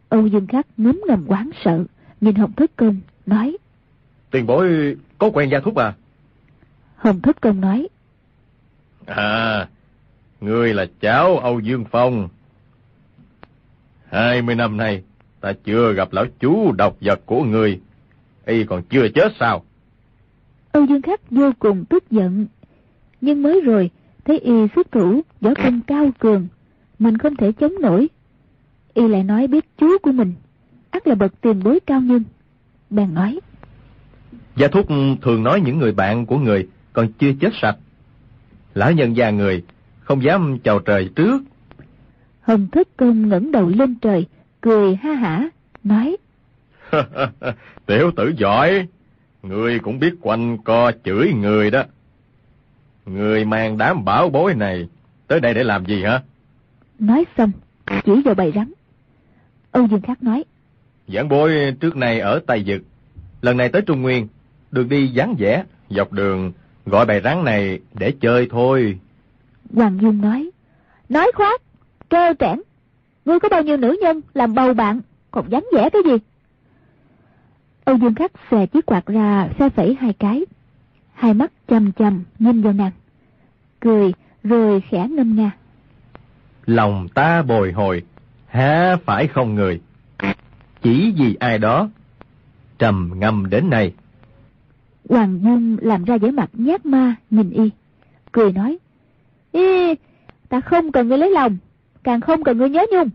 Âu 0.09 0.27
Dương 0.27 0.47
Khắc 0.47 0.67
ngấm 0.77 1.01
ngầm 1.07 1.25
quán 1.27 1.49
sợ, 1.63 1.83
nhìn 2.21 2.35
Hồng 2.35 2.51
Thất 2.53 2.71
Công, 2.75 2.99
nói. 3.25 3.57
Tiền 4.31 4.45
bối 4.47 4.95
có 5.17 5.29
quen 5.33 5.49
gia 5.49 5.59
thúc 5.59 5.75
à? 5.75 5.93
Hồng 6.95 7.21
Thất 7.21 7.41
Công 7.41 7.61
nói. 7.61 7.87
À, 9.05 9.67
ngươi 10.41 10.73
là 10.73 10.85
cháu 10.99 11.37
Âu 11.37 11.59
Dương 11.59 11.85
Phong. 11.91 12.29
Hai 14.09 14.41
mươi 14.41 14.55
năm 14.55 14.77
nay, 14.77 15.03
ta 15.41 15.53
chưa 15.63 15.93
gặp 15.93 16.13
lão 16.13 16.25
chú 16.39 16.71
độc 16.71 16.97
vật 17.01 17.21
của 17.25 17.43
ngươi. 17.43 17.79
Y 18.45 18.63
còn 18.63 18.83
chưa 18.89 19.07
chết 19.15 19.31
sao? 19.39 19.63
Âu 20.71 20.85
Dương 20.85 21.01
Khắc 21.01 21.31
vô 21.31 21.51
cùng 21.59 21.85
tức 21.85 22.11
giận. 22.11 22.47
Nhưng 23.21 23.43
mới 23.43 23.61
rồi, 23.61 23.89
thấy 24.25 24.39
y 24.39 24.53
xuất 24.75 24.91
thủ, 24.91 25.21
võ 25.41 25.53
công 25.63 25.81
cao 25.81 26.09
cường, 26.19 26.47
mình 26.99 27.17
không 27.17 27.35
thể 27.35 27.51
chống 27.51 27.73
nổi. 27.81 28.09
Y 28.93 29.07
lại 29.07 29.23
nói 29.23 29.47
biết 29.47 29.65
chú 29.77 29.97
của 30.01 30.11
mình, 30.11 30.33
ắt 30.89 31.07
là 31.07 31.15
bậc 31.15 31.41
tiền 31.41 31.63
bối 31.63 31.79
cao 31.79 32.01
nhân. 32.01 32.23
Bèn 32.89 33.13
nói. 33.13 33.39
Gia 34.55 34.67
Thúc 34.67 34.87
thường 35.21 35.43
nói 35.43 35.61
những 35.61 35.79
người 35.79 35.91
bạn 35.91 36.25
của 36.25 36.37
người 36.37 36.67
còn 36.93 37.11
chưa 37.19 37.31
chết 37.39 37.49
sạch. 37.61 37.77
Lão 38.73 38.91
nhân 38.91 39.17
già 39.17 39.29
người, 39.29 39.63
không 39.99 40.23
dám 40.23 40.57
chào 40.63 40.79
trời 40.79 41.09
trước. 41.15 41.41
Hồng 42.41 42.67
Thất 42.71 42.87
Công 42.97 43.29
ngẩng 43.29 43.51
đầu 43.51 43.67
lên 43.69 43.95
trời, 43.95 44.25
cười 44.61 44.95
ha 44.95 45.13
hả, 45.13 45.49
nói. 45.83 46.17
Tiểu 47.85 48.11
tử 48.15 48.33
giỏi, 48.37 48.87
người 49.43 49.79
cũng 49.79 49.99
biết 49.99 50.13
quanh 50.21 50.57
co 50.57 50.91
chửi 51.03 51.33
người 51.33 51.71
đó. 51.71 51.83
Người 53.05 53.45
mang 53.45 53.77
đám 53.77 54.05
bảo 54.05 54.29
bối 54.29 54.53
này, 54.53 54.87
tới 55.27 55.39
đây 55.39 55.53
để 55.53 55.63
làm 55.63 55.85
gì 55.85 56.03
hả? 56.03 56.21
Nói 56.99 57.25
xong, 57.37 57.51
chỉ 58.05 58.21
vào 58.25 58.35
bầy 58.35 58.51
rắn. 58.55 58.71
Âu 59.71 59.87
Dương 59.87 60.01
Khắc 60.01 60.23
nói. 60.23 60.43
Giảng 61.07 61.29
bối 61.29 61.75
trước 61.79 61.95
này 61.97 62.19
ở 62.19 62.39
Tây 62.47 62.63
Dực, 62.67 62.81
lần 63.41 63.57
này 63.57 63.69
tới 63.69 63.81
Trung 63.81 64.01
Nguyên, 64.01 64.27
đường 64.71 64.89
đi 64.89 65.11
vắng 65.15 65.35
vẻ, 65.39 65.63
dọc 65.89 66.11
đường 66.11 66.51
gọi 66.85 67.05
bầy 67.05 67.21
rắn 67.21 67.43
này 67.43 67.79
để 67.93 68.13
chơi 68.21 68.47
thôi. 68.51 68.99
Hoàng 69.75 69.99
Dung 70.01 70.21
nói. 70.21 70.49
Nói 71.09 71.31
khoác, 71.35 71.61
trơ 72.09 72.33
trẽn. 72.39 72.61
Ngươi 73.25 73.39
có 73.39 73.49
bao 73.49 73.63
nhiêu 73.63 73.77
nữ 73.77 73.97
nhân 74.01 74.21
làm 74.33 74.53
bầu 74.53 74.73
bạn, 74.73 75.01
còn 75.31 75.49
vắng 75.49 75.65
vẻ 75.73 75.89
cái 75.89 76.01
gì? 76.05 76.17
Âu 77.83 77.97
Dương 77.97 78.15
Khắc 78.15 78.31
xòe 78.51 78.65
chiếc 78.65 78.85
quạt 78.85 79.05
ra 79.05 79.49
xe 79.59 79.69
phẩy 79.69 79.97
hai 79.99 80.13
cái. 80.13 80.45
Hai 81.13 81.33
mắt 81.33 81.51
chầm 81.67 81.91
chầm 81.91 82.23
nhìn 82.39 82.61
vào 82.61 82.73
nàng. 82.73 82.91
Cười 83.79 84.13
rồi 84.43 84.83
khẽ 84.89 85.07
ngâm 85.07 85.35
nga. 85.35 85.51
Lòng 86.65 87.07
ta 87.13 87.41
bồi 87.41 87.71
hồi, 87.71 88.03
há 88.47 88.97
phải 89.05 89.27
không 89.27 89.55
người? 89.55 89.81
Chỉ 90.81 91.13
vì 91.17 91.35
ai 91.39 91.57
đó, 91.57 91.89
trầm 92.77 93.11
ngâm 93.15 93.49
đến 93.49 93.69
nay. 93.69 93.93
Hoàng 95.09 95.39
Dung 95.43 95.77
làm 95.81 96.03
ra 96.03 96.17
vẻ 96.17 96.31
mặt 96.31 96.49
nhát 96.53 96.85
ma 96.85 97.15
nhìn 97.29 97.49
y. 97.49 97.69
Cười 98.31 98.51
nói. 98.51 98.77
Ý, 99.51 99.95
ta 100.49 100.61
không 100.61 100.91
cần 100.91 101.07
ngươi 101.07 101.17
lấy 101.17 101.29
lòng, 101.29 101.57
càng 102.03 102.21
không 102.21 102.43
cần 102.43 102.57
ngươi 102.57 102.69
nhớ 102.69 102.85
nhung. 102.91 103.09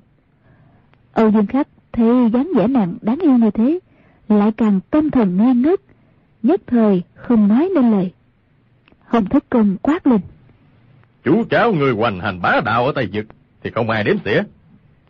Âu 1.12 1.30
Dương 1.30 1.46
Khắc 1.46 1.68
thấy 1.92 2.30
dáng 2.32 2.50
vẻ 2.56 2.66
nàng 2.66 2.96
đáng 3.02 3.18
yêu 3.22 3.32
như 3.38 3.50
thế, 3.50 3.78
lại 4.28 4.52
càng 4.56 4.80
tâm 4.90 5.10
thần 5.10 5.36
ngây 5.36 5.54
ngất, 5.54 5.80
nhất 6.42 6.60
thời 6.66 7.02
không 7.14 7.48
nói 7.48 7.70
nên 7.74 7.90
lời. 7.90 8.12
Hồng 9.06 9.26
Thất 9.26 9.44
Công 9.50 9.76
quát 9.82 10.06
lên. 10.06 10.20
Chú 11.24 11.44
cháu 11.50 11.72
người 11.72 11.92
hoành 11.92 12.20
hành 12.20 12.42
bá 12.42 12.60
đạo 12.64 12.86
ở 12.86 12.92
Tây 12.94 13.08
vực 13.12 13.26
thì 13.62 13.70
không 13.70 13.90
ai 13.90 14.04
đếm 14.04 14.16
xỉa. 14.24 14.42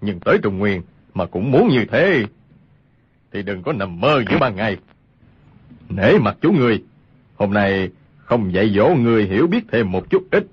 Nhưng 0.00 0.20
tới 0.20 0.38
Trung 0.42 0.58
Nguyên 0.58 0.82
mà 1.14 1.26
cũng 1.26 1.50
muốn 1.50 1.68
như 1.68 1.84
thế 1.92 2.24
thì 3.32 3.42
đừng 3.42 3.62
có 3.62 3.72
nằm 3.72 4.00
mơ 4.00 4.22
giữa 4.30 4.38
ban 4.38 4.56
ngày. 4.56 4.76
Nể 5.88 6.18
mặt 6.18 6.36
chú 6.40 6.52
người, 6.52 6.82
hôm 7.36 7.52
nay 7.52 7.90
không 8.16 8.54
dạy 8.54 8.72
dỗ 8.76 8.88
người 8.88 9.24
hiểu 9.24 9.46
biết 9.46 9.64
thêm 9.72 9.92
một 9.92 10.10
chút 10.10 10.22
ít. 10.30 10.46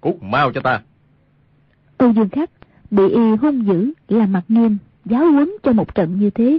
Cút 0.00 0.22
mau 0.22 0.52
cho 0.52 0.60
ta. 0.60 0.80
Âu 2.02 2.12
Dương 2.12 2.28
Khắc 2.28 2.50
bị 2.90 3.08
y 3.08 3.36
hung 3.40 3.66
dữ 3.66 3.92
làm 4.08 4.32
mặt 4.32 4.42
nghiêm, 4.48 4.78
giáo 5.04 5.32
huấn 5.32 5.50
cho 5.62 5.72
một 5.72 5.94
trận 5.94 6.18
như 6.18 6.30
thế, 6.30 6.58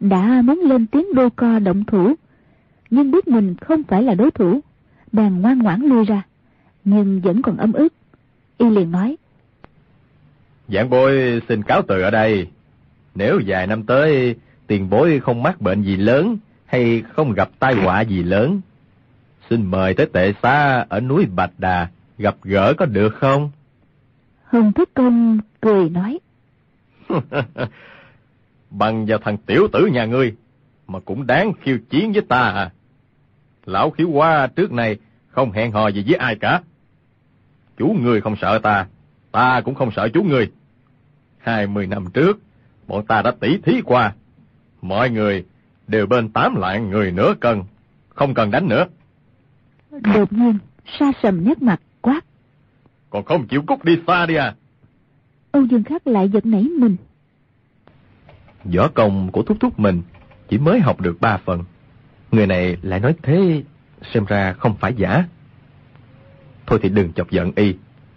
đã 0.00 0.42
muốn 0.44 0.60
lên 0.60 0.86
tiếng 0.86 1.14
đô 1.14 1.28
co 1.36 1.58
động 1.58 1.84
thủ, 1.84 2.14
nhưng 2.90 3.10
biết 3.10 3.28
mình 3.28 3.56
không 3.60 3.82
phải 3.82 4.02
là 4.02 4.14
đối 4.14 4.30
thủ, 4.30 4.60
bèn 5.12 5.40
ngoan 5.40 5.58
ngoãn 5.58 5.80
lui 5.80 6.04
ra, 6.04 6.22
nhưng 6.84 7.20
vẫn 7.20 7.42
còn 7.42 7.56
ấm 7.56 7.72
ức. 7.72 7.92
Y 8.58 8.70
liền 8.70 8.90
nói. 8.90 9.16
Giảng 10.68 10.90
bối 10.90 11.42
xin 11.48 11.62
cáo 11.62 11.82
từ 11.88 12.02
ở 12.02 12.10
đây. 12.10 12.48
Nếu 13.14 13.40
vài 13.46 13.66
năm 13.66 13.82
tới 13.82 14.34
tiền 14.66 14.90
bối 14.90 15.20
không 15.20 15.42
mắc 15.42 15.60
bệnh 15.60 15.82
gì 15.82 15.96
lớn 15.96 16.38
hay 16.66 17.02
không 17.12 17.32
gặp 17.32 17.50
tai 17.58 17.74
họa 17.74 18.00
gì 18.00 18.22
lớn, 18.22 18.60
xin 19.50 19.66
mời 19.66 19.94
tới 19.94 20.06
tệ 20.12 20.32
xa 20.42 20.86
ở 20.88 21.00
núi 21.00 21.26
Bạch 21.36 21.52
Đà 21.58 21.88
gặp 22.18 22.36
gỡ 22.42 22.74
có 22.74 22.86
được 22.86 23.14
không? 23.14 23.50
Hồng 24.52 24.72
Thất 24.72 24.88
Công 24.94 25.38
cười 25.60 25.90
nói. 25.90 26.18
Bằng 28.70 29.06
vào 29.06 29.18
thằng 29.18 29.36
tiểu 29.38 29.68
tử 29.72 29.86
nhà 29.86 30.04
ngươi, 30.04 30.36
mà 30.86 31.00
cũng 31.00 31.26
đáng 31.26 31.52
khiêu 31.60 31.78
chiến 31.90 32.12
với 32.12 32.22
ta 32.22 32.40
à. 32.40 32.70
Lão 33.64 33.90
khiếu 33.90 34.10
qua 34.10 34.46
trước 34.46 34.72
này 34.72 34.98
không 35.28 35.52
hẹn 35.52 35.72
hò 35.72 35.88
gì 35.88 36.04
với 36.06 36.14
ai 36.14 36.36
cả. 36.36 36.62
Chú 37.78 37.96
ngươi 38.00 38.20
không 38.20 38.36
sợ 38.40 38.58
ta, 38.58 38.86
ta 39.32 39.60
cũng 39.64 39.74
không 39.74 39.90
sợ 39.96 40.08
chú 40.14 40.22
ngươi. 40.22 40.50
Hai 41.38 41.66
mươi 41.66 41.86
năm 41.86 42.10
trước, 42.14 42.38
bọn 42.86 43.06
ta 43.06 43.22
đã 43.22 43.30
tỉ 43.40 43.58
thí 43.58 43.80
qua. 43.84 44.12
Mọi 44.82 45.10
người 45.10 45.44
đều 45.86 46.06
bên 46.06 46.28
tám 46.28 46.56
lạng 46.56 46.90
người 46.90 47.12
nửa 47.12 47.34
cân, 47.40 47.62
không 48.08 48.34
cần 48.34 48.50
đánh 48.50 48.68
nữa. 48.68 48.86
Đột 50.14 50.32
nhiên, 50.32 50.58
sa 50.98 51.12
sầm 51.22 51.44
nhếch 51.44 51.62
mặt. 51.62 51.80
Còn 53.10 53.24
không 53.24 53.46
chịu 53.46 53.62
cút 53.62 53.84
đi 53.84 53.98
xa 54.06 54.26
đi 54.26 54.34
à. 54.34 54.54
Âu 55.52 55.64
Dương 55.64 55.84
Khắc 55.84 56.06
lại 56.06 56.28
giật 56.28 56.46
nảy 56.46 56.62
mình. 56.62 56.96
Võ 58.64 58.88
công 58.88 59.32
của 59.32 59.42
thúc 59.42 59.56
thúc 59.60 59.80
mình 59.80 60.02
chỉ 60.48 60.58
mới 60.58 60.80
học 60.80 61.00
được 61.00 61.20
ba 61.20 61.36
phần. 61.36 61.64
Người 62.32 62.46
này 62.46 62.76
lại 62.82 63.00
nói 63.00 63.14
thế, 63.22 63.62
xem 64.14 64.24
ra 64.24 64.52
không 64.52 64.76
phải 64.80 64.94
giả. 64.96 65.24
Thôi 66.66 66.78
thì 66.82 66.88
đừng 66.88 67.12
chọc 67.12 67.30
giận 67.30 67.52
y, 67.56 67.74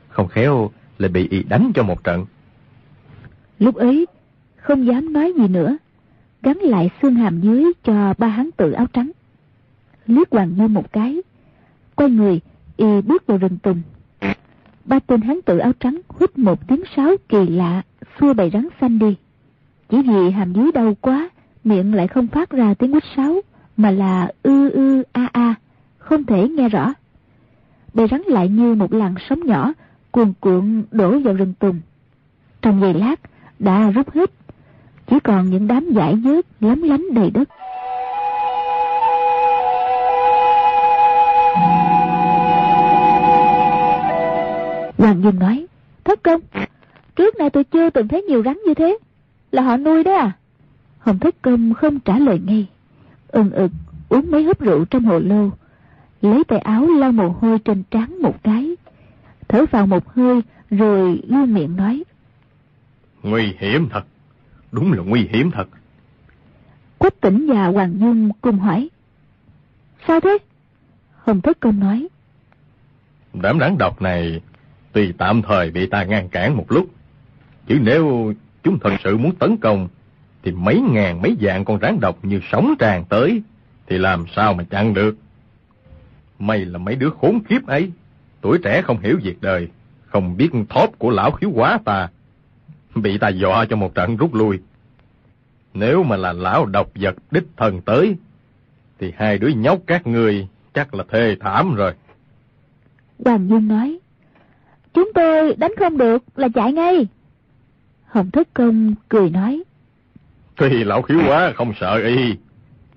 không 0.10 0.28
khéo 0.28 0.72
lại 0.98 1.10
bị 1.10 1.28
y 1.30 1.44
đánh 1.44 1.72
cho 1.76 1.84
một 1.84 2.04
trận. 2.04 2.26
Lúc 3.60 3.76
ấy, 3.76 4.06
không 4.56 4.86
dám 4.86 5.14
nói 5.14 5.34
gì 5.38 5.48
nữa, 5.48 5.78
gắn 6.42 6.58
lại 6.58 6.90
xương 7.02 7.16
hàm 7.16 7.42
dưới 7.42 7.66
cho 7.84 8.14
ba 8.18 8.28
hán 8.28 8.50
tự 8.58 8.72
áo 8.72 8.86
trắng. 8.94 9.12
Liếc 10.08 10.32
Hoàng 10.32 10.54
Như 10.58 10.68
một 10.68 10.94
cái, 10.94 11.22
quay 11.96 12.10
người, 12.10 12.40
y 12.78 13.02
bước 13.02 13.28
vào 13.28 13.38
rừng 13.38 13.58
tùng. 13.58 13.82
Ba 14.86 15.00
tên 15.00 15.22
hán 15.22 15.42
tự 15.42 15.58
áo 15.58 15.72
trắng 15.80 16.02
hút 16.08 16.38
một 16.38 16.68
tiếng 16.68 16.84
sáo 16.96 17.16
kỳ 17.30 17.48
lạ, 17.48 17.82
xua 18.20 18.34
bầy 18.34 18.50
rắn 18.50 18.68
xanh 18.82 19.00
đi. 19.00 19.16
Chỉ 19.90 20.02
vì 20.02 20.32
hàm 20.32 20.54
dưới 20.54 20.72
đau 20.72 20.98
quá, 21.02 21.30
miệng 21.64 21.94
lại 21.94 22.08
không 22.08 22.28
phát 22.28 22.50
ra 22.50 22.74
tiếng 22.74 22.92
quýt 22.92 23.04
sáo, 23.16 23.42
mà 23.78 23.92
là 23.92 24.32
ư 24.44 24.70
ư 24.70 25.04
a 25.12 25.30
a, 25.34 25.56
không 25.98 26.24
thể 26.24 26.50
nghe 26.50 26.70
rõ. 26.70 26.94
Bầy 27.94 28.08
rắn 28.08 28.22
lại 28.22 28.50
như 28.50 28.76
một 28.76 28.94
làn 28.94 29.16
sóng 29.30 29.40
nhỏ, 29.46 29.74
cuồn 30.12 30.34
cuộn 30.40 30.84
đổ 30.92 31.20
vào 31.20 31.34
rừng 31.34 31.54
tùng. 31.60 31.82
Trong 32.62 32.82
giây 32.82 32.94
lát, 32.94 33.16
đã 33.60 33.92
rút 33.92 34.12
hết, 34.12 34.32
chỉ 35.08 35.20
còn 35.20 35.50
những 35.50 35.68
đám 35.68 35.92
giải 35.92 36.18
dớt 36.24 36.46
lấm 36.60 36.82
lánh 36.82 37.14
đầy 37.14 37.32
đất. 37.32 37.50
Hoàng 45.04 45.22
Dung 45.24 45.40
nói, 45.40 45.66
Thất 46.04 46.24
công, 46.24 46.42
trước 47.16 47.36
nay 47.36 47.50
tôi 47.50 47.64
chưa 47.64 47.90
từng 47.90 48.08
thấy 48.08 48.22
nhiều 48.22 48.44
rắn 48.44 48.58
như 48.66 48.74
thế, 48.74 48.98
là 49.52 49.62
họ 49.62 49.78
nuôi 49.78 50.04
đó 50.04 50.16
à? 50.16 50.32
Hồng 51.00 51.20
Thất 51.20 51.42
công 51.42 51.74
không 51.74 52.00
trả 52.00 52.20
lời 52.20 52.40
ngay, 52.46 52.68
ừng 53.28 53.52
ực 53.52 53.72
uống 54.10 54.32
mấy 54.32 54.44
hớp 54.44 54.60
rượu 54.60 54.86
trong 54.86 55.06
hồ 55.06 55.20
lô, 55.20 55.50
lấy 56.22 56.44
tay 56.44 56.60
áo 56.60 56.88
lau 56.88 57.12
mồ 57.12 57.30
hôi 57.30 57.60
trên 57.60 57.84
trán 57.92 58.22
một 58.22 58.44
cái, 58.44 58.76
thở 59.48 59.66
vào 59.72 59.88
một 59.88 60.14
hơi 60.14 60.42
rồi 60.70 61.22
lưu 61.28 61.46
miệng 61.46 61.76
nói. 61.76 62.04
Nguy 63.24 63.56
hiểm 63.60 63.90
thật, 63.90 64.04
đúng 64.72 64.94
là 64.94 65.04
nguy 65.04 65.28
hiểm 65.32 65.52
thật. 65.52 65.68
Quách 66.98 67.22
tỉnh 67.22 67.48
và 67.54 67.68
Hoàng 67.68 68.00
Dung 68.00 68.30
cùng 68.42 68.60
hỏi. 68.60 68.90
Sao 70.08 70.20
thế? 70.20 70.38
Hồng 71.16 71.42
Thất 71.42 71.60
Công 71.60 71.80
nói. 71.80 72.08
Đám 73.34 73.60
rắn 73.60 73.78
độc 73.78 74.02
này 74.02 74.42
tuy 74.94 75.12
tạm 75.18 75.42
thời 75.42 75.72
bị 75.72 75.88
ta 75.88 76.04
ngăn 76.04 76.30
cản 76.30 76.58
một 76.58 76.66
lúc, 76.72 76.88
chứ 77.68 77.78
nếu 77.82 78.34
chúng 78.64 78.80
thật 78.80 78.94
sự 79.04 79.18
muốn 79.18 79.36
tấn 79.36 79.58
công, 79.58 79.88
thì 80.44 80.52
mấy 80.52 80.82
ngàn 80.92 81.22
mấy 81.22 81.36
vạn 81.40 81.66
con 81.66 81.80
rắn 81.82 82.00
độc 82.00 82.26
như 82.26 82.40
sóng 82.52 82.74
tràn 82.80 83.06
tới, 83.06 83.42
thì 83.88 83.98
làm 83.98 84.26
sao 84.36 84.54
mà 84.54 84.64
chặn 84.64 84.94
được. 84.94 85.16
Mày 86.40 86.66
là 86.66 86.78
mấy 86.80 86.96
đứa 86.96 87.10
khốn 87.10 87.40
kiếp 87.50 87.66
ấy, 87.68 87.92
tuổi 88.42 88.58
trẻ 88.64 88.82
không 88.82 89.00
hiểu 89.00 89.20
việc 89.24 89.42
đời, 89.42 89.68
không 90.06 90.38
biết 90.38 90.50
thóp 90.70 90.90
của 90.98 91.10
lão 91.10 91.32
khiếu 91.32 91.50
quá 91.54 91.80
ta. 91.86 92.10
Bị 92.96 93.18
ta 93.18 93.30
dọa 93.30 93.66
cho 93.66 93.76
một 93.76 93.96
trận 93.96 94.18
rút 94.18 94.34
lui. 94.34 94.60
Nếu 95.74 96.04
mà 96.04 96.18
là 96.18 96.34
lão 96.34 96.66
độc 96.66 96.92
vật 96.96 97.16
đích 97.32 97.44
thần 97.58 97.82
tới, 97.82 98.16
thì 99.00 99.14
hai 99.18 99.38
đứa 99.38 99.48
nhóc 99.48 99.80
các 99.88 100.08
ngươi 100.08 100.48
chắc 100.74 100.94
là 100.94 101.04
thê 101.10 101.36
thảm 101.40 101.76
rồi. 101.76 101.94
Hoàng 103.26 103.48
Dung 103.50 103.68
nói, 103.68 104.00
chúng 104.94 105.12
tôi 105.16 105.56
đánh 105.56 105.72
không 105.80 105.98
được 105.98 106.24
là 106.36 106.48
chạy 106.54 106.74
ngay. 106.74 107.08
Hồng 108.06 108.32
Thất 108.32 108.48
Công 108.54 108.96
cười 109.10 109.30
nói, 109.30 109.64
Tuy 110.56 110.84
lão 110.84 111.02
khiếu 111.02 111.20
quá 111.28 111.52
không 111.56 111.74
sợ 111.80 111.96
y, 111.96 112.36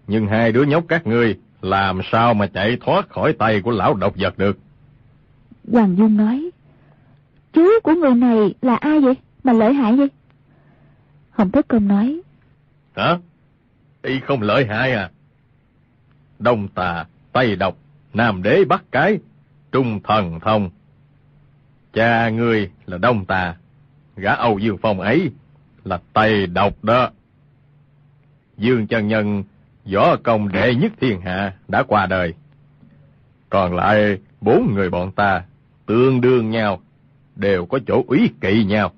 nhưng 0.06 0.26
hai 0.26 0.52
đứa 0.52 0.62
nhóc 0.62 0.84
các 0.88 1.06
ngươi 1.06 1.36
làm 1.62 2.00
sao 2.12 2.34
mà 2.34 2.46
chạy 2.46 2.76
thoát 2.80 3.08
khỏi 3.08 3.32
tay 3.32 3.60
của 3.60 3.70
lão 3.70 3.94
độc 3.94 4.14
vật 4.16 4.38
được. 4.38 4.58
Hoàng 5.72 5.96
Dung 5.98 6.16
nói, 6.16 6.50
chú 7.52 7.68
của 7.82 7.94
người 7.94 8.14
này 8.14 8.54
là 8.62 8.76
ai 8.76 9.00
vậy, 9.00 9.14
mà 9.44 9.52
lợi 9.52 9.72
hại 9.72 9.96
vậy? 9.96 10.08
Hồng 11.30 11.50
Thất 11.50 11.68
Công 11.68 11.88
nói, 11.88 12.20
Hả? 12.96 13.18
Y 14.02 14.20
không 14.20 14.42
lợi 14.42 14.66
hại 14.66 14.92
à? 14.92 15.10
Đông 16.38 16.68
tà, 16.68 17.04
Tây 17.32 17.56
độc, 17.56 17.76
Nam 18.14 18.42
đế 18.42 18.64
Bắc 18.64 18.84
cái, 18.92 19.18
Trung 19.72 20.00
thần 20.04 20.40
thông. 20.40 20.70
Cha 21.96 22.28
ngươi 22.28 22.70
là 22.86 22.98
Đông 22.98 23.24
tà, 23.24 23.54
gã 24.16 24.32
Âu 24.32 24.58
Dương 24.58 24.78
Phong 24.78 25.00
ấy 25.00 25.30
là 25.84 26.00
Tây 26.12 26.46
độc 26.46 26.84
đó. 26.84 27.10
Dương 28.56 28.86
chân 28.86 29.08
nhân 29.08 29.44
võ 29.92 30.16
công 30.16 30.52
đệ 30.52 30.74
nhất 30.74 30.92
thiên 31.00 31.20
hạ 31.20 31.52
đã 31.68 31.82
qua 31.82 32.06
đời. 32.06 32.34
Còn 33.50 33.74
lại 33.74 34.18
bốn 34.40 34.74
người 34.74 34.90
bọn 34.90 35.12
ta 35.12 35.42
tương 35.86 36.20
đương 36.20 36.50
nhau, 36.50 36.80
đều 37.36 37.66
có 37.66 37.78
chỗ 37.86 38.04
úy 38.06 38.30
kỵ 38.40 38.64
nhau. 38.64 38.92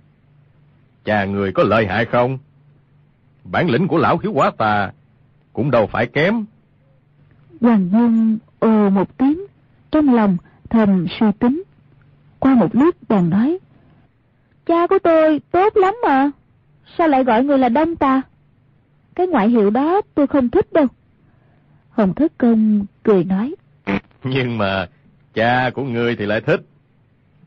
Cha 1.05 1.25
người 1.25 1.53
có 1.53 1.63
lợi 1.63 1.87
hại 1.87 2.05
không? 2.05 2.39
Bản 3.45 3.71
lĩnh 3.71 3.89
của 3.89 3.99
lão 3.99 4.19
khiếu 4.19 4.33
quá 4.33 4.51
ta 4.59 4.93
cũng 5.53 5.71
đâu 5.71 5.87
phải 5.87 6.07
kém. 6.07 6.45
Hoàng 7.61 7.89
Dung 7.93 8.39
ồ 8.59 8.91
một 8.91 9.19
tiếng, 9.19 9.47
trong 9.91 10.15
lòng 10.15 10.37
thầm 10.71 11.07
suy 11.21 11.27
tính. 11.39 11.63
Qua 12.49 12.55
một 12.55 12.75
lúc 12.75 12.95
bèn 13.09 13.31
nói, 13.31 13.59
Cha 14.67 14.87
của 14.87 14.99
tôi 14.99 15.41
tốt 15.51 15.77
lắm 15.77 15.95
mà, 16.03 16.31
sao 16.99 17.09
lại 17.09 17.25
gọi 17.25 17.45
người 17.45 17.59
là 17.59 17.69
Đông 17.69 17.97
ta? 17.97 18.23
Cái 19.15 19.27
ngoại 19.27 19.49
hiệu 19.49 19.71
đó 19.71 20.01
tôi 20.15 20.27
không 20.27 20.49
thích 20.49 20.73
đâu. 20.73 20.87
Hồng 21.91 22.15
Thất 22.15 22.33
Công 22.39 22.87
cười 23.03 23.25
nói, 23.25 23.55
Nhưng 24.25 24.59
mà 24.59 24.87
cha 25.35 25.71
của 25.75 25.83
ngươi 25.83 26.17
thì 26.17 26.27
lại 26.27 26.41
thích. 26.41 26.61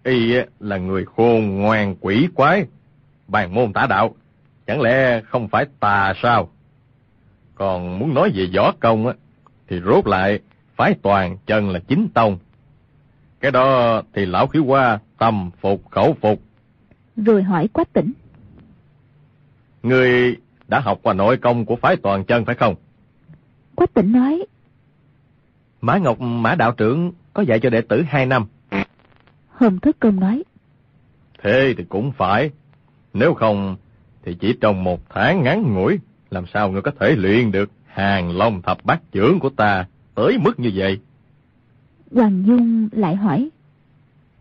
Y 0.03 0.33
là 0.59 0.77
người 0.77 1.05
khôn 1.05 1.57
ngoan 1.57 1.95
quỷ 2.01 2.27
quái, 2.35 2.65
bàn 3.27 3.53
môn 3.53 3.73
tả 3.73 3.87
đạo, 3.87 4.15
chẳng 4.67 4.81
lẽ 4.81 5.21
không 5.21 5.47
phải 5.47 5.65
tà 5.79 6.13
sao? 6.21 6.49
Còn 7.55 7.99
muốn 7.99 8.13
nói 8.13 8.31
về 8.35 8.45
võ 8.55 8.73
công 8.79 9.07
á, 9.07 9.13
thì 9.67 9.81
rốt 9.85 10.07
lại 10.07 10.39
phái 10.75 10.95
toàn 11.01 11.37
chân 11.45 11.69
là 11.69 11.79
chính 11.87 12.07
tông. 12.13 12.37
Cái 13.41 13.51
đó 13.51 14.01
thì 14.13 14.25
lão 14.25 14.47
khiếu 14.47 14.63
qua 14.63 14.99
tâm 15.17 15.51
phục 15.61 15.91
khẩu 15.91 16.15
phục. 16.21 16.41
Rồi 17.15 17.43
hỏi 17.43 17.67
quách 17.67 17.93
tỉnh. 17.93 18.13
Ngươi 19.83 20.37
đã 20.67 20.79
học 20.79 20.99
qua 21.03 21.13
nội 21.13 21.37
công 21.37 21.65
của 21.65 21.75
phái 21.75 21.95
toàn 21.95 22.23
chân 22.23 22.45
phải 22.45 22.55
không? 22.55 22.75
Quách 23.75 23.93
tỉnh 23.93 24.11
nói. 24.11 24.45
Mã 25.81 25.97
Ngọc 25.97 26.19
Mã 26.19 26.55
Đạo 26.55 26.71
Trưởng 26.71 27.11
có 27.33 27.43
dạy 27.43 27.59
cho 27.59 27.69
đệ 27.69 27.81
tử 27.81 28.03
hai 28.07 28.25
năm. 28.25 28.45
Hồng 29.49 29.79
Thất 29.79 29.99
Công 29.99 30.19
nói. 30.19 30.43
Thế 31.43 31.73
thì 31.77 31.83
cũng 31.89 32.11
phải. 32.11 32.51
Nếu 33.13 33.33
không, 33.33 33.75
thì 34.25 34.33
chỉ 34.39 34.57
trong 34.61 34.83
một 34.83 34.99
tháng 35.09 35.43
ngắn 35.43 35.73
ngủi, 35.73 35.99
làm 36.29 36.45
sao 36.53 36.71
ngươi 36.71 36.81
có 36.81 36.91
thể 36.99 37.15
luyện 37.15 37.51
được 37.51 37.71
hàng 37.85 38.37
long 38.37 38.61
thập 38.61 38.85
bát 38.85 38.99
trưởng 39.11 39.39
của 39.39 39.49
ta 39.49 39.85
tới 40.15 40.37
mức 40.37 40.59
như 40.59 40.71
vậy? 40.75 40.99
Hoàng 42.13 42.43
Dung 42.47 42.89
lại 42.91 43.15
hỏi. 43.15 43.49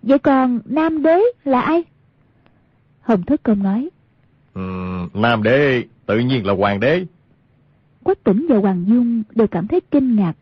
Vậy 0.02 0.18
còn 0.18 0.60
Nam 0.64 1.02
Đế 1.02 1.20
là 1.44 1.60
ai? 1.60 1.84
Hồng 3.00 3.22
Thất 3.22 3.42
Công 3.42 3.62
nói. 3.62 3.88
Uhm, 4.58 5.08
Nam 5.14 5.42
Đế 5.42 5.84
tự 6.06 6.18
nhiên 6.18 6.46
là 6.46 6.54
Hoàng 6.54 6.80
Đế. 6.80 7.06
Quách 8.02 8.24
tỉnh 8.24 8.46
và 8.48 8.56
Hoàng 8.56 8.84
Dung 8.88 9.22
đều 9.34 9.46
cảm 9.46 9.68
thấy 9.68 9.80
kinh 9.90 10.16
ngạc. 10.16 10.32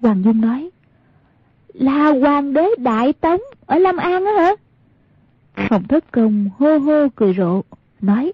Hoàng 0.00 0.22
Dung 0.22 0.40
nói. 0.40 0.70
Là 1.74 2.12
Hoàng 2.12 2.52
Đế 2.52 2.66
Đại 2.78 3.12
Tống 3.12 3.40
ở 3.66 3.78
Lâm 3.78 3.96
An 3.96 4.24
á 4.24 4.32
hả? 4.32 4.50
Hồng 5.70 5.84
Thất 5.88 6.12
Công 6.12 6.50
hô 6.58 6.78
hô 6.78 7.08
cười 7.14 7.34
rộ, 7.34 7.62
nói. 8.00 8.32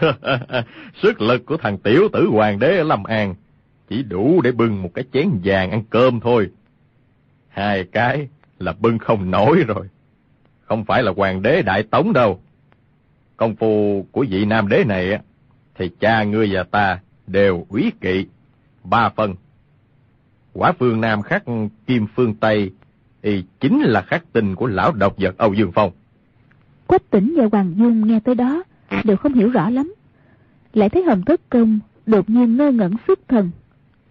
Sức 1.02 1.20
lực 1.20 1.46
của 1.46 1.56
thằng 1.56 1.78
tiểu 1.78 2.08
tử 2.12 2.26
hoàng 2.26 2.58
đế 2.58 2.78
ở 2.78 2.84
Lâm 2.84 3.04
An 3.04 3.34
chỉ 3.88 4.02
đủ 4.02 4.40
để 4.42 4.52
bưng 4.52 4.82
một 4.82 4.90
cái 4.94 5.04
chén 5.12 5.30
vàng 5.44 5.70
ăn 5.70 5.82
cơm 5.90 6.20
thôi. 6.20 6.50
Hai 7.56 7.84
cái 7.84 8.28
là 8.58 8.72
bưng 8.80 8.98
không 8.98 9.30
nổi 9.30 9.64
rồi. 9.66 9.88
Không 10.62 10.84
phải 10.84 11.02
là 11.02 11.12
hoàng 11.16 11.42
đế 11.42 11.62
đại 11.62 11.82
tống 11.82 12.12
đâu. 12.12 12.40
Công 13.36 13.56
phu 13.56 14.06
của 14.12 14.24
vị 14.30 14.44
nam 14.44 14.68
đế 14.68 14.84
này 14.84 15.18
thì 15.74 15.90
cha 16.00 16.24
ngươi 16.24 16.48
và 16.52 16.62
ta 16.62 16.98
đều 17.26 17.66
quý 17.68 17.90
kỵ 18.00 18.26
ba 18.84 19.08
phần. 19.08 19.34
Quả 20.52 20.72
phương 20.78 21.00
Nam 21.00 21.22
khắc 21.22 21.44
kim 21.86 22.06
phương 22.14 22.34
Tây 22.34 22.70
thì 23.22 23.44
chính 23.60 23.80
là 23.80 24.02
khắc 24.02 24.32
tình 24.32 24.54
của 24.54 24.66
lão 24.66 24.92
độc 24.92 25.14
vật 25.18 25.38
Âu 25.38 25.54
Dương 25.54 25.72
Phong. 25.74 25.90
Quách 26.86 27.10
tỉnh 27.10 27.34
và 27.36 27.48
Hoàng 27.52 27.74
Dung 27.78 28.06
nghe 28.06 28.20
tới 28.20 28.34
đó 28.34 28.62
đều 29.04 29.16
không 29.16 29.34
hiểu 29.34 29.50
rõ 29.50 29.70
lắm. 29.70 29.94
Lại 30.74 30.88
thấy 30.88 31.02
Hồng 31.02 31.22
Thất 31.22 31.40
Công 31.50 31.78
đột 32.06 32.30
nhiên 32.30 32.56
ngơ 32.56 32.70
ngẩn 32.70 32.94
xuất 33.06 33.18
thần, 33.28 33.50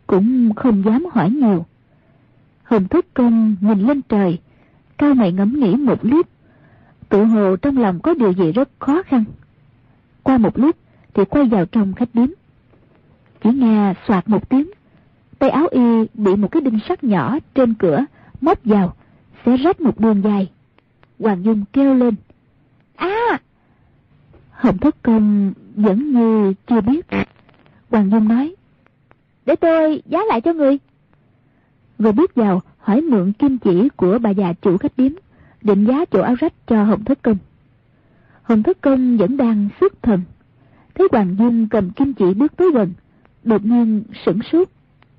cũng 0.07 0.53
không 0.55 0.83
dám 0.85 1.05
hỏi 1.13 1.29
nhiều. 1.29 1.65
Hồng 2.65 2.87
Thúc 2.87 3.05
Công 3.13 3.55
nhìn 3.61 3.79
lên 3.79 4.01
trời, 4.01 4.39
cao 4.97 5.13
mày 5.13 5.31
ngẫm 5.31 5.59
nghĩ 5.59 5.75
một 5.75 6.05
lúc, 6.05 6.27
tự 7.09 7.23
hồ 7.23 7.55
trong 7.55 7.77
lòng 7.77 7.99
có 7.99 8.13
điều 8.13 8.31
gì 8.33 8.51
rất 8.51 8.69
khó 8.79 9.03
khăn. 9.03 9.23
Qua 10.23 10.37
một 10.37 10.57
lúc 10.59 10.75
thì 11.13 11.25
quay 11.25 11.45
vào 11.45 11.65
trong 11.65 11.93
khách 11.93 12.09
điếm. 12.13 12.27
Chỉ 13.43 13.49
nghe 13.53 13.93
soạt 14.07 14.29
một 14.29 14.49
tiếng, 14.49 14.71
tay 15.39 15.49
áo 15.49 15.67
y 15.71 15.81
bị 16.13 16.35
một 16.35 16.47
cái 16.51 16.61
đinh 16.61 16.79
sắt 16.89 17.03
nhỏ 17.03 17.37
trên 17.55 17.73
cửa 17.73 18.05
móc 18.41 18.59
vào, 18.63 18.95
xé 19.45 19.57
rách 19.57 19.81
một 19.81 19.99
đường 19.99 20.21
dài. 20.23 20.51
Hoàng 21.19 21.43
Dung 21.43 21.65
kêu 21.73 21.93
lên. 21.93 22.15
À! 22.95 23.39
Hồng 24.51 24.77
Thất 24.77 25.03
Công 25.03 25.53
vẫn 25.75 26.11
như 26.11 26.53
chưa 26.67 26.81
biết. 26.81 27.05
Hoàng 27.89 28.11
Dung 28.11 28.27
nói. 28.27 28.55
Để 29.45 29.55
tôi 29.55 30.01
giá 30.05 30.19
lại 30.29 30.41
cho 30.41 30.53
người 30.53 30.77
vừa 31.99 32.11
bước 32.11 32.35
vào 32.35 32.61
hỏi 32.77 33.01
mượn 33.01 33.33
kim 33.33 33.57
chỉ 33.57 33.89
của 33.95 34.19
bà 34.21 34.29
già 34.29 34.53
chủ 34.53 34.77
khách 34.77 34.97
điếm, 34.97 35.11
định 35.61 35.85
giá 35.85 36.05
chỗ 36.05 36.21
áo 36.21 36.35
rách 36.39 36.53
cho 36.67 36.83
Hồng 36.83 37.03
Thất 37.03 37.23
Công. 37.23 37.37
Hồng 38.43 38.63
Thất 38.63 38.81
Công 38.81 39.17
vẫn 39.17 39.37
đang 39.37 39.69
xuất 39.79 40.03
thần. 40.03 40.21
Thấy 40.95 41.07
Hoàng 41.11 41.35
Dung 41.39 41.67
cầm 41.69 41.89
kim 41.89 42.13
chỉ 42.13 42.33
bước 42.33 42.57
tới 42.57 42.71
gần, 42.73 42.93
đột 43.43 43.65
nhiên 43.65 44.03
sửng 44.25 44.39
sốt, 44.51 44.67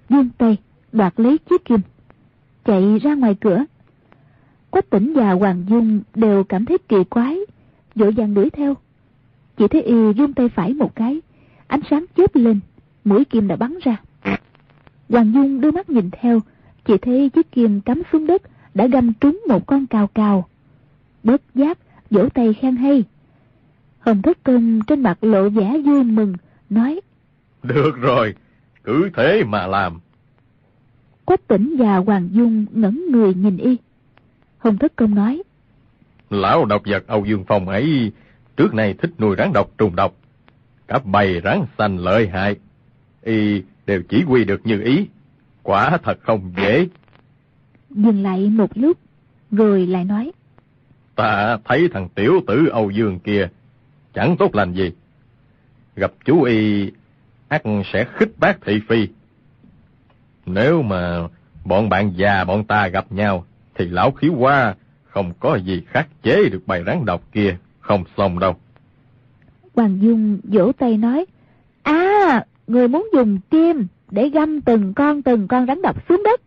vươn 0.09 0.29
tay, 0.39 0.57
đoạt 0.93 1.15
lấy 1.17 1.39
chiếc 1.39 1.65
kim, 1.65 1.81
chạy 2.65 2.99
ra 2.99 3.15
ngoài 3.15 3.37
cửa. 3.41 3.65
Quách 4.71 4.91
tỉnh 4.91 5.13
và 5.15 5.33
Hoàng 5.33 5.65
Dung 5.69 6.01
đều 6.15 6.45
cảm 6.45 6.65
thấy 6.65 6.79
kỳ 6.79 7.05
quái, 7.05 7.39
vội 7.95 8.13
vàng 8.13 8.35
đuổi 8.35 8.51
theo. 8.51 8.75
Chỉ 9.57 9.69
thấy 9.69 9.83
y 9.83 10.13
rung 10.19 10.33
tay 10.33 10.49
phải 10.49 10.75
một 10.75 10.95
cái, 10.95 11.21
ánh 11.67 11.81
sáng 11.91 12.05
chớp 12.17 12.37
lên, 12.37 12.61
mũi 13.05 13.25
kim 13.25 13.49
đã 13.49 13.57
bắn 13.57 13.75
ra. 13.83 13.97
Hoàng 15.09 15.33
Dung 15.35 15.61
đưa 15.61 15.71
mắt 15.71 15.91
nhìn 15.91 16.11
theo, 16.13 16.41
chỉ 16.87 16.99
thấy 16.99 17.31
chiếc 17.31 17.53
kim 17.53 17.81
cắm 17.81 18.03
xuống 18.13 18.27
đất 18.27 18.43
đã 18.75 18.87
găm 18.87 19.13
trúng 19.21 19.43
một 19.49 19.67
con 19.67 19.87
cào 19.87 20.07
cào. 20.07 20.49
Bớt 21.23 21.43
giác, 21.55 21.79
vỗ 22.11 22.29
tay 22.29 22.55
khen 22.55 22.77
hay. 22.77 23.05
Hồng 23.99 24.23
Thất 24.23 24.39
Công 24.45 24.81
trên 24.87 25.01
mặt 25.01 25.25
lộ 25.25 25.49
vẻ 25.49 25.79
vui 25.85 26.05
mừng, 26.05 26.35
nói. 26.71 27.01
Được 27.63 27.97
rồi, 28.01 28.35
cứ 28.85 29.11
thế 29.15 29.45
mà 29.45 29.67
làm. 29.67 30.01
Quách 31.25 31.47
tỉnh 31.49 31.77
và 31.79 31.97
Hoàng 31.97 32.29
Dung 32.33 32.67
ngẩn 32.71 33.05
người 33.11 33.35
nhìn 33.35 33.57
y. 33.57 33.77
Hồng 34.59 34.79
Thất 34.79 34.97
Công 34.97 35.15
nói. 35.15 35.43
Lão 36.31 36.65
độc 36.65 36.83
vật 36.87 37.07
Âu 37.07 37.25
Dương 37.25 37.45
Phong 37.49 37.69
ấy 37.69 38.13
trước 38.57 38.75
nay 38.75 38.95
thích 38.95 39.11
nuôi 39.19 39.37
rắn 39.39 39.53
độc 39.53 39.71
trùng 39.79 39.97
độc. 39.97 40.17
Cả 40.89 40.99
bầy 41.05 41.41
rắn 41.45 41.65
xanh 41.79 41.97
lợi 41.97 42.29
hại. 42.29 42.57
Y 43.23 43.63
đều 43.87 44.03
chỉ 44.09 44.23
huy 44.23 44.45
được 44.45 44.61
như 44.65 44.83
ý. 44.83 45.07
Quả 45.67 45.99
thật 46.03 46.19
không 46.23 46.53
dễ. 46.57 46.89
Dừng 47.91 48.23
lại 48.23 48.51
một 48.51 48.71
lúc, 48.75 48.99
rồi 49.51 49.87
lại 49.87 50.05
nói. 50.05 50.33
Ta 51.15 51.59
thấy 51.65 51.89
thằng 51.93 52.09
tiểu 52.15 52.41
tử 52.47 52.67
Âu 52.67 52.91
Dương 52.91 53.19
kia 53.19 53.49
chẳng 54.15 54.37
tốt 54.39 54.55
lành 54.55 54.73
gì. 54.73 54.93
Gặp 55.97 56.13
chú 56.25 56.43
Y 56.43 56.91
ắt 57.49 57.63
sẽ 57.93 58.05
khích 58.15 58.39
bác 58.39 58.61
thị 58.61 58.81
phi. 58.89 59.09
Nếu 60.47 60.83
mà 60.83 61.29
bọn 61.65 61.89
bạn 61.89 62.13
già 62.17 62.45
bọn 62.45 62.65
ta 62.65 62.89
gặp 62.89 63.13
nhau, 63.13 63.45
thì 63.75 63.85
lão 63.85 64.11
khiếu 64.11 64.33
qua 64.39 64.75
không 65.05 65.33
có 65.41 65.57
gì 65.57 65.83
khắc 65.87 66.23
chế 66.23 66.49
được 66.49 66.63
bài 66.67 66.83
rắn 66.87 67.05
độc 67.05 67.33
kia, 67.33 67.57
không 67.81 68.05
xong 68.17 68.39
đâu. 68.39 68.57
Hoàng 69.75 69.99
Dung 70.03 70.39
vỗ 70.45 70.73
tay 70.79 70.97
nói, 70.97 71.25
À, 71.83 72.45
người 72.67 72.89
muốn 72.89 73.09
dùng 73.13 73.39
kim 73.51 73.87
để 74.17 74.29
găm 74.29 74.61
từng 74.61 74.95
con 74.95 75.23
từng 75.23 75.49
con 75.49 75.67
rắn 75.67 75.83
độc 75.83 76.09
xuống 76.09 76.23
đất. 76.25 76.41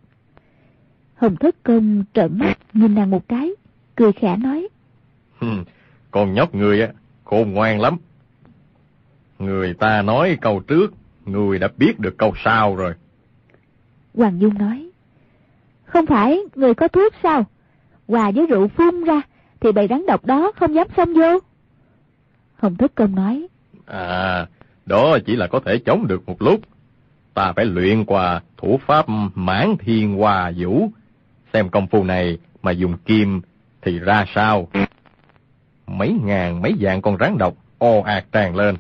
Hồng 1.15 1.36
Thất 1.36 1.55
Công 1.63 2.03
trợn 2.13 2.38
mắt 2.39 2.58
nhìn 2.73 2.95
nàng 2.95 3.10
một 3.10 3.27
cái, 3.27 3.51
cười 3.95 4.12
khẽ 4.12 4.38
nói. 4.38 4.67
con 6.12 6.34
nhóc 6.34 6.55
người 6.55 6.82
á, 6.82 6.88
khôn 7.23 7.53
ngoan 7.53 7.82
lắm. 7.82 7.97
Người 9.39 9.73
ta 9.73 10.01
nói 10.01 10.38
câu 10.41 10.60
trước, 10.60 10.93
người 11.25 11.60
đã 11.60 11.67
biết 11.77 11.99
được 11.99 12.17
câu 12.17 12.34
sau 12.43 12.75
rồi. 12.75 12.93
Hoàng 14.13 14.41
Dung 14.41 14.58
nói. 14.58 14.89
Không 15.86 16.05
phải 16.05 16.39
người 16.55 16.73
có 16.73 16.88
thuốc 16.88 17.13
sao? 17.23 17.45
Hòa 18.08 18.32
với 18.36 18.45
rượu 18.45 18.67
phun 18.67 19.03
ra, 19.03 19.21
thì 19.60 19.71
bầy 19.71 19.88
rắn 19.88 20.05
độc 20.05 20.25
đó 20.25 20.51
không 20.55 20.75
dám 20.75 20.88
xông 20.97 21.13
vô. 21.13 21.39
Hồng 22.55 22.75
Thất 22.75 22.95
Công 22.95 23.15
nói. 23.15 23.47
À, 23.86 24.47
đó 24.86 25.17
chỉ 25.25 25.36
là 25.36 25.47
có 25.47 25.60
thể 25.65 25.79
chống 25.86 26.08
được 26.08 26.25
một 26.25 26.41
lúc. 26.41 26.62
Ta 27.33 27.53
phải 27.53 27.65
luyện 27.65 28.05
qua 28.05 28.41
thủ 28.57 28.79
pháp 28.87 29.05
mãn 29.35 29.75
thiên 29.79 30.17
hòa 30.17 30.51
vũ. 30.57 30.89
Xem 31.53 31.69
công 31.69 31.87
phu 31.87 32.03
này 32.03 32.37
mà 32.61 32.71
dùng 32.71 32.97
kim 32.97 33.41
thì 33.81 33.99
ra 33.99 34.25
sao. 34.35 34.67
Mấy 35.87 36.17
ngàn 36.23 36.61
mấy 36.61 36.75
vạn 36.79 37.01
con 37.01 37.17
rắn 37.19 37.37
độc 37.37 37.53
ồ 37.77 38.01
ạt 38.01 38.25
tràn 38.31 38.55
lên. 38.55 38.75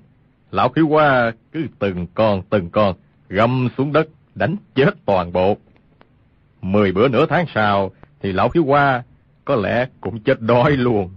Lão 0.51 0.69
khí 0.69 0.81
qua 0.81 1.31
cứ 1.51 1.67
từng 1.79 2.07
con 2.13 2.41
từng 2.49 2.69
con 2.69 2.95
găm 3.29 3.69
xuống 3.77 3.93
đất 3.93 4.07
đánh 4.35 4.55
chết 4.75 4.89
toàn 5.05 5.33
bộ. 5.33 5.57
Mười 6.61 6.91
bữa 6.91 7.07
nửa 7.07 7.25
tháng 7.25 7.45
sau 7.53 7.91
thì 8.21 8.31
lão 8.31 8.49
khí 8.49 8.59
qua 8.59 9.03
có 9.45 9.55
lẽ 9.55 9.87
cũng 10.01 10.19
chết 10.19 10.41
đói 10.41 10.71
luôn. 10.71 11.09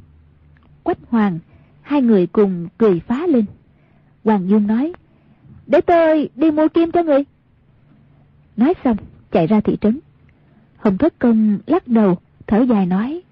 Quách 0.82 0.98
Hoàng, 1.08 1.38
hai 1.82 2.02
người 2.02 2.26
cùng 2.26 2.68
cười 2.78 3.00
phá 3.00 3.26
lên. 3.26 3.44
Hoàng 4.24 4.48
Dung 4.48 4.66
nói, 4.66 4.92
để 5.72 5.80
tôi 5.80 6.28
đi 6.34 6.50
mua 6.50 6.68
kim 6.68 6.90
cho 6.92 7.02
người. 7.02 7.24
Nói 8.56 8.74
xong, 8.84 8.96
chạy 9.30 9.46
ra 9.46 9.60
thị 9.60 9.76
trấn. 9.80 10.00
Hồng 10.76 10.98
Thất 10.98 11.14
Công 11.18 11.58
lắc 11.66 11.88
đầu, 11.88 12.18
thở 12.46 12.60
dài 12.60 12.86
nói. 12.86 13.22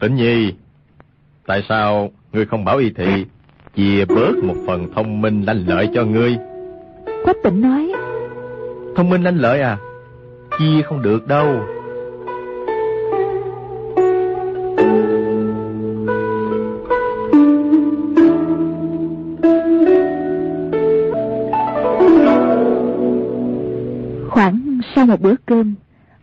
Tĩnh 0.00 0.14
Nhi, 0.14 0.52
tại 1.46 1.62
sao 1.68 2.10
ngươi 2.32 2.46
không 2.46 2.64
bảo 2.64 2.78
y 2.78 2.90
thị 2.90 3.26
chia 3.74 4.04
bớt 4.04 4.32
một 4.44 4.54
phần 4.66 4.92
thông 4.94 5.20
minh 5.20 5.42
lanh 5.42 5.64
lợi 5.66 5.88
cho 5.94 6.04
ngươi? 6.04 6.36
Quách 7.24 7.36
tỉnh 7.44 7.60
nói. 7.60 7.92
Thông 8.96 9.10
minh 9.10 9.22
lanh 9.22 9.36
lợi 9.36 9.60
à? 9.60 9.78
Chia 10.58 10.82
không 10.82 11.02
được 11.02 11.26
đâu. 11.26 11.66
Một 25.08 25.20
bữa 25.20 25.34
cơm, 25.46 25.74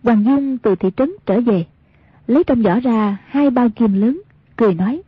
Hoàng 0.03 0.23
Dung 0.25 0.57
từ 0.57 0.75
thị 0.75 0.89
trấn 0.97 1.11
trở 1.25 1.41
về, 1.41 1.65
lấy 2.27 2.43
trong 2.43 2.63
giỏ 2.63 2.79
ra 2.79 3.17
hai 3.25 3.49
bao 3.49 3.69
kim 3.69 3.93
lớn, 4.01 4.21
cười 4.55 4.73
nói. 4.73 5.01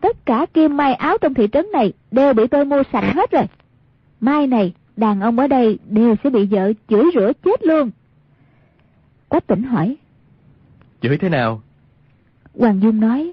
Tất 0.00 0.26
cả 0.26 0.46
kim 0.54 0.76
may 0.76 0.94
áo 0.94 1.18
trong 1.18 1.34
thị 1.34 1.46
trấn 1.52 1.66
này 1.72 1.92
đều 2.10 2.34
bị 2.34 2.46
tôi 2.46 2.64
mua 2.64 2.82
sạch 2.92 3.14
hết 3.14 3.30
rồi. 3.30 3.44
Mai 4.20 4.46
này, 4.46 4.74
đàn 4.96 5.20
ông 5.20 5.38
ở 5.38 5.46
đây 5.46 5.78
đều 5.88 6.14
sẽ 6.24 6.30
bị 6.30 6.46
vợ 6.46 6.72
chửi 6.88 7.04
rủa 7.14 7.32
chết 7.44 7.66
luôn. 7.66 7.90
Quách 9.28 9.46
tỉnh 9.46 9.62
hỏi. 9.62 9.96
Chửi 11.02 11.18
thế 11.18 11.28
nào? 11.28 11.62
Hoàng 12.58 12.80
Dung 12.82 13.00
nói. 13.00 13.32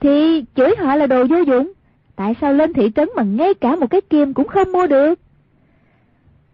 Thì 0.00 0.44
chửi 0.56 0.74
họ 0.78 0.96
là 0.96 1.06
đồ 1.06 1.24
vô 1.24 1.38
dụng. 1.38 1.72
Tại 2.16 2.34
sao 2.40 2.52
lên 2.52 2.72
thị 2.72 2.90
trấn 2.94 3.08
mà 3.16 3.22
ngay 3.22 3.54
cả 3.54 3.76
một 3.76 3.86
cái 3.90 4.00
kim 4.00 4.34
cũng 4.34 4.48
không 4.48 4.72
mua 4.72 4.86
được? 4.86 5.20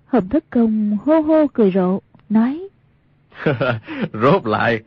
Hồng 0.09 0.29
Thất 0.29 0.45
Công 0.51 0.99
hô 1.05 1.21
hô 1.21 1.47
cười 1.53 1.71
rộ, 1.71 2.01
nói. 2.29 2.69
Rốt 4.13 4.47
lại, 4.47 4.81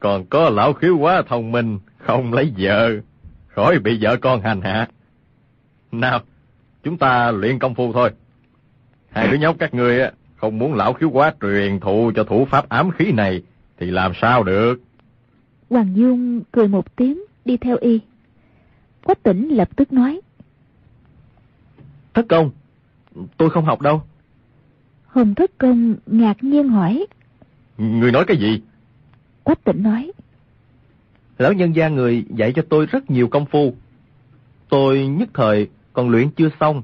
còn 0.00 0.26
có 0.26 0.50
lão 0.50 0.72
khiếu 0.72 0.98
quá 0.98 1.22
thông 1.28 1.52
minh, 1.52 1.78
không 1.98 2.32
lấy 2.32 2.52
vợ, 2.58 2.90
khỏi 3.48 3.78
bị 3.78 3.98
vợ 4.00 4.16
con 4.16 4.40
hành 4.40 4.60
hạ. 4.60 4.88
Nào, 5.92 6.20
chúng 6.82 6.98
ta 6.98 7.30
luyện 7.30 7.58
công 7.58 7.74
phu 7.74 7.92
thôi. 7.92 8.10
Hai 9.10 9.28
đứa 9.28 9.36
nhóc 9.36 9.56
các 9.58 9.74
ngươi 9.74 10.00
không 10.36 10.58
muốn 10.58 10.74
lão 10.74 10.92
khiếu 10.92 11.10
quá 11.10 11.34
truyền 11.40 11.80
thụ 11.80 12.12
cho 12.16 12.24
thủ 12.24 12.44
pháp 12.44 12.68
ám 12.68 12.90
khí 12.90 13.12
này, 13.12 13.42
thì 13.78 13.86
làm 13.90 14.12
sao 14.20 14.42
được? 14.42 14.80
Hoàng 15.70 15.96
Dung 15.96 16.42
cười 16.52 16.68
một 16.68 16.96
tiếng, 16.96 17.24
đi 17.44 17.56
theo 17.56 17.76
y. 17.80 18.00
Quách 19.04 19.22
tỉnh 19.22 19.48
lập 19.48 19.68
tức 19.76 19.92
nói. 19.92 20.20
Thất 22.14 22.26
công, 22.28 22.50
tôi 23.36 23.50
không 23.50 23.64
học 23.64 23.80
đâu. 23.80 24.02
Hồng 25.10 25.34
Thất 25.34 25.58
Công 25.58 25.96
ngạc 26.06 26.44
nhiên 26.44 26.68
hỏi. 26.68 27.06
Người 27.78 28.12
nói 28.12 28.24
cái 28.26 28.36
gì? 28.36 28.62
Quách 29.42 29.64
tỉnh 29.64 29.82
nói. 29.82 30.12
Lão 31.38 31.52
nhân 31.52 31.76
gia 31.76 31.88
người 31.88 32.24
dạy 32.36 32.52
cho 32.56 32.62
tôi 32.68 32.86
rất 32.86 33.10
nhiều 33.10 33.28
công 33.28 33.46
phu. 33.46 33.74
Tôi 34.68 35.06
nhất 35.06 35.28
thời 35.34 35.68
còn 35.92 36.10
luyện 36.10 36.30
chưa 36.30 36.48
xong. 36.60 36.82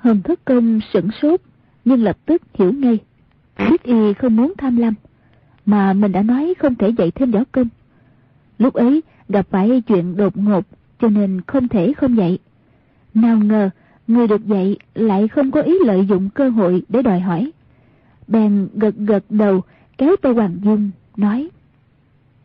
Hồng 0.00 0.22
Thất 0.22 0.44
Công 0.44 0.80
sửng 0.92 1.08
sốt, 1.22 1.40
nhưng 1.84 2.02
lập 2.02 2.18
tức 2.26 2.42
hiểu 2.54 2.72
ngay. 2.72 2.98
Biết 3.58 3.82
y 3.82 4.14
không 4.14 4.36
muốn 4.36 4.52
tham 4.58 4.76
lam, 4.76 4.94
mà 5.66 5.92
mình 5.92 6.12
đã 6.12 6.22
nói 6.22 6.54
không 6.58 6.74
thể 6.74 6.88
dạy 6.88 7.10
thêm 7.10 7.30
võ 7.30 7.40
công. 7.52 7.68
Lúc 8.58 8.74
ấy 8.74 9.02
gặp 9.28 9.46
phải 9.50 9.82
chuyện 9.86 10.16
đột 10.16 10.36
ngột, 10.36 10.64
cho 11.00 11.08
nên 11.08 11.40
không 11.46 11.68
thể 11.68 11.92
không 11.92 12.16
dạy. 12.16 12.38
Nào 13.14 13.38
ngờ, 13.38 13.70
người 14.06 14.26
được 14.26 14.46
dạy 14.46 14.76
lại 14.94 15.28
không 15.28 15.50
có 15.50 15.62
ý 15.62 15.78
lợi 15.84 16.06
dụng 16.08 16.28
cơ 16.34 16.48
hội 16.48 16.82
để 16.88 17.02
đòi 17.02 17.20
hỏi. 17.20 17.50
Bèn 18.28 18.68
gật 18.74 18.94
gật 18.96 19.24
đầu, 19.30 19.62
kéo 19.98 20.16
Tô 20.22 20.32
Hoàng 20.32 20.56
Dung, 20.64 20.90
nói. 21.16 21.48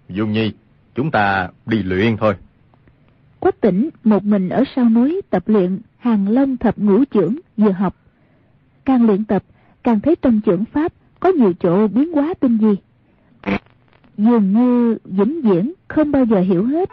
Dung 0.09 0.31
Nhi, 0.31 0.51
chúng 0.95 1.11
ta 1.11 1.49
đi 1.65 1.83
luyện 1.83 2.17
thôi. 2.17 2.35
Quách 3.39 3.61
tỉnh 3.61 3.89
một 4.03 4.23
mình 4.23 4.49
ở 4.49 4.63
sau 4.75 4.89
núi 4.89 5.21
tập 5.29 5.43
luyện 5.45 5.79
hàng 5.97 6.29
long 6.29 6.57
thập 6.57 6.77
ngũ 6.77 7.05
trưởng 7.05 7.39
vừa 7.57 7.71
học. 7.71 7.95
Càng 8.85 9.05
luyện 9.05 9.25
tập, 9.25 9.43
càng 9.83 9.99
thấy 9.99 10.15
trong 10.15 10.41
trưởng 10.41 10.65
pháp 10.65 10.93
có 11.19 11.29
nhiều 11.29 11.53
chỗ 11.59 11.87
biến 11.87 12.11
hóa 12.13 12.33
tinh 12.39 12.57
vi. 12.57 12.75
Dường 14.17 14.53
như 14.53 14.97
vĩnh 15.05 15.41
viễn 15.41 15.73
không 15.87 16.11
bao 16.11 16.25
giờ 16.25 16.39
hiểu 16.39 16.65
hết. 16.65 16.89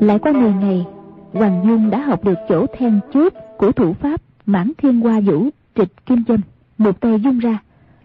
Lại 0.00 0.18
qua 0.18 0.32
10 0.32 0.52
ngày, 0.52 0.86
Hoàng 1.32 1.62
Dung 1.66 1.90
đã 1.90 1.98
học 1.98 2.24
được 2.24 2.38
chỗ 2.48 2.66
then 2.78 3.00
chốt 3.14 3.32
của 3.56 3.72
thủ 3.72 3.92
pháp 3.92 4.20
mãn 4.46 4.72
thiên 4.78 5.00
hoa 5.00 5.20
vũ 5.20 5.48
trịch 5.74 6.06
kim 6.06 6.24
châm. 6.24 6.40
Một 6.78 7.00
tay 7.00 7.20
dung 7.20 7.38
ra, 7.38 7.58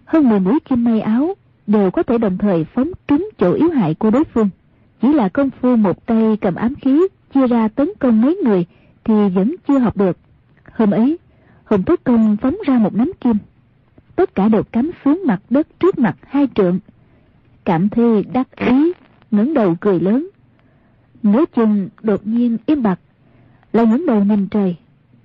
hơn 0.05 0.29
10 0.29 0.39
mũi 0.39 0.59
kim 0.59 0.83
may 0.83 1.01
áo 1.01 1.33
đều 1.67 1.91
có 1.91 2.03
thể 2.03 2.17
đồng 2.17 2.37
thời 2.37 2.63
phóng 2.63 2.91
trúng 3.07 3.29
chỗ 3.37 3.53
yếu 3.53 3.69
hại 3.69 3.93
của 3.93 4.11
đối 4.11 4.23
phương. 4.23 4.49
Chỉ 5.01 5.13
là 5.13 5.29
công 5.29 5.49
phu 5.49 5.75
một 5.75 6.05
tay 6.05 6.37
cầm 6.41 6.55
ám 6.55 6.75
khí 6.75 7.07
chia 7.33 7.47
ra 7.47 7.67
tấn 7.67 7.89
công 7.99 8.21
mấy 8.21 8.35
người 8.35 8.65
thì 9.03 9.29
vẫn 9.29 9.55
chưa 9.67 9.79
học 9.79 9.97
được. 9.97 10.17
Hôm 10.73 10.91
ấy, 10.91 11.17
Hồng 11.63 11.83
Thất 11.83 12.03
Công 12.03 12.37
phóng 12.37 12.57
ra 12.65 12.77
một 12.77 12.95
nắm 12.95 13.11
kim. 13.21 13.37
Tất 14.15 14.35
cả 14.35 14.47
đều 14.47 14.63
cắm 14.63 14.91
xuống 15.05 15.23
mặt 15.25 15.41
đất 15.49 15.67
trước 15.79 15.99
mặt 15.99 16.15
hai 16.27 16.47
trượng. 16.55 16.79
Cảm 17.65 17.89
thi 17.89 18.23
đắc 18.33 18.55
ý, 18.55 18.93
ngẩng 19.31 19.53
đầu 19.53 19.75
cười 19.79 19.99
lớn. 19.99 20.29
Nửa 21.23 21.43
chừng 21.55 21.89
đột 22.01 22.27
nhiên 22.27 22.57
im 22.65 22.83
bặt, 22.83 22.99
lại 23.73 23.85
ngẩng 23.85 24.05
đầu 24.05 24.23
nhìn 24.23 24.47
trời, 24.47 24.75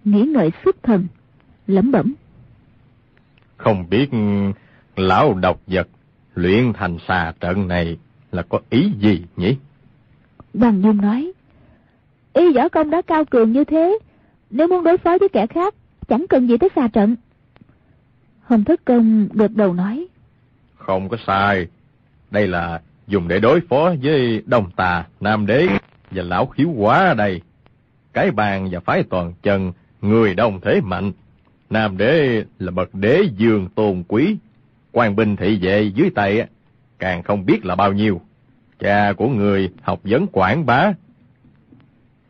nghĩ 0.05 0.22
ngợi 0.22 0.51
xuất 0.64 0.82
thần, 0.82 1.07
lẩm 1.66 1.92
bẩm. 1.92 2.14
Không 3.57 3.90
biết 3.90 4.11
lão 4.96 5.34
độc 5.34 5.61
vật 5.66 5.88
luyện 6.34 6.72
thành 6.72 6.99
xà 7.09 7.32
trận 7.40 7.68
này 7.68 7.96
là 8.32 8.42
có 8.42 8.61
ý 8.70 8.92
gì 9.01 9.22
nhỉ? 9.36 9.57
Hoàng 10.55 10.82
Dung 10.82 11.01
nói, 11.01 11.32
y 12.32 12.53
võ 12.53 12.68
công 12.68 12.90
đã 12.90 13.03
cao 13.03 13.24
cường 13.24 13.53
như 13.53 13.64
thế, 13.64 13.99
nếu 14.51 14.68
muốn 14.68 14.84
đối 14.84 14.99
phó 14.99 15.18
với 15.18 15.28
kẻ 15.28 15.46
khác, 15.46 15.74
chẳng 16.09 16.26
cần 16.28 16.46
gì 16.46 16.57
tới 16.57 16.68
xà 16.76 16.88
trận. 16.88 17.16
Hồng 18.42 18.64
Thất 18.64 18.84
Công 18.84 19.28
gật 19.32 19.51
đầu 19.55 19.74
nói, 19.74 20.07
Không 20.76 21.09
có 21.09 21.16
sai, 21.26 21.66
đây 22.30 22.46
là 22.46 22.80
dùng 23.07 23.28
để 23.28 23.40
đối 23.40 23.61
phó 23.61 23.94
với 24.03 24.42
Đông 24.46 24.70
Tà, 24.76 25.05
Nam 25.20 25.46
Đế 25.46 25.66
và 26.11 26.22
Lão 26.22 26.46
Khiếu 26.46 26.68
Quá 26.76 27.14
đây. 27.14 27.42
Cái 28.12 28.30
bàn 28.30 28.68
và 28.70 28.80
phái 28.80 29.02
toàn 29.02 29.32
chân, 29.42 29.72
người 30.02 30.34
đông 30.34 30.61
thế 30.61 30.80
mạnh. 30.80 31.12
Nam 31.70 31.96
Đế 31.96 32.44
là 32.59 32.70
bậc 32.70 32.94
đế 32.94 33.22
dương 33.36 33.68
tôn 33.74 34.02
quý, 34.09 34.36
quan 34.92 35.16
binh 35.16 35.36
thị 35.36 35.59
vệ 35.62 35.82
dưới 35.94 36.11
tay 36.14 36.46
càng 36.98 37.22
không 37.22 37.46
biết 37.46 37.64
là 37.64 37.74
bao 37.74 37.92
nhiêu. 37.92 38.20
Cha 38.78 39.12
của 39.12 39.28
người 39.28 39.70
học 39.82 40.00
vấn 40.04 40.26
quảng 40.26 40.66
bá. 40.66 40.92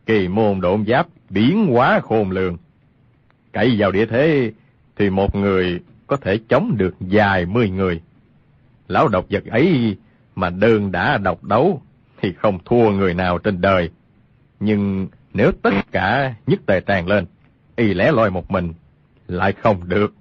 Kỳ 0.05 0.27
môn 0.27 0.61
độn 0.61 0.85
giáp 0.85 1.07
biến 1.29 1.67
hóa 1.67 1.99
khôn 1.99 2.31
lường. 2.31 2.57
Cậy 3.51 3.75
vào 3.77 3.91
địa 3.91 4.05
thế 4.05 4.51
thì 4.97 5.09
một 5.09 5.35
người 5.35 5.79
có 6.07 6.15
thể 6.15 6.39
chống 6.49 6.75
được 6.77 6.95
vài 6.99 7.45
mươi 7.45 7.69
người. 7.69 8.01
Lão 8.87 9.07
độc 9.07 9.25
vật 9.29 9.45
ấy 9.45 9.97
mà 10.35 10.49
đơn 10.49 10.91
đã 10.91 11.17
độc 11.17 11.43
đấu 11.43 11.81
thì 12.21 12.33
không 12.33 12.59
thua 12.65 12.91
người 12.91 13.13
nào 13.13 13.37
trên 13.37 13.61
đời. 13.61 13.89
Nhưng 14.59 15.07
nếu 15.33 15.51
tất 15.51 15.71
cả 15.91 16.33
nhất 16.47 16.59
tề 16.65 16.79
tràn 16.79 17.07
lên, 17.07 17.25
y 17.75 17.93
lẻ 17.93 18.11
loi 18.11 18.29
một 18.29 18.51
mình, 18.51 18.73
lại 19.27 19.53
không 19.53 19.89
được. 19.89 20.13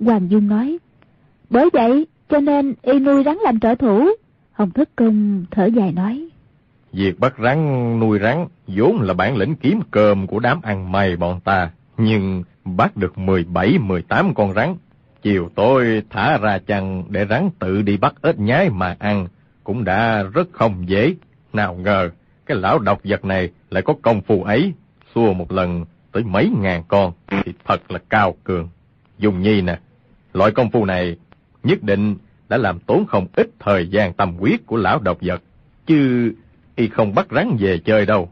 Hoàng 0.00 0.30
Dung 0.30 0.48
nói, 0.48 0.78
bởi 1.50 1.68
vậy 1.72 2.06
cho 2.28 2.38
nên 2.38 2.74
y 2.82 2.98
nuôi 2.98 3.22
rắn 3.24 3.36
làm 3.36 3.60
trợ 3.60 3.74
thủ. 3.74 4.10
Hồng 4.52 4.70
Thất 4.70 4.88
Công 4.96 5.44
thở 5.50 5.66
dài 5.66 5.92
nói, 5.92 6.28
Việc 6.92 7.20
bắt 7.20 7.34
rắn 7.42 8.00
nuôi 8.00 8.18
rắn 8.18 8.46
vốn 8.66 9.00
là 9.00 9.14
bản 9.14 9.36
lĩnh 9.36 9.54
kiếm 9.56 9.80
cơm 9.90 10.26
của 10.26 10.38
đám 10.38 10.60
ăn 10.62 10.92
mày 10.92 11.16
bọn 11.16 11.40
ta, 11.40 11.70
nhưng 11.96 12.44
bắt 12.64 12.96
được 12.96 13.12
17-18 13.16 14.34
con 14.34 14.54
rắn. 14.54 14.74
Chiều 15.22 15.50
tối 15.54 16.02
thả 16.10 16.38
ra 16.38 16.58
chăn 16.58 17.04
để 17.08 17.26
rắn 17.30 17.50
tự 17.58 17.82
đi 17.82 17.96
bắt 17.96 18.14
ếch 18.22 18.38
nhái 18.38 18.70
mà 18.70 18.96
ăn, 18.98 19.28
cũng 19.64 19.84
đã 19.84 20.22
rất 20.22 20.48
không 20.52 20.88
dễ. 20.88 21.14
Nào 21.52 21.74
ngờ, 21.74 22.10
cái 22.46 22.56
lão 22.56 22.78
độc 22.78 23.00
vật 23.04 23.24
này 23.24 23.50
lại 23.70 23.82
có 23.82 23.94
công 24.02 24.20
phu 24.20 24.42
ấy, 24.42 24.72
xua 25.14 25.32
một 25.32 25.52
lần 25.52 25.84
tới 26.12 26.22
mấy 26.22 26.50
ngàn 26.60 26.82
con, 26.88 27.12
thì 27.26 27.52
thật 27.64 27.90
là 27.90 27.98
cao 28.08 28.34
cường. 28.44 28.68
Dùng 29.18 29.42
nhi 29.42 29.60
nè, 29.60 29.78
loại 30.32 30.50
công 30.50 30.70
phu 30.70 30.84
này 30.84 31.16
nhất 31.62 31.82
định 31.82 32.16
đã 32.48 32.56
làm 32.56 32.78
tốn 32.78 33.06
không 33.06 33.26
ít 33.32 33.50
thời 33.58 33.88
gian 33.88 34.12
tâm 34.12 34.36
quyết 34.38 34.66
của 34.66 34.76
lão 34.76 34.98
độc 34.98 35.18
vật, 35.20 35.42
chứ 35.86 36.32
y 36.76 36.88
không 36.88 37.14
bắt 37.14 37.26
rắn 37.30 37.56
về 37.60 37.78
chơi 37.78 38.06
đâu. 38.06 38.28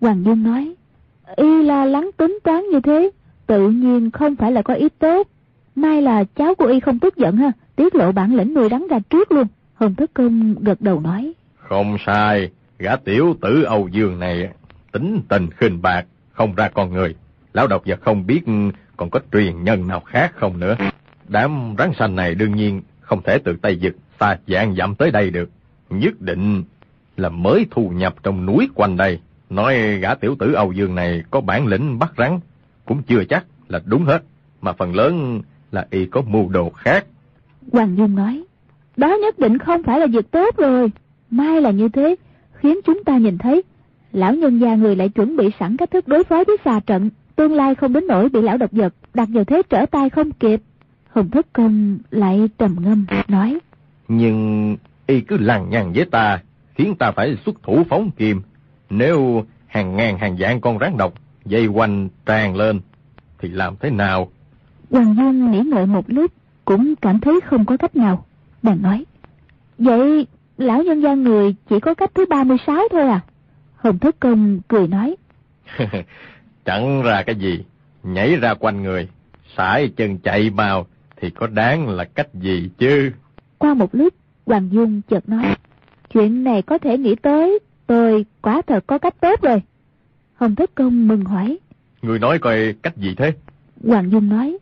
Hoàng 0.00 0.24
Dung 0.24 0.42
nói, 0.42 0.74
y 1.36 1.62
la 1.62 1.84
lắng 1.84 2.10
tính 2.16 2.38
toán 2.44 2.62
như 2.72 2.80
thế, 2.80 3.10
tự 3.46 3.70
nhiên 3.70 4.10
không 4.10 4.36
phải 4.36 4.52
là 4.52 4.62
có 4.62 4.74
ý 4.74 4.88
tốt. 4.88 5.28
May 5.74 6.02
là 6.02 6.24
cháu 6.24 6.54
của 6.54 6.66
y 6.66 6.80
không 6.80 6.98
tức 6.98 7.16
giận 7.16 7.36
ha, 7.36 7.52
tiết 7.76 7.94
lộ 7.94 8.12
bản 8.12 8.36
lĩnh 8.36 8.54
nuôi 8.54 8.68
rắn 8.70 8.86
ra 8.90 8.98
trước 9.10 9.32
luôn. 9.32 9.46
Hồng 9.74 9.94
Thất 9.94 10.10
Công 10.14 10.54
gật 10.60 10.80
đầu 10.80 11.00
nói. 11.00 11.32
Không 11.56 11.96
sai, 12.06 12.50
gã 12.78 12.96
tiểu 12.96 13.36
tử 13.40 13.62
Âu 13.62 13.88
Dương 13.88 14.18
này 14.18 14.48
tính 14.94 15.20
tình 15.28 15.50
khinh 15.50 15.82
bạc, 15.82 16.06
không 16.32 16.54
ra 16.54 16.68
con 16.68 16.92
người. 16.92 17.14
Lão 17.52 17.66
độc 17.66 17.82
vật 17.86 18.00
không 18.02 18.26
biết 18.26 18.42
còn 18.96 19.10
có 19.10 19.20
truyền 19.32 19.64
nhân 19.64 19.86
nào 19.86 20.00
khác 20.00 20.32
không 20.36 20.60
nữa. 20.60 20.76
Đám 21.28 21.74
rắn 21.78 21.92
xanh 21.98 22.16
này 22.16 22.34
đương 22.34 22.56
nhiên 22.56 22.82
không 23.00 23.22
thể 23.22 23.38
từ 23.44 23.56
Tây 23.62 23.78
Dực 23.82 23.96
xa 24.20 24.36
dạng 24.46 24.74
dặm 24.74 24.94
tới 24.94 25.10
đây 25.10 25.30
được. 25.30 25.50
Nhất 25.90 26.20
định 26.20 26.62
là 27.16 27.28
mới 27.28 27.66
thu 27.70 27.88
nhập 27.88 28.14
trong 28.22 28.46
núi 28.46 28.68
quanh 28.74 28.96
đây. 28.96 29.20
Nói 29.50 29.98
gã 29.98 30.14
tiểu 30.14 30.36
tử 30.38 30.52
Âu 30.52 30.72
Dương 30.72 30.94
này 30.94 31.22
có 31.30 31.40
bản 31.40 31.66
lĩnh 31.66 31.98
bắt 31.98 32.12
rắn, 32.18 32.40
cũng 32.84 33.02
chưa 33.02 33.24
chắc 33.24 33.44
là 33.68 33.80
đúng 33.84 34.04
hết, 34.04 34.22
mà 34.60 34.72
phần 34.72 34.94
lớn 34.94 35.42
là 35.72 35.86
y 35.90 36.06
có 36.06 36.22
mưu 36.22 36.48
đồ 36.48 36.70
khác. 36.70 37.06
Hoàng 37.72 37.96
Dung 37.96 38.14
nói, 38.14 38.44
đó 38.96 39.16
nhất 39.22 39.38
định 39.38 39.58
không 39.58 39.82
phải 39.82 40.00
là 40.00 40.06
việc 40.06 40.30
tốt 40.30 40.56
rồi. 40.56 40.92
Mai 41.30 41.60
là 41.60 41.70
như 41.70 41.88
thế, 41.88 42.16
khiến 42.52 42.80
chúng 42.84 43.04
ta 43.04 43.18
nhìn 43.18 43.38
thấy, 43.38 43.62
lão 44.14 44.34
nhân 44.34 44.58
gia 44.58 44.74
người 44.74 44.96
lại 44.96 45.08
chuẩn 45.08 45.36
bị 45.36 45.50
sẵn 45.60 45.76
cách 45.76 45.90
thức 45.90 46.08
đối 46.08 46.24
phó 46.24 46.44
với 46.46 46.56
xà 46.64 46.80
trận, 46.80 47.10
tương 47.36 47.52
lai 47.52 47.74
không 47.74 47.92
đến 47.92 48.06
nỗi 48.06 48.28
bị 48.28 48.42
lão 48.42 48.56
độc 48.56 48.72
vật 48.72 48.94
đặt 49.14 49.28
vào 49.32 49.44
thế 49.44 49.62
trở 49.70 49.86
tay 49.86 50.10
không 50.10 50.32
kịp. 50.32 50.60
Hồng 51.10 51.30
Thất 51.30 51.52
Công 51.52 51.98
lại 52.10 52.48
trầm 52.58 52.76
ngâm, 52.80 53.06
nói, 53.28 53.58
Nhưng 54.08 54.76
y 55.06 55.20
cứ 55.20 55.36
lằng 55.36 55.70
nhằng 55.70 55.92
với 55.92 56.04
ta, 56.04 56.42
khiến 56.74 56.94
ta 56.98 57.10
phải 57.10 57.36
xuất 57.46 57.62
thủ 57.62 57.82
phóng 57.88 58.10
kim. 58.10 58.40
Nếu 58.90 59.44
hàng 59.66 59.96
ngàn 59.96 60.18
hàng 60.18 60.36
vạn 60.38 60.60
con 60.60 60.78
rắn 60.78 60.96
độc 60.96 61.14
dây 61.44 61.66
quanh 61.66 62.08
tràn 62.26 62.56
lên, 62.56 62.80
thì 63.38 63.48
làm 63.48 63.74
thế 63.80 63.90
nào? 63.90 64.28
Hoàng 64.90 65.14
Dung 65.16 65.50
nghĩ 65.50 65.60
ngợi 65.60 65.86
một 65.86 66.04
lúc, 66.06 66.32
cũng 66.64 66.94
cảm 66.96 67.20
thấy 67.20 67.40
không 67.44 67.64
có 67.64 67.76
cách 67.76 67.96
nào. 67.96 68.24
Bèn 68.62 68.82
nói, 68.82 69.04
vậy 69.78 70.26
lão 70.58 70.82
nhân 70.82 71.00
gia 71.00 71.14
người 71.14 71.54
chỉ 71.68 71.80
có 71.80 71.94
cách 71.94 72.10
thứ 72.14 72.24
36 72.30 72.82
thôi 72.90 73.02
à? 73.02 73.20
Hồng 73.84 73.98
Thất 73.98 74.20
Công 74.20 74.60
cười 74.68 74.88
nói, 74.88 75.16
Chẳng 76.64 77.02
ra 77.02 77.22
cái 77.22 77.34
gì, 77.34 77.64
nhảy 78.02 78.36
ra 78.36 78.54
quanh 78.54 78.82
người, 78.82 79.08
sải 79.56 79.88
chân 79.96 80.18
chạy 80.18 80.50
vào 80.50 80.86
thì 81.16 81.30
có 81.30 81.46
đáng 81.46 81.88
là 81.88 82.04
cách 82.04 82.34
gì 82.34 82.70
chứ? 82.78 83.10
Qua 83.58 83.74
một 83.74 83.94
lúc, 83.94 84.14
Hoàng 84.46 84.68
Dung 84.72 85.02
chợt 85.08 85.28
nói, 85.28 85.44
chuyện 86.12 86.44
này 86.44 86.62
có 86.62 86.78
thể 86.78 86.98
nghĩ 86.98 87.14
tới, 87.14 87.58
tôi 87.86 88.26
quả 88.42 88.62
thật 88.66 88.84
có 88.86 88.98
cách 88.98 89.14
tốt 89.20 89.42
rồi. 89.42 89.62
Hồng 90.34 90.54
Thất 90.54 90.74
Công 90.74 91.08
mừng 91.08 91.24
hỏi, 91.24 91.58
Người 92.02 92.18
nói 92.18 92.38
coi 92.38 92.74
cách 92.82 92.96
gì 92.96 93.14
thế? 93.14 93.32
Hoàng 93.84 94.10
Dung 94.10 94.28
nói, 94.28 94.58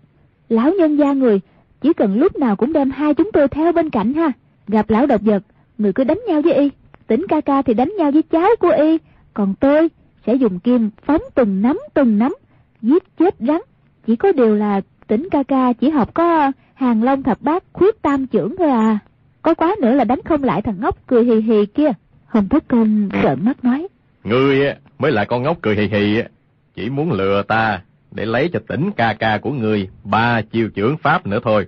lão 0.49 0.73
nhân 0.73 0.97
gia 0.97 1.13
người 1.13 1.41
chỉ 1.81 1.93
cần 1.93 2.19
lúc 2.19 2.37
nào 2.37 2.57
cũng 2.57 2.73
đem 2.73 2.91
hai 2.91 3.15
chúng 3.15 3.31
tôi 3.33 3.49
theo 3.49 3.73
bên 3.73 3.91
cạnh 3.91 4.15
ha. 4.15 4.33
Gặp 4.69 4.91
lão 4.91 5.07
độc 5.07 5.21
vật, 5.21 5.43
người 5.79 5.93
cứ 5.93 6.05
đánh 6.05 6.21
nhau 6.29 6.43
với 6.43 6.55
y, 6.55 6.71
tỉnh 7.07 7.27
ca 7.29 7.41
ca 7.41 7.63
thì 7.63 7.75
đánh 7.75 7.93
nhau 7.99 8.11
với 8.11 8.23
cháu 8.23 8.49
của 8.61 8.71
y, 8.71 8.99
còn 9.35 9.55
tôi 9.55 9.89
sẽ 10.27 10.35
dùng 10.35 10.59
kim 10.59 10.91
phóng 11.05 11.23
từng 11.35 11.63
nắm 11.63 11.81
từng 11.95 12.19
nắm, 12.19 12.35
giết 12.83 13.17
chết 13.19 13.35
rắn. 13.39 13.61
Chỉ 14.07 14.17
có 14.17 14.33
điều 14.33 14.55
là 14.55 14.81
tỉnh 15.07 15.29
ca 15.31 15.43
ca 15.43 15.73
chỉ 15.73 15.91
học 15.91 16.15
có 16.15 16.53
hàng 16.75 17.03
long 17.03 17.23
thập 17.23 17.43
bát 17.43 17.65
khuyết 17.73 18.03
tam 18.03 18.27
trưởng 18.27 18.57
thôi 18.57 18.71
à. 18.71 18.99
Có 19.43 19.55
quá 19.55 19.75
nữa 19.81 19.95
là 19.95 20.05
đánh 20.05 20.21
không 20.25 20.45
lại 20.45 20.63
thằng 20.63 20.81
ngốc 20.81 20.99
cười 21.07 21.25
hì 21.25 21.41
hì 21.41 21.67
kia. 21.67 21.93
Hồng 22.27 22.49
Thất 22.49 22.69
Công 22.69 23.09
trợn 23.23 23.45
mắt 23.45 23.65
nói. 23.65 23.89
Ngươi 24.25 24.67
á, 24.67 24.77
mới 24.99 25.13
là 25.13 25.25
con 25.25 25.43
ngốc 25.43 25.59
cười 25.63 25.77
hì 25.77 25.87
hì, 25.87 26.19
á, 26.19 26.29
chỉ 26.75 26.91
muốn 26.91 27.13
lừa 27.13 27.43
ta 27.43 27.83
để 28.11 28.27
lấy 28.27 28.51
cho 28.53 28.61
tỉnh 28.69 28.91
ca 28.97 29.15
ca 29.15 29.39
của 29.39 29.53
ngươi 29.53 29.89
ba 30.05 30.43
chiêu 30.43 30.69
trưởng 30.69 30.97
pháp 30.97 31.27
nữa 31.27 31.39
thôi. 31.45 31.67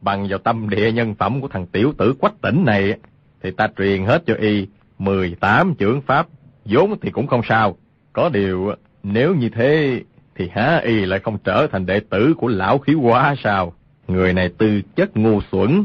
Bằng 0.00 0.26
vào 0.28 0.38
tâm 0.38 0.68
địa 0.68 0.92
nhân 0.92 1.14
phẩm 1.14 1.40
của 1.40 1.48
thằng 1.48 1.66
tiểu 1.66 1.92
tử 1.98 2.14
quách 2.18 2.40
tỉnh 2.40 2.64
này, 2.64 2.98
thì 3.42 3.50
ta 3.50 3.68
truyền 3.78 4.04
hết 4.04 4.22
cho 4.26 4.34
y 4.34 4.66
18 4.98 5.74
trưởng 5.74 6.00
pháp, 6.00 6.26
vốn 6.64 6.98
thì 7.00 7.10
cũng 7.10 7.26
không 7.26 7.40
sao. 7.48 7.76
Có 8.12 8.28
điều, 8.28 8.72
nếu 9.02 9.34
như 9.34 9.48
thế, 9.48 10.02
thì 10.34 10.48
há 10.54 10.76
y 10.76 11.04
lại 11.04 11.20
không 11.20 11.38
trở 11.44 11.66
thành 11.66 11.86
đệ 11.86 12.00
tử 12.00 12.34
của 12.38 12.48
lão 12.48 12.78
khí 12.78 12.94
quá 12.94 13.34
sao? 13.42 13.72
Người 14.08 14.32
này 14.32 14.48
tư 14.58 14.80
chất 14.96 15.16
ngu 15.16 15.40
xuẩn. 15.52 15.84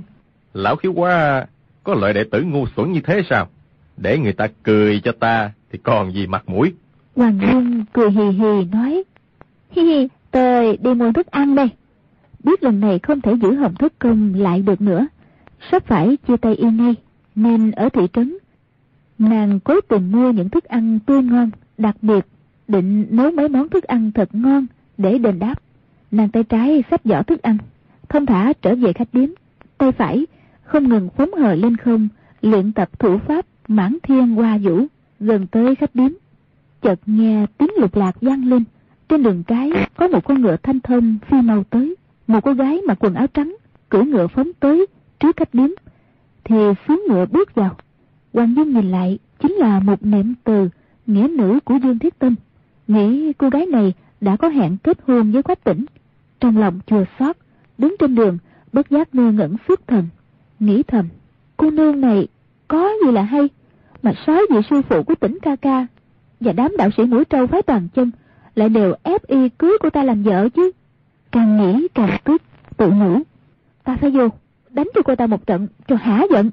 Lão 0.54 0.76
khí 0.76 0.90
quá 0.90 1.46
có 1.84 1.94
loại 1.94 2.14
đệ 2.14 2.24
tử 2.24 2.42
ngu 2.42 2.66
xuẩn 2.76 2.92
như 2.92 3.02
thế 3.02 3.22
sao? 3.30 3.48
Để 3.98 4.18
người 4.18 4.34
ta 4.34 4.48
cười 4.64 5.02
cho 5.04 5.12
ta 5.12 5.52
thì 5.72 5.80
còn 5.84 6.14
gì 6.14 6.28
mặt 6.28 6.50
mũi. 6.50 6.74
Hoàng 7.16 7.40
Dung 7.42 7.86
cười 7.94 8.12
hì 8.12 8.30
hì 8.30 8.66
nói, 8.72 9.04
hi 9.72 9.84
hi, 9.84 10.08
tôi 10.32 10.78
đi 10.78 10.94
mua 10.94 11.12
thức 11.12 11.28
ăn 11.28 11.56
đây. 11.56 11.70
Biết 12.44 12.64
lần 12.64 12.80
này 12.80 13.00
không 13.00 13.22
thể 13.22 13.34
giữ 13.42 13.56
Hồng 13.56 13.76
Thất 13.76 13.94
Công 14.00 14.34
lại 14.34 14.62
được 14.62 14.82
nữa, 14.82 15.08
sắp 15.72 15.84
phải 15.88 16.18
chia 16.28 16.38
tay 16.38 16.56
y 16.56 16.68
ngay, 16.72 16.96
nên 17.36 17.72
ở 17.72 17.90
thị 17.90 18.02
trấn. 18.14 18.38
Nàng 19.20 19.60
cố 19.60 19.82
tình 19.82 20.12
mua 20.12 20.32
những 20.32 20.50
thức 20.50 20.64
ăn 20.64 21.00
tươi 21.06 21.24
ngon, 21.24 21.50
đặc 21.78 21.96
biệt 22.02 22.26
định 22.68 23.06
nấu 23.10 23.32
mấy 23.32 23.50
món 23.50 23.70
thức 23.70 23.84
ăn 23.84 24.12
thật 24.12 24.30
ngon 24.34 24.66
để 24.98 25.18
đền 25.18 25.40
đáp. 25.40 25.56
Nàng 26.12 26.30
tay 26.30 26.44
trái 26.44 26.84
xách 26.92 27.02
giỏ 27.04 27.22
thức 27.22 27.42
ăn, 27.42 27.58
thông 28.10 28.26
thả 28.26 28.54
trở 28.62 28.76
về 28.76 28.94
khách 28.94 29.14
điếm, 29.14 29.30
tay 29.78 29.92
phải 29.92 30.28
không 30.64 30.90
ngừng 30.90 31.10
phóng 31.18 31.34
hờ 31.34 31.56
lên 31.56 31.78
không, 31.78 32.08
luyện 32.42 32.72
tập 32.72 33.00
thủ 33.00 33.18
pháp 33.18 33.46
mãn 33.68 33.98
thiên 34.04 34.28
hoa 34.36 34.58
vũ, 34.58 34.86
gần 35.20 35.48
tới 35.48 35.76
khách 35.76 35.96
điếm. 35.96 36.12
Chợt 36.82 37.00
nghe 37.06 37.46
tiếng 37.58 37.72
lục 37.78 37.96
lạc 37.96 38.22
vang 38.22 38.46
lên, 38.46 38.64
trên 39.10 39.24
đường 39.24 39.44
cái 39.44 39.72
có 39.96 40.08
một 40.08 40.26
con 40.26 40.42
ngựa 40.42 40.58
thanh 40.64 40.80
thông 40.80 41.18
phi 41.30 41.42
mau 41.42 41.64
tới, 41.64 41.96
một 42.28 42.40
cô 42.44 42.54
gái 42.54 42.82
mặc 42.88 42.98
quần 43.00 43.14
áo 43.14 43.28
trắng, 43.28 43.56
cưỡi 43.90 44.04
ngựa 44.04 44.28
phóng 44.28 44.52
tới 44.60 44.86
trước 45.20 45.38
khách 45.38 45.54
điếm, 45.54 45.70
thì 46.44 46.56
xuống 46.88 47.06
ngựa 47.10 47.26
bước 47.26 47.56
vào. 47.56 47.76
Hoàng 48.34 48.56
Dung 48.56 48.74
nhìn 48.74 48.92
lại, 48.92 49.20
chính 49.40 49.54
là 49.54 49.80
một 49.80 50.06
niệm 50.06 50.34
từ, 50.44 50.70
nghĩa 51.08 51.28
nữ 51.28 51.60
của 51.66 51.76
Dương 51.84 52.00
Thiết 52.00 52.20
Tâm. 52.20 52.36
Nghĩ 52.88 53.34
cô 53.34 53.50
gái 53.50 53.66
này 53.66 53.94
đã 54.22 54.36
có 54.36 54.48
hẹn 54.50 54.78
kết 54.84 54.98
hôn 55.08 55.32
với 55.32 55.44
quách 55.44 55.64
tỉnh. 55.64 55.86
Trong 56.40 56.58
lòng 56.58 56.80
chùa 56.88 57.04
xót, 57.20 57.38
đứng 57.78 57.96
trên 58.00 58.16
đường, 58.16 58.38
bất 58.74 58.90
giác 58.90 59.16
ngơ 59.16 59.32
ngẩn 59.32 59.58
phước 59.68 59.88
thần. 59.88 60.08
Nghĩ 60.60 60.84
thầm, 60.84 61.08
cô 61.58 61.72
nương 61.72 62.02
này 62.02 62.28
có 62.68 62.90
gì 63.06 63.12
là 63.12 63.22
hay? 63.22 63.50
Mà 64.04 64.14
sáu 64.26 64.42
vị 64.52 64.58
sư 64.70 64.82
phụ 64.90 65.04
của 65.04 65.16
tỉnh 65.16 65.38
ca 65.42 65.56
ca 65.56 65.88
và 66.40 66.54
đám 66.54 66.78
đạo 66.78 66.90
sĩ 66.98 67.04
mũi 67.04 67.26
trâu 67.26 67.48
phái 67.48 67.62
toàn 67.62 67.88
chân 67.94 68.12
lại 68.56 68.70
đều 68.70 68.94
ép 69.04 69.28
y 69.28 69.50
cưới 69.50 69.78
cô 69.80 69.90
ta 69.90 70.04
làm 70.04 70.24
vợ 70.24 70.50
chứ? 70.50 70.72
Càng 71.32 71.58
nghĩ 71.58 71.88
càng 71.94 72.18
tức, 72.24 72.42
tự 72.78 72.92
nhủ, 72.92 73.20
ta 73.84 73.98
phải 74.02 74.12
vô, 74.12 74.28
đánh 74.70 74.88
cho 74.96 75.02
cô 75.06 75.16
ta 75.16 75.28
một 75.28 75.48
trận, 75.48 75.68
cho 75.88 75.96
hả 75.96 76.24
giận. 76.32 76.52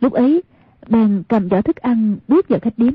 Lúc 0.00 0.12
ấy 0.12 0.42
bèn 0.88 1.22
cầm 1.28 1.48
giỏ 1.50 1.62
thức 1.62 1.76
ăn 1.76 2.16
bước 2.28 2.48
vào 2.48 2.60
khách 2.60 2.78
điếm. 2.78 2.92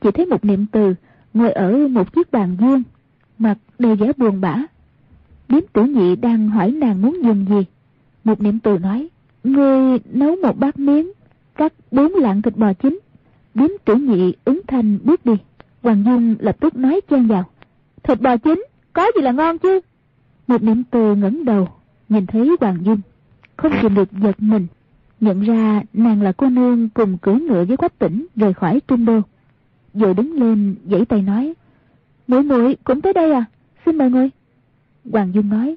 Chỉ 0.00 0.10
thấy 0.10 0.26
một 0.26 0.44
niệm 0.44 0.66
từ 0.72 0.94
ngồi 1.34 1.52
ở 1.52 1.88
một 1.88 2.12
chiếc 2.14 2.32
bàn 2.32 2.56
vuông 2.56 2.82
mặt 3.38 3.58
đầy 3.78 3.96
vẻ 3.96 4.12
buồn 4.16 4.40
bã. 4.40 4.56
Điếm 5.48 5.60
tử 5.72 5.84
nhị 5.84 6.16
đang 6.16 6.48
hỏi 6.48 6.70
nàng 6.70 7.02
muốn 7.02 7.22
dùng 7.22 7.46
gì. 7.48 7.64
Một 8.24 8.40
niệm 8.40 8.58
từ 8.58 8.78
nói 8.78 9.08
ngươi 9.44 9.98
nấu 10.12 10.36
một 10.36 10.58
bát 10.58 10.78
miếng 10.78 11.12
cắt 11.56 11.72
bốn 11.90 12.14
lạng 12.14 12.42
thịt 12.42 12.56
bò 12.56 12.72
chín. 12.72 13.00
Điếm 13.54 13.68
tử 13.84 13.96
nhị 13.96 14.34
ứng 14.44 14.60
thanh 14.66 14.98
bước 15.04 15.26
đi. 15.26 15.32
Hoàng 15.82 16.04
dung 16.06 16.36
lập 16.38 16.56
tức 16.60 16.76
nói 16.76 17.00
chen 17.10 17.26
vào 17.26 17.44
thịt 18.02 18.20
bò 18.20 18.36
chín 18.36 18.64
có 18.92 19.06
gì 19.16 19.22
là 19.22 19.32
ngon 19.32 19.58
chứ? 19.58 19.80
Một 20.46 20.62
niệm 20.62 20.82
từ 20.90 21.14
ngẩng 21.14 21.44
đầu 21.44 21.68
nhìn 22.08 22.26
thấy 22.26 22.56
hoàng 22.60 22.78
dung 22.84 23.00
không 23.56 23.72
kìm 23.82 23.94
được 23.94 24.12
giật 24.12 24.42
mình, 24.42 24.66
nhận 25.22 25.40
ra 25.40 25.82
nàng 25.92 26.22
là 26.22 26.32
cô 26.32 26.50
nương 26.50 26.88
cùng 26.88 27.18
cưỡi 27.18 27.34
ngựa 27.34 27.64
với 27.64 27.76
quách 27.76 27.98
tỉnh 27.98 28.26
rời 28.36 28.54
khỏi 28.54 28.80
trung 28.88 29.04
đô. 29.04 29.20
Rồi 29.94 30.14
đứng 30.14 30.32
lên 30.32 30.76
giãy 30.90 31.04
tay 31.04 31.22
nói, 31.22 31.54
muội 32.26 32.42
muội 32.42 32.76
cũng 32.84 33.00
tới 33.00 33.12
đây 33.12 33.32
à, 33.32 33.44
xin 33.86 33.98
mời 33.98 34.10
ngồi. 34.10 34.30
Hoàng 35.10 35.34
Dung 35.34 35.48
nói, 35.48 35.76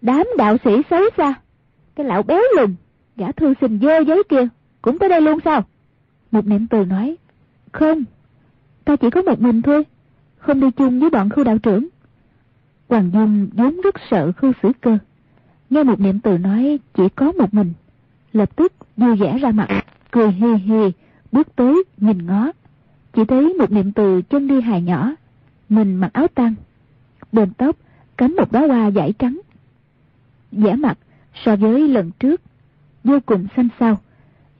đám 0.00 0.26
đạo 0.38 0.56
sĩ 0.64 0.70
xấu 0.90 1.02
xa, 1.16 1.34
cái 1.96 2.06
lão 2.06 2.22
béo 2.22 2.42
lùn, 2.56 2.74
gã 3.16 3.32
thư 3.32 3.54
sinh 3.60 3.78
dơ 3.82 3.98
giấy 3.98 4.22
kia, 4.28 4.48
cũng 4.82 4.98
tới 4.98 5.08
đây 5.08 5.20
luôn 5.20 5.38
sao? 5.44 5.64
Một 6.30 6.46
niệm 6.46 6.66
từ 6.66 6.84
nói, 6.84 7.16
không, 7.72 8.04
ta 8.84 8.96
chỉ 8.96 9.10
có 9.10 9.22
một 9.22 9.40
mình 9.40 9.62
thôi, 9.62 9.84
không 10.38 10.60
đi 10.60 10.70
chung 10.70 11.00
với 11.00 11.10
bọn 11.10 11.30
khu 11.30 11.44
đạo 11.44 11.58
trưởng. 11.58 11.88
Hoàng 12.88 13.10
Dung 13.12 13.48
vốn 13.52 13.80
rất 13.80 13.94
sợ 14.10 14.32
khu 14.32 14.52
xử 14.62 14.72
cơ. 14.80 14.98
Nghe 15.70 15.82
một 15.82 16.00
niệm 16.00 16.20
từ 16.20 16.38
nói 16.38 16.78
chỉ 16.94 17.08
có 17.08 17.32
một 17.32 17.54
mình, 17.54 17.72
lập 18.38 18.56
tức 18.56 18.72
vui 18.96 19.16
vẻ 19.16 19.38
ra 19.38 19.50
mặt, 19.50 19.84
cười 20.10 20.32
hì 20.32 20.54
hì, 20.54 20.92
bước 21.32 21.56
tới 21.56 21.84
nhìn 21.96 22.26
ngó. 22.26 22.52
Chỉ 23.12 23.24
thấy 23.24 23.54
một 23.58 23.72
niệm 23.72 23.92
từ 23.92 24.22
chân 24.22 24.48
đi 24.48 24.60
hài 24.60 24.82
nhỏ, 24.82 25.14
mình 25.68 25.96
mặc 25.96 26.12
áo 26.12 26.28
tăng, 26.28 26.54
bên 27.32 27.52
tóc 27.52 27.76
cắm 28.16 28.36
một 28.36 28.52
đóa 28.52 28.66
hoa 28.66 28.90
dải 28.90 29.12
trắng. 29.18 29.40
vẻ 30.52 30.76
mặt 30.76 30.98
so 31.44 31.56
với 31.56 31.88
lần 31.88 32.10
trước 32.20 32.40
vô 33.04 33.18
cùng 33.26 33.46
xanh 33.56 33.68
xao, 33.80 33.98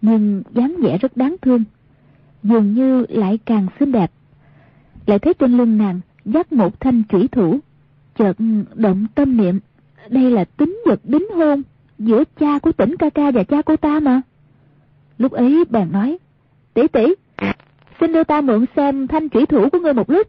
nhưng 0.03 0.43
dáng 0.53 0.77
vẻ 0.83 0.99
rất 0.99 1.17
đáng 1.17 1.37
thương, 1.43 1.65
dường 2.43 2.75
như 2.75 3.07
lại 3.09 3.39
càng 3.45 3.67
xinh 3.81 3.93
đẹp. 3.93 4.11
Lại 5.07 5.19
thấy 5.19 5.35
trên 5.35 5.57
lưng 5.57 5.79
nàng 5.79 6.01
dắt 6.25 6.53
một 6.53 6.81
thanh 6.81 7.03
chủy 7.09 7.29
thủ, 7.29 7.59
chợt 8.19 8.37
động 8.75 9.07
tâm 9.15 9.37
niệm, 9.37 9.61
đây 10.09 10.31
là 10.31 10.45
tính 10.45 10.83
vật 10.87 11.01
đính 11.05 11.29
hôn 11.35 11.63
giữa 11.99 12.25
cha 12.41 12.59
của 12.59 12.73
tỉnh 12.73 12.97
ca 12.99 13.11
ca 13.11 13.31
và 13.31 13.45
cha 13.45 13.63
cô 13.63 13.77
ta 13.77 14.01
mà. 14.01 14.21
Lúc 15.19 15.33
ấy 15.33 15.65
bèn 15.71 15.93
nói, 15.93 16.19
tỷ 16.75 16.89
tỷ, 16.89 17.15
xin 18.01 18.13
đưa 18.13 18.25
ta 18.25 18.41
mượn 18.41 18.65
xem 18.77 19.07
thanh 19.07 19.29
thủy 19.29 19.47
thủ 19.47 19.69
của 19.73 19.79
ngươi 19.79 19.95
một 19.95 20.11
lúc. 20.11 20.27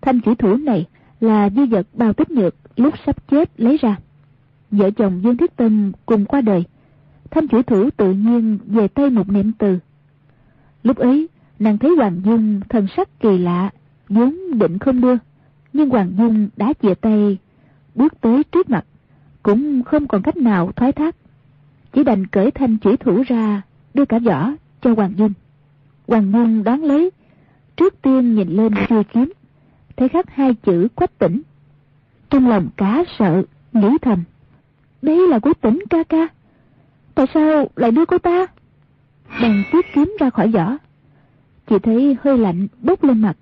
Thanh 0.00 0.20
thủy 0.20 0.34
thủ 0.34 0.56
này 0.56 0.86
là 1.20 1.50
di 1.50 1.66
vật 1.66 1.86
bao 1.94 2.12
tích 2.12 2.30
nhược 2.30 2.54
lúc 2.76 2.94
sắp 3.06 3.28
chết 3.30 3.60
lấy 3.60 3.76
ra. 3.76 3.96
Vợ 4.70 4.90
chồng 4.90 5.20
Dương 5.24 5.36
Thiết 5.36 5.56
Tâm 5.56 5.92
cùng 6.06 6.24
qua 6.24 6.40
đời, 6.40 6.64
thanh 7.30 7.48
thủy 7.48 7.62
thủ 7.62 7.90
tự 7.96 8.12
nhiên 8.12 8.58
về 8.66 8.88
tay 8.88 9.10
một 9.10 9.28
niệm 9.28 9.52
từ. 9.58 9.78
Lúc 10.82 10.96
ấy, 10.96 11.28
nàng 11.58 11.78
thấy 11.78 11.96
Hoàng 11.96 12.20
Dung 12.24 12.60
thần 12.68 12.86
sắc 12.96 13.20
kỳ 13.20 13.38
lạ, 13.38 13.70
vốn 14.08 14.36
định 14.58 14.78
không 14.78 15.00
đưa, 15.00 15.16
nhưng 15.72 15.90
Hoàng 15.90 16.12
Dung 16.18 16.48
đã 16.56 16.72
chìa 16.82 16.94
tay, 16.94 17.38
bước 17.94 18.20
tới 18.20 18.44
trước 18.44 18.70
mặt, 18.70 18.84
cũng 19.42 19.82
không 19.82 20.08
còn 20.08 20.22
cách 20.22 20.36
nào 20.36 20.72
thoái 20.72 20.92
thác. 20.92 21.16
Chỉ 21.92 22.04
đành 22.04 22.26
cởi 22.26 22.50
thanh 22.50 22.78
chủy 22.78 22.96
thủ 22.96 23.22
ra, 23.26 23.62
đưa 23.94 24.04
cả 24.04 24.18
vỏ 24.18 24.50
cho 24.82 24.94
Hoàng 24.94 25.12
Dung. 25.16 25.32
Hoàng 26.06 26.32
Dung 26.32 26.64
đoán 26.64 26.84
lấy, 26.84 27.10
trước 27.76 28.02
tiên 28.02 28.34
nhìn 28.34 28.48
lên 28.48 28.72
chui 28.88 29.04
kiếm, 29.04 29.32
thấy 29.96 30.08
khắc 30.08 30.30
hai 30.30 30.54
chữ 30.54 30.88
quách 30.94 31.18
tỉnh. 31.18 31.42
Trong 32.30 32.48
lòng 32.48 32.68
cá 32.76 33.04
sợ, 33.18 33.42
nghĩ 33.72 33.88
thầm, 34.02 34.24
đây 35.02 35.28
là 35.28 35.38
của 35.38 35.52
tỉnh 35.60 35.78
ca 35.90 36.02
ca. 36.02 36.28
Tại 37.14 37.26
sao 37.34 37.68
lại 37.76 37.90
đưa 37.90 38.06
cô 38.06 38.18
ta? 38.18 38.46
Bèn 39.42 39.64
tiếp 39.72 39.80
kiếm 39.94 40.16
ra 40.20 40.30
khỏi 40.30 40.48
vỏ. 40.48 40.76
Chỉ 41.66 41.78
thấy 41.78 42.16
hơi 42.22 42.38
lạnh 42.38 42.66
bốc 42.82 43.04
lên 43.04 43.22
mặt. 43.22 43.36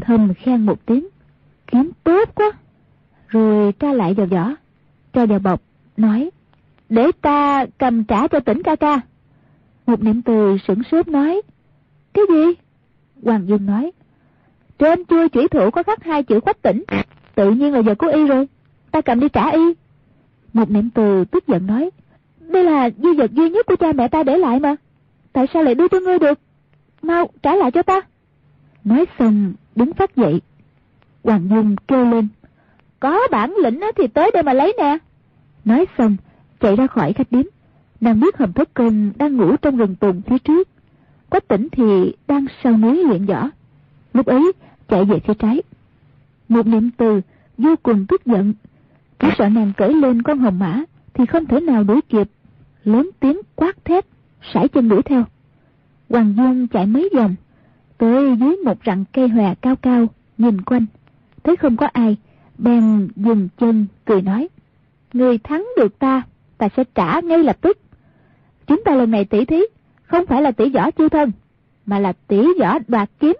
Thầm 0.00 0.34
khen 0.34 0.66
một 0.66 0.86
tiếng. 0.86 1.08
Kiếm 1.66 1.90
tốt 2.04 2.28
quá. 2.34 2.52
Rồi 3.28 3.72
tra 3.72 3.92
lại 3.92 4.14
vào 4.14 4.26
vỏ. 4.26 4.50
Cho 5.14 5.26
vào 5.26 5.38
bọc. 5.38 5.62
Nói. 5.96 6.30
Để 6.88 7.10
ta 7.20 7.66
cầm 7.78 8.04
trả 8.04 8.28
cho 8.28 8.40
tỉnh 8.40 8.62
ca 8.62 8.76
ca. 8.76 9.00
Một 9.86 10.02
niệm 10.02 10.22
từ 10.22 10.56
sửng 10.68 10.82
sốt 10.90 11.08
nói. 11.08 11.42
Cái 12.14 12.24
gì? 12.28 12.44
Hoàng 13.22 13.48
Dung 13.48 13.66
nói. 13.66 13.92
Trên 14.78 15.04
chui 15.04 15.28
chủy 15.28 15.48
thủ 15.48 15.70
có 15.70 15.82
khắc 15.82 16.04
hai 16.04 16.22
chữ 16.22 16.40
quách 16.40 16.62
tỉnh. 16.62 16.84
Tự 17.34 17.50
nhiên 17.50 17.72
là 17.72 17.82
giờ 17.82 17.94
của 17.94 18.06
y 18.06 18.26
rồi. 18.26 18.48
Ta 18.90 19.00
cầm 19.00 19.20
đi 19.20 19.28
trả 19.28 19.50
y. 19.50 19.74
Một 20.52 20.70
niệm 20.70 20.90
từ 20.90 21.24
tức 21.24 21.46
giận 21.48 21.66
nói. 21.66 21.90
Đây 22.40 22.64
là 22.64 22.90
di 22.90 23.14
vật 23.18 23.30
duy 23.32 23.50
nhất 23.50 23.66
của 23.66 23.76
cha 23.76 23.92
mẹ 23.92 24.08
ta 24.08 24.22
để 24.22 24.38
lại 24.38 24.60
mà. 24.60 24.76
Tại 25.32 25.46
sao 25.54 25.62
lại 25.62 25.74
đưa 25.74 25.88
cho 25.88 26.00
ngươi 26.00 26.18
được? 26.18 26.38
Mau 27.02 27.30
trả 27.42 27.54
lại 27.54 27.70
cho 27.70 27.82
ta. 27.82 28.00
Nói 28.84 29.04
xong, 29.18 29.52
đứng 29.76 29.92
phát 29.92 30.16
dậy. 30.16 30.40
Hoàng 31.24 31.48
Dung 31.50 31.76
kêu 31.88 32.04
lên. 32.04 32.28
Có 33.04 33.20
bản 33.30 33.54
lĩnh 33.62 33.80
thì 33.96 34.06
tới 34.06 34.30
đây 34.34 34.42
mà 34.42 34.52
lấy 34.52 34.74
nè. 34.78 34.98
Nói 35.64 35.86
xong 35.98 36.16
chạy 36.60 36.76
ra 36.76 36.86
khỏi 36.86 37.12
khách 37.12 37.30
điếm. 37.30 37.44
Nàng 38.00 38.20
biết 38.20 38.36
hầm 38.36 38.52
thất 38.52 38.74
công 38.74 39.12
đang 39.16 39.36
ngủ 39.36 39.56
trong 39.56 39.76
rừng 39.76 39.96
tùng 39.96 40.22
phía 40.22 40.38
trước. 40.38 40.68
Quách 41.30 41.48
tỉnh 41.48 41.68
thì 41.72 42.14
đang 42.28 42.46
sau 42.62 42.78
núi 42.78 43.04
luyện 43.04 43.26
võ. 43.26 43.50
Lúc 44.12 44.26
ấy 44.26 44.52
chạy 44.88 45.04
về 45.04 45.18
phía 45.18 45.34
trái. 45.34 45.62
Một 46.48 46.66
niệm 46.66 46.90
từ 46.96 47.20
vô 47.58 47.74
cùng 47.82 48.06
tức 48.08 48.26
giận. 48.26 48.54
Chỉ 49.18 49.28
sợ 49.38 49.48
nàng 49.48 49.72
cởi 49.76 49.94
lên 49.94 50.22
con 50.22 50.38
hồng 50.38 50.58
mã 50.58 50.82
thì 51.14 51.26
không 51.26 51.46
thể 51.46 51.60
nào 51.60 51.84
đuổi 51.84 52.00
kịp. 52.08 52.28
Lớn 52.84 53.10
tiếng 53.20 53.40
quát 53.56 53.84
thét, 53.84 54.06
sải 54.54 54.68
chân 54.68 54.88
đuổi 54.88 55.02
theo. 55.02 55.24
Hoàng 56.08 56.34
Dung 56.36 56.68
chạy 56.68 56.86
mấy 56.86 57.08
vòng, 57.14 57.34
tới 57.98 58.36
dưới 58.36 58.56
một 58.56 58.78
rặng 58.86 59.04
cây 59.12 59.28
hòe 59.28 59.54
cao 59.54 59.76
cao, 59.76 60.06
nhìn 60.38 60.62
quanh. 60.62 60.86
Thấy 61.42 61.56
không 61.56 61.76
có 61.76 61.86
ai, 61.92 62.16
bèn 62.64 63.08
dừng 63.16 63.48
chân, 63.58 63.86
cười 64.04 64.22
nói. 64.22 64.48
Người 65.12 65.38
thắng 65.38 65.66
được 65.76 65.98
ta, 65.98 66.22
ta 66.58 66.68
sẽ 66.76 66.84
trả 66.94 67.20
ngay 67.20 67.38
lập 67.38 67.56
tức. 67.60 67.78
Chúng 68.66 68.84
ta 68.84 68.94
lần 68.94 69.10
này 69.10 69.24
tỷ 69.24 69.44
thí, 69.44 69.60
không 70.04 70.26
phải 70.26 70.42
là 70.42 70.52
tỷ 70.52 70.70
võ 70.70 70.90
chiêu 70.90 71.08
thân, 71.08 71.32
mà 71.86 71.98
là 71.98 72.12
tỷ 72.28 72.46
võ 72.60 72.78
đoạt 72.88 73.10
kiếm. 73.20 73.36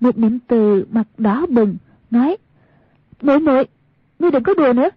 Một 0.00 0.18
niệm 0.18 0.38
từ 0.48 0.86
mặt 0.90 1.06
đỏ 1.18 1.46
bừng, 1.48 1.76
nói. 2.10 2.36
Muội 3.22 3.40
muội, 3.40 3.64
ngươi 4.18 4.30
đừng 4.30 4.42
có 4.42 4.54
đùa 4.54 4.72
nữa. 4.72 4.90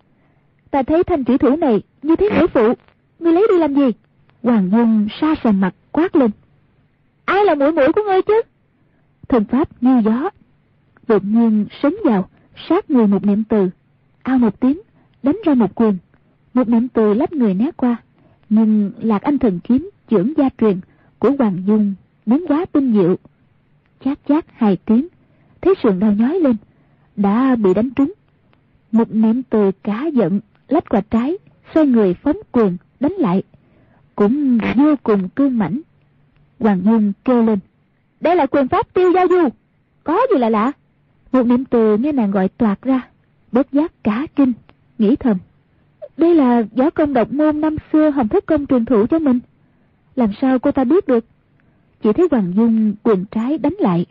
Ta 0.72 0.84
thấy 0.84 1.04
thanh 1.04 1.24
chỉ 1.24 1.38
thủ 1.38 1.56
này 1.56 1.82
như 2.02 2.16
thế 2.16 2.30
nữ 2.30 2.48
phụ, 2.54 2.74
ngươi 3.20 3.34
lấy 3.34 3.48
đi 3.52 3.58
làm 3.58 3.76
gì? 3.76 3.92
Hoàng 4.44 4.70
Dung 4.72 5.08
xa 5.22 5.36
sầm 5.44 5.62
mặt 5.62 5.76
quát 5.92 6.16
lên. 6.16 6.32
Ai 7.26 7.46
là 7.46 7.56
mũi 7.56 7.72
mũi 7.72 7.94
của 7.94 8.02
ngươi 8.04 8.22
chứ? 8.22 8.42
Thần 9.30 9.46
pháp 9.46 9.84
như 9.84 10.02
gió. 10.06 10.30
Đột 11.08 11.24
nhiên 11.24 11.66
sấn 11.82 11.94
vào, 12.04 12.30
sát 12.70 12.90
người 12.90 13.08
một 13.08 13.26
niệm 13.26 13.44
từ. 13.44 13.70
Ao 14.24 14.38
một 14.38 14.60
tiếng, 14.60 14.82
đánh 15.24 15.38
ra 15.46 15.54
một 15.54 15.76
quyền. 15.76 15.98
Một 16.54 16.70
niệm 16.70 16.88
từ 16.88 17.14
lách 17.14 17.34
người 17.34 17.54
né 17.54 17.72
qua. 17.72 17.96
Nhưng 18.50 18.92
lạc 19.02 19.22
anh 19.22 19.40
thần 19.40 19.60
kiếm 19.64 19.90
trưởng 20.08 20.34
gia 20.38 20.50
truyền 20.58 20.80
của 21.20 21.32
Hoàng 21.40 21.64
Dung 21.66 21.94
biến 22.26 22.46
quá 22.48 22.66
tinh 22.72 22.94
diệu. 22.94 23.16
Chát 24.06 24.20
chát 24.28 24.46
hai 24.54 24.78
tiếng, 24.86 25.08
thấy 25.62 25.74
sườn 25.84 26.00
đau 26.00 26.14
nhói 26.14 26.40
lên, 26.40 26.56
đã 27.16 27.56
bị 27.56 27.74
đánh 27.74 27.90
trúng. 27.90 28.14
Một 28.92 29.12
niệm 29.12 29.44
từ 29.44 29.72
cá 29.84 30.06
giận, 30.06 30.40
lách 30.68 30.90
qua 30.90 31.02
trái, 31.02 31.38
xoay 31.74 31.88
người 31.88 32.14
phóng 32.14 32.38
quyền, 32.52 32.78
đánh 33.00 33.14
lại. 33.14 33.44
Cũng 34.16 34.58
vô 34.76 34.96
cùng 35.04 35.30
cương 35.30 35.58
mãnh. 35.58 35.82
Hoàng 36.60 36.82
Dung 36.86 37.14
kêu 37.26 37.44
lên. 37.44 37.60
Đây 38.22 38.36
là 38.36 38.46
quyền 38.46 38.68
pháp 38.68 38.94
tiêu 38.94 39.12
giao 39.12 39.28
du. 39.28 39.50
Có 40.04 40.22
gì 40.34 40.40
là 40.40 40.50
lạ? 40.50 40.72
Một 41.32 41.46
niệm 41.46 41.66
từ 41.66 41.98
nghe 41.98 42.12
nàng 42.12 42.32
gọi 42.32 42.50
toạt 42.50 42.82
ra. 42.82 43.08
Bất 43.52 43.72
giác 43.72 44.04
cả 44.04 44.28
kinh, 44.36 44.54
nghĩ 44.98 45.16
thầm. 45.16 45.38
Đây 46.18 46.36
là 46.36 46.64
võ 46.76 46.90
công 46.90 47.14
độc 47.14 47.34
môn 47.34 47.62
năm 47.62 47.76
xưa 47.94 48.10
Hồng 48.10 48.28
Thất 48.28 48.46
Công 48.46 48.66
truyền 48.66 48.86
thụ 48.86 49.06
cho 49.10 49.20
mình. 49.20 49.40
Làm 50.16 50.30
sao 50.42 50.60
cô 50.60 50.72
ta 50.72 50.84
biết 50.84 51.08
được? 51.08 51.26
Chỉ 52.02 52.14
thấy 52.14 52.28
Hoàng 52.32 52.54
Dung 52.56 52.94
quyền 53.04 53.26
trái 53.26 53.58
đánh 53.58 53.76
lại. 53.80 54.06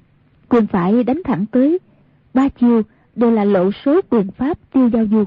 Quyền 0.49 0.67
phải 0.67 1.05
đánh 1.05 1.23
thẳng 1.25 1.47
tới. 1.53 1.79
Ba 2.35 2.49
chiều 2.49 2.83
đều 3.17 3.31
là 3.31 3.45
lộ 3.45 3.71
số 3.85 4.01
quyền 4.11 4.31
pháp 4.31 4.59
tiêu 4.73 4.89
giao 4.89 5.07
du. 5.11 5.25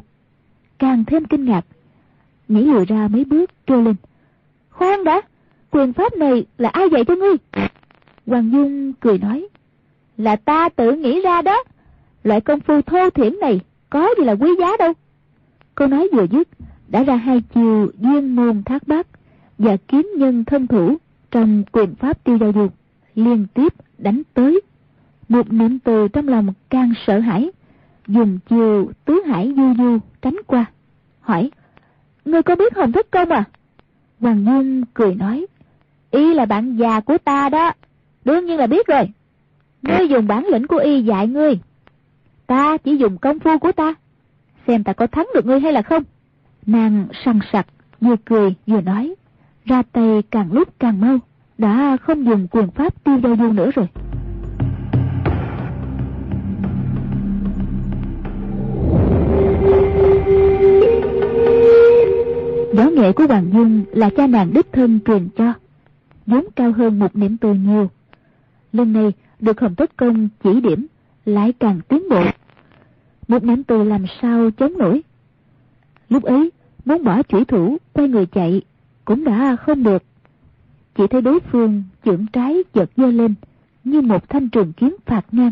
Càng 0.80 1.06
thêm 1.06 1.26
kinh 1.26 1.46
ngạc. 1.46 1.66
Nhảy 2.48 2.64
lùi 2.64 2.86
ra 2.86 3.08
mấy 3.08 3.26
bước 3.26 3.52
kêu 3.66 3.82
lên. 3.82 3.96
Khoan 4.70 5.04
đã! 5.04 5.22
Quyền 5.72 5.94
pháp 5.94 6.14
này 6.14 6.46
là 6.58 6.70
ai 6.70 6.90
dạy 6.92 7.06
cho 7.06 7.16
ngươi? 7.16 7.36
Hoàng 8.28 8.52
Dung 8.52 8.94
cười 8.94 9.18
nói. 9.18 9.48
Là 10.18 10.36
ta 10.36 10.70
tự 10.70 10.92
nghĩ 10.92 11.22
ra 11.22 11.42
đó. 11.42 11.64
Loại 12.24 12.42
công 12.42 12.60
phu 12.60 12.82
thô 12.82 13.10
thiển 13.10 13.40
này 13.40 13.60
có 13.90 14.10
gì 14.18 14.24
là 14.26 14.34
quý 14.34 14.50
giá 14.60 14.78
đâu. 14.80 14.94
Câu 15.76 15.88
nói 15.88 16.10
vừa 16.14 16.26
dứt, 16.32 16.48
đã 16.88 17.04
ra 17.04 17.16
hai 17.16 17.42
chiều 17.56 17.92
duyên 18.00 18.36
môn 18.36 18.64
thác 18.64 18.88
bát 18.88 19.08
và 19.58 19.78
kiếm 19.88 20.12
nhân 20.18 20.46
thân 20.46 20.68
thủ 20.68 20.98
trong 21.32 21.64
quyền 21.72 21.96
pháp 21.96 22.24
tiêu 22.24 22.38
giao 22.38 22.52
dục 22.52 22.74
liên 23.16 23.48
tiếp 23.54 23.74
đánh 23.98 24.22
tới. 24.34 24.62
Một 25.30 25.54
niệm 25.54 25.80
từ 25.80 26.08
trong 26.08 26.28
lòng 26.28 26.54
càng 26.70 26.94
sợ 27.08 27.20
hãi, 27.20 27.52
dùng 28.08 28.40
chiều 28.50 28.92
tứ 29.06 29.22
hải 29.28 29.54
du 29.58 29.74
du 29.78 29.98
tránh 30.22 30.38
qua. 30.48 30.66
Hỏi, 31.20 31.52
ngươi 32.26 32.44
có 32.44 32.56
biết 32.56 32.76
hồng 32.76 32.92
thất 32.92 33.12
công 33.12 33.30
à? 33.30 33.44
Hoàng 34.20 34.46
Dung 34.46 34.84
cười 34.94 35.16
nói, 35.16 35.46
y 36.12 36.34
là 36.34 36.46
bạn 36.46 36.76
già 36.76 37.00
của 37.00 37.18
ta 37.18 37.50
đó, 37.50 37.74
đương 38.26 38.46
nhiên 38.46 38.58
là 38.58 38.68
biết 38.68 38.88
rồi. 38.88 39.10
Ngươi 39.82 40.08
dùng 40.10 40.28
bản 40.28 40.48
lĩnh 40.52 40.68
của 40.68 40.78
y 40.78 41.02
dạy 41.02 41.28
ngươi, 41.28 41.60
ta 42.48 42.78
chỉ 42.78 42.98
dùng 42.98 43.18
công 43.18 43.40
phu 43.40 43.58
của 43.58 43.72
ta, 43.72 43.94
xem 44.68 44.84
ta 44.84 44.94
có 44.94 45.08
thắng 45.08 45.28
được 45.34 45.46
ngươi 45.46 45.60
hay 45.60 45.74
là 45.74 45.82
không. 45.82 46.04
Nàng 46.66 47.08
săn 47.26 47.40
sặc, 47.52 47.68
vừa 48.02 48.16
cười 48.26 48.56
vừa 48.68 48.82
nói, 48.82 49.16
ra 49.66 49.82
tay 49.92 50.24
càng 50.32 50.54
lúc 50.54 50.80
càng 50.80 51.02
mau, 51.02 51.20
đã 51.58 51.98
không 52.02 52.26
dùng 52.26 52.48
quyền 52.52 52.72
pháp 52.72 53.04
tiêu 53.04 53.20
giao 53.24 53.36
du 53.36 53.54
nữa 53.54 53.72
rồi. 53.76 53.88
Võ 62.76 62.90
nghệ 62.90 63.12
của 63.12 63.28
Hoàng 63.28 63.50
Dung 63.54 63.84
là 63.92 64.10
cha 64.18 64.28
nàng 64.28 64.54
đích 64.54 64.72
thân 64.72 65.00
truyền 65.06 65.30
cho, 65.38 65.54
vốn 66.26 66.46
cao 66.56 66.72
hơn 66.72 67.00
một 67.00 67.16
niệm 67.16 67.38
từ 67.38 67.54
nhiều. 67.54 67.90
Lần 68.74 68.94
này 68.94 69.14
được 69.40 69.60
Hồng 69.60 69.76
Tất 69.76 69.98
Công 69.98 70.30
chỉ 70.44 70.62
điểm, 70.62 70.88
lại 71.26 71.54
càng 71.60 71.82
tiến 71.88 72.10
bộ. 72.10 72.24
Một 73.28 73.44
ném 73.44 73.64
từ 73.64 73.84
làm 73.84 74.06
sao 74.22 74.52
chống 74.52 74.78
nổi. 74.78 75.04
Lúc 76.10 76.24
ấy, 76.24 76.52
muốn 76.86 77.04
bỏ 77.04 77.24
chủy 77.24 77.46
thủ, 77.46 77.78
quay 77.94 78.08
người 78.08 78.26
chạy, 78.26 78.62
cũng 79.06 79.24
đã 79.24 79.56
không 79.56 79.84
được. 79.84 80.04
Chỉ 80.96 81.08
thấy 81.08 81.22
đối 81.22 81.40
phương 81.40 81.84
chưởng 82.06 82.26
trái 82.34 82.64
chợt 82.74 82.90
dơ 82.98 83.08
lên, 83.08 83.34
như 83.84 84.02
một 84.02 84.30
thanh 84.30 84.50
trường 84.50 84.74
kiếm 84.74 84.98
phạt 85.06 85.26
ngang. 85.32 85.52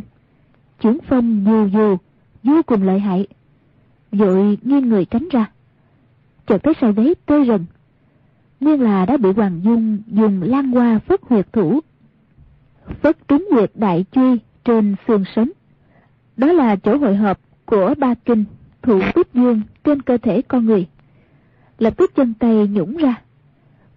Chưởng 0.84 0.98
phong 1.08 1.46
dù 1.46 1.68
dù, 1.68 1.98
vô 2.44 2.62
cùng 2.66 2.84
lợi 2.84 3.00
hại. 3.00 3.28
Vội 4.12 4.58
nghiêng 4.64 4.90
người 4.90 5.06
tránh 5.06 5.28
ra 5.32 5.52
chợt 6.50 6.64
thấy 6.64 6.74
sau 6.82 6.92
đấy 6.92 7.16
tơi 7.26 7.46
rần 7.46 7.66
nguyên 8.60 8.82
là 8.82 9.06
đã 9.06 9.18
bị 9.18 9.32
hoàng 9.32 9.62
dung 9.64 9.98
dùng 10.08 10.42
lan 10.42 10.72
hoa 10.72 11.00
phất 11.00 11.22
huyệt 11.24 11.54
thủ 11.54 11.80
phất 13.02 13.28
trúng 13.28 13.48
huyệt 13.52 13.72
đại 13.76 14.06
truy 14.12 14.40
trên 14.64 14.96
xương 15.08 15.24
sống 15.36 15.50
đó 16.40 16.52
là 16.52 16.76
chỗ 16.76 16.98
hội 16.98 17.16
hợp 17.16 17.40
của 17.66 17.94
ba 17.98 18.14
kinh 18.14 18.46
thủ 18.82 19.02
tiếp 19.16 19.28
dương 19.34 19.62
trên 19.84 20.02
cơ 20.02 20.18
thể 20.18 20.42
con 20.42 20.66
người 20.66 20.88
lập 21.80 21.94
tức 21.98 22.12
chân 22.16 22.34
tay 22.40 22.68
nhũng 22.68 22.98
ra 22.98 23.22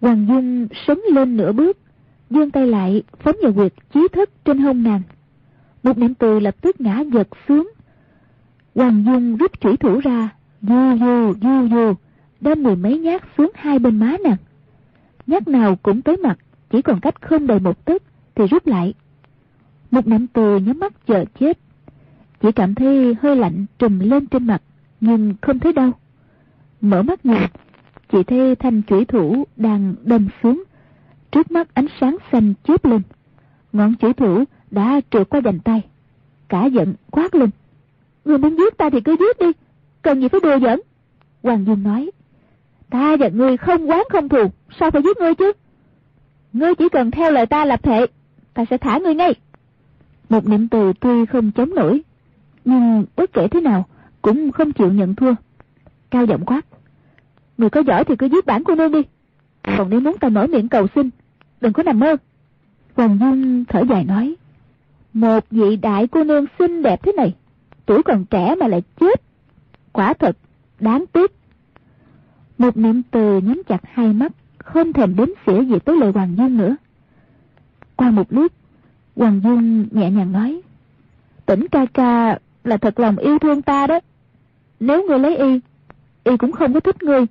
hoàng 0.01 0.26
dung 0.28 0.68
sống 0.86 1.01
lên 1.12 1.36
nửa 1.36 1.53
bước 1.53 1.78
dương 2.30 2.51
tay 2.51 2.66
lại 2.66 3.03
phóng 3.18 3.36
vào 3.43 3.53
quyệt 3.53 3.72
chí 3.95 4.01
thức 4.12 4.30
trên 4.45 4.59
hông 4.59 4.82
nàng 4.82 5.03
một 5.82 5.99
niệm 5.99 6.14
từ 6.14 6.40
lập 6.40 6.55
tức 6.61 6.80
ngã 6.80 7.01
giật 7.12 7.28
xuống 7.49 7.72
hoàng 8.74 9.05
dung 9.07 9.36
rút 9.36 9.61
chủy 9.61 9.76
thủ 9.76 10.01
ra 10.01 10.28
du 10.62 10.99
du 11.01 11.34
du 11.43 11.68
du 11.70 11.95
đâm 12.43 12.62
mười 12.62 12.76
mấy 12.76 12.99
nhát 12.99 13.22
xuống 13.38 13.51
hai 13.55 13.78
bên 13.78 13.99
má 13.99 14.16
nàng. 14.24 14.36
Nhát 15.26 15.49
nào 15.49 15.76
cũng 15.82 16.03
tới 16.03 16.16
mặt, 16.16 16.38
chỉ 16.70 16.82
còn 16.82 17.01
cách 17.01 17.22
không 17.22 17.47
đầy 17.47 17.61
một 17.61 17.84
tấc 17.84 18.03
thì 18.34 18.47
rút 18.47 18.66
lại. 18.66 18.95
Một 19.90 20.07
nắm 20.07 20.26
từ 20.26 20.59
nhắm 20.59 20.78
mắt 20.78 21.07
chờ 21.07 21.24
chết. 21.40 21.59
Chỉ 22.43 22.53
cảm 22.53 22.74
thấy 22.74 23.16
hơi 23.22 23.36
lạnh 23.36 23.66
trùm 23.78 23.99
lên 23.99 24.26
trên 24.26 24.47
mặt, 24.47 24.62
nhưng 25.01 25.34
không 25.40 25.59
thấy 25.59 25.72
đau 25.72 25.93
Mở 26.80 27.03
mắt 27.03 27.26
nhìn, 27.26 27.43
chỉ 28.12 28.22
thấy 28.22 28.57
thanh 28.57 28.82
chủy 28.82 29.05
thủ 29.05 29.45
đang 29.57 29.95
đâm 30.03 30.28
xuống. 30.43 30.64
Trước 31.30 31.51
mắt 31.51 31.74
ánh 31.74 31.86
sáng 32.01 32.16
xanh 32.32 32.55
chớp 32.64 32.84
lên. 32.84 33.03
Ngọn 33.72 33.95
chủy 33.95 34.12
thủ 34.12 34.45
đã 34.70 35.01
trượt 35.11 35.28
qua 35.28 35.40
dành 35.45 35.61
tay. 35.61 35.82
Cả 36.49 36.66
giận 36.66 36.95
quát 37.11 37.34
lên. 37.34 37.51
Người 38.24 38.38
muốn 38.38 38.57
giết 38.57 38.78
ta 38.78 38.90
thì 38.90 39.01
cứ 39.01 39.16
giết 39.20 39.38
đi. 39.38 39.53
Cần 40.03 40.20
gì 40.20 40.28
phải 40.28 40.40
đùa 40.40 40.59
giỡn. 40.59 40.80
Hoàng 41.43 41.64
Dung 41.66 41.82
nói. 41.82 42.11
Ta 42.90 43.16
và 43.16 43.28
ngươi 43.28 43.57
không 43.57 43.90
quán 43.90 44.03
không 44.11 44.28
thù, 44.28 44.51
sao 44.80 44.90
phải 44.90 45.03
giết 45.03 45.16
ngươi 45.16 45.34
chứ? 45.34 45.53
Ngươi 46.53 46.74
chỉ 46.74 46.88
cần 46.88 47.11
theo 47.11 47.30
lời 47.30 47.47
ta 47.47 47.64
lập 47.64 47.82
thệ, 47.82 48.07
ta 48.55 48.64
sẽ 48.70 48.78
thả 48.78 48.99
ngươi 48.99 49.14
ngay. 49.14 49.34
Một 50.28 50.49
niệm 50.49 50.68
từ 50.68 50.93
tuy 51.01 51.26
không 51.26 51.53
chống 51.53 51.74
nổi, 51.74 52.03
nhưng 52.64 53.04
bất 53.16 53.32
kể 53.32 53.48
thế 53.48 53.60
nào 53.60 53.86
cũng 54.22 54.52
không 54.52 54.72
chịu 54.72 54.92
nhận 54.92 55.14
thua. 55.14 55.34
Cao 56.10 56.24
giọng 56.24 56.44
quát. 56.44 56.66
Người 57.58 57.70
có 57.70 57.82
giỏi 57.86 58.04
thì 58.04 58.16
cứ 58.16 58.26
giết 58.26 58.46
bản 58.46 58.64
cô 58.64 58.74
nương 58.74 58.92
đi. 58.92 59.02
Còn 59.62 59.90
nếu 59.90 60.00
muốn 60.00 60.18
ta 60.20 60.28
mở 60.28 60.46
miệng 60.46 60.68
cầu 60.68 60.86
xin, 60.94 61.10
đừng 61.60 61.72
có 61.72 61.82
nằm 61.82 61.98
mơ. 61.98 62.16
Hoàng 62.96 63.18
Dung 63.20 63.64
thở 63.64 63.82
dài 63.88 64.04
nói. 64.04 64.34
Một 65.12 65.44
vị 65.50 65.76
đại 65.76 66.06
cô 66.06 66.24
nương 66.24 66.46
xinh 66.58 66.82
đẹp 66.82 67.02
thế 67.02 67.12
này, 67.12 67.34
tuổi 67.86 68.02
còn 68.02 68.24
trẻ 68.24 68.54
mà 68.54 68.68
lại 68.68 68.82
chết. 69.00 69.22
Quả 69.92 70.14
thật, 70.14 70.36
đáng 70.80 71.04
tiếc. 71.12 71.32
Một 72.58 72.76
niệm 72.76 73.02
từ 73.10 73.38
nhắm 73.38 73.62
chặt 73.68 73.80
hai 73.92 74.12
mắt, 74.12 74.32
không 74.58 74.92
thèm 74.92 75.16
đếm 75.16 75.28
xỉa 75.46 75.64
gì 75.64 75.78
tới 75.84 75.96
lời 75.96 76.12
Hoàng 76.12 76.34
Dung 76.36 76.56
nữa. 76.56 76.76
Qua 77.96 78.10
một 78.10 78.32
lúc, 78.32 78.52
Hoàng 79.16 79.40
Dung 79.44 79.86
nhẹ 79.90 80.10
nhàng 80.10 80.32
nói, 80.32 80.60
tỉnh 81.46 81.66
ca 81.68 81.86
ca 81.94 82.38
là 82.64 82.76
thật 82.76 83.00
lòng 83.00 83.16
yêu 83.16 83.38
thương 83.38 83.62
ta 83.62 83.86
đó. 83.86 84.00
Nếu 84.80 85.04
ngươi 85.08 85.18
lấy 85.18 85.36
y, 85.36 85.60
y 86.24 86.36
cũng 86.36 86.52
không 86.52 86.74
có 86.74 86.80
thích 86.80 87.02
ngươi. 87.02 87.26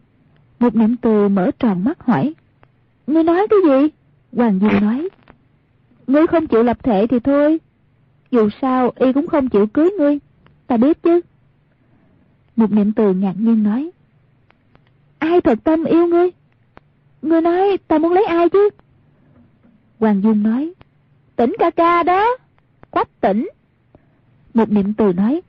Một 0.60 0.76
niệm 0.76 0.98
từ 0.98 1.28
mở 1.28 1.52
tròn 1.60 1.84
mắt 1.84 2.04
hỏi, 2.04 2.34
ngươi 3.08 3.24
nói 3.24 3.48
cái 3.50 3.60
gì? 3.66 3.90
Hoàng 4.34 4.60
Dung 4.60 4.82
nói, 4.82 5.10
ngươi 6.08 6.28
không 6.28 6.48
chịu 6.48 6.64
lập 6.64 6.84
thể 6.84 7.08
thì 7.08 7.20
thôi. 7.20 7.60
Dù 8.32 8.50
sao 8.62 8.92
y 8.96 9.14
cũng 9.14 9.28
không 9.28 9.50
chịu 9.50 9.68
cưới 9.68 9.90
ngươi, 10.00 10.20
ta 10.68 10.78
biết 10.78 11.04
chứ. 11.04 11.22
Một 12.56 12.72
niệm 12.72 12.94
từ 12.94 13.14
ngạc 13.14 13.34
nhiên 13.38 13.64
nói, 13.64 13.92
ai 15.20 15.42
thật 15.42 15.60
tâm 15.64 15.84
yêu 15.84 16.08
ngươi? 16.08 16.30
Ngươi 17.22 17.42
nói 17.42 17.78
ta 17.88 17.98
muốn 17.98 18.14
lấy 18.14 18.26
ai 18.26 18.50
chứ? 18.50 18.70
Hoàng 20.00 20.22
Dung 20.24 20.44
nói, 20.44 20.74
tỉnh 21.36 21.56
ca 21.60 21.70
ca 21.70 22.04
đó, 22.04 22.38
quách 22.90 23.22
tỉnh. 23.22 23.50
Một 24.54 24.72
niệm 24.72 24.94
từ 24.94 25.14
nói, 25.14 25.42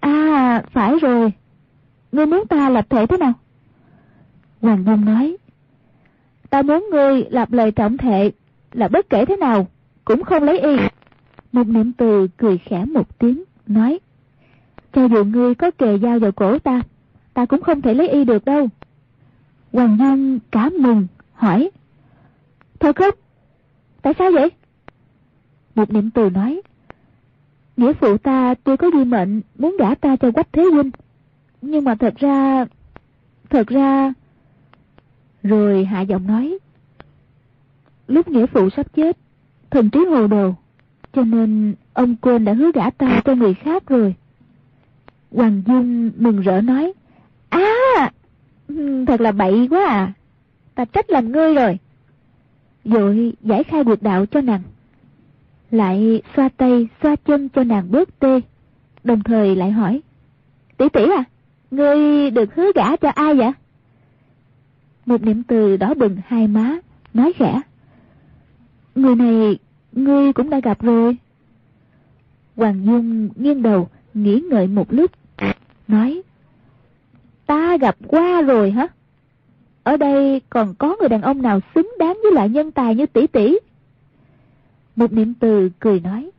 à, 0.00 0.62
phải 0.72 0.98
rồi, 0.98 1.32
ngươi 2.12 2.26
muốn 2.26 2.46
ta 2.46 2.68
lập 2.68 2.86
thể 2.90 3.06
thế 3.06 3.16
nào? 3.16 3.32
Hoàng 4.60 4.84
Dung 4.84 5.04
nói, 5.04 5.36
ta 6.50 6.62
muốn 6.62 6.86
ngươi 6.90 7.24
lập 7.30 7.52
lời 7.52 7.70
trọng 7.70 7.96
thể 7.96 8.30
là 8.72 8.88
bất 8.88 9.10
kể 9.10 9.24
thế 9.24 9.36
nào, 9.36 9.66
cũng 10.04 10.22
không 10.22 10.42
lấy 10.42 10.60
y. 10.60 10.76
Một 11.52 11.66
niệm 11.66 11.92
từ 11.92 12.28
cười 12.36 12.58
khẽ 12.58 12.84
một 12.84 13.18
tiếng, 13.18 13.44
nói, 13.66 13.98
cho 14.92 15.04
dù 15.04 15.24
ngươi 15.24 15.54
có 15.54 15.70
kề 15.70 15.98
dao 15.98 16.18
vào 16.18 16.32
cổ 16.32 16.58
ta, 16.58 16.82
ta 17.34 17.46
cũng 17.46 17.62
không 17.62 17.82
thể 17.82 17.94
lấy 17.94 18.08
y 18.08 18.24
được 18.24 18.44
đâu. 18.44 18.68
Hoàng 19.72 19.96
Dung 20.00 20.38
cả 20.50 20.70
mừng, 20.78 21.06
hỏi. 21.32 21.70
thôi 22.80 22.92
khóc 22.92 23.14
Tại 24.02 24.14
sao 24.18 24.30
vậy? 24.32 24.50
Một 25.74 25.90
niệm 25.92 26.10
từ 26.10 26.30
nói. 26.30 26.62
Nghĩa 27.78 27.92
phụ 27.92 28.18
ta 28.18 28.54
tuy 28.64 28.76
có 28.76 28.90
di 28.94 29.04
mệnh 29.04 29.40
muốn 29.58 29.76
gả 29.78 29.94
ta 29.94 30.16
cho 30.16 30.30
quách 30.30 30.52
thế 30.52 30.62
huynh. 30.62 30.90
Nhưng 31.62 31.84
mà 31.84 31.94
thật 31.94 32.14
ra... 32.16 32.64
Thật 33.50 33.66
ra... 33.66 34.12
Rồi 35.42 35.84
hạ 35.84 36.00
giọng 36.00 36.26
nói. 36.26 36.58
Lúc 38.08 38.28
nghĩa 38.28 38.46
phụ 38.46 38.70
sắp 38.70 38.86
chết, 38.96 39.16
thần 39.70 39.90
trí 39.90 40.04
hồ 40.04 40.26
đồ. 40.26 40.54
Cho 41.12 41.22
nên 41.22 41.74
ông 41.92 42.16
quên 42.16 42.44
đã 42.44 42.52
hứa 42.52 42.72
gả 42.74 42.90
ta 42.90 43.20
cho 43.24 43.34
người 43.34 43.54
khác 43.54 43.86
rồi. 43.86 44.14
Hoàng 45.32 45.62
Dung 45.66 46.10
mừng 46.16 46.40
rỡ 46.40 46.60
nói. 46.60 46.92
À, 47.48 48.10
thật 49.06 49.20
là 49.20 49.32
bậy 49.32 49.68
quá 49.70 49.86
à. 49.86 50.12
Ta 50.74 50.84
trách 50.84 51.10
làm 51.10 51.32
ngươi 51.32 51.54
rồi. 51.54 51.78
Rồi 52.84 53.32
giải 53.40 53.64
khai 53.64 53.84
được 53.84 54.02
đạo 54.02 54.26
cho 54.26 54.40
nàng. 54.40 54.62
Lại 55.70 56.22
xoa 56.36 56.48
tay, 56.56 56.88
xoa 57.02 57.16
chân 57.16 57.48
cho 57.48 57.64
nàng 57.64 57.90
bớt 57.90 58.18
tê. 58.18 58.40
Đồng 59.04 59.22
thời 59.22 59.56
lại 59.56 59.70
hỏi. 59.70 60.00
Tỷ 60.76 60.88
tỷ 60.88 61.02
à, 61.10 61.24
ngươi 61.70 62.30
được 62.30 62.54
hứa 62.54 62.72
gả 62.74 62.96
cho 62.96 63.08
ai 63.08 63.34
vậy? 63.34 63.52
Một 65.06 65.22
niệm 65.22 65.42
từ 65.42 65.76
đỏ 65.76 65.94
bừng 65.94 66.16
hai 66.26 66.48
má, 66.48 66.78
nói 67.14 67.32
khẽ. 67.36 67.60
Người 68.94 69.16
này, 69.16 69.58
ngươi 69.92 70.32
cũng 70.32 70.50
đã 70.50 70.60
gặp 70.60 70.82
rồi. 70.82 71.16
Hoàng 72.56 72.84
Dung 72.84 73.28
nghiêng 73.36 73.62
đầu, 73.62 73.88
nghĩ 74.14 74.42
ngợi 74.50 74.66
một 74.66 74.92
lúc, 74.92 75.10
nói. 75.88 76.22
Ta 77.46 77.76
gặp 77.76 77.96
qua 78.06 78.42
rồi 78.42 78.70
hả? 78.70 78.88
Ở 79.82 79.96
đây 79.96 80.40
còn 80.50 80.74
có 80.74 80.96
người 81.00 81.08
đàn 81.08 81.22
ông 81.22 81.42
nào 81.42 81.60
xứng 81.74 81.90
đáng 81.98 82.18
với 82.22 82.32
loại 82.32 82.48
nhân 82.48 82.72
tài 82.72 82.94
như 82.94 83.06
tỷ 83.06 83.26
tỷ? 83.26 83.58
Một 84.98 85.12
niệm 85.12 85.34
từ 85.34 85.70
cười 85.80 86.00
nói. 86.00 86.30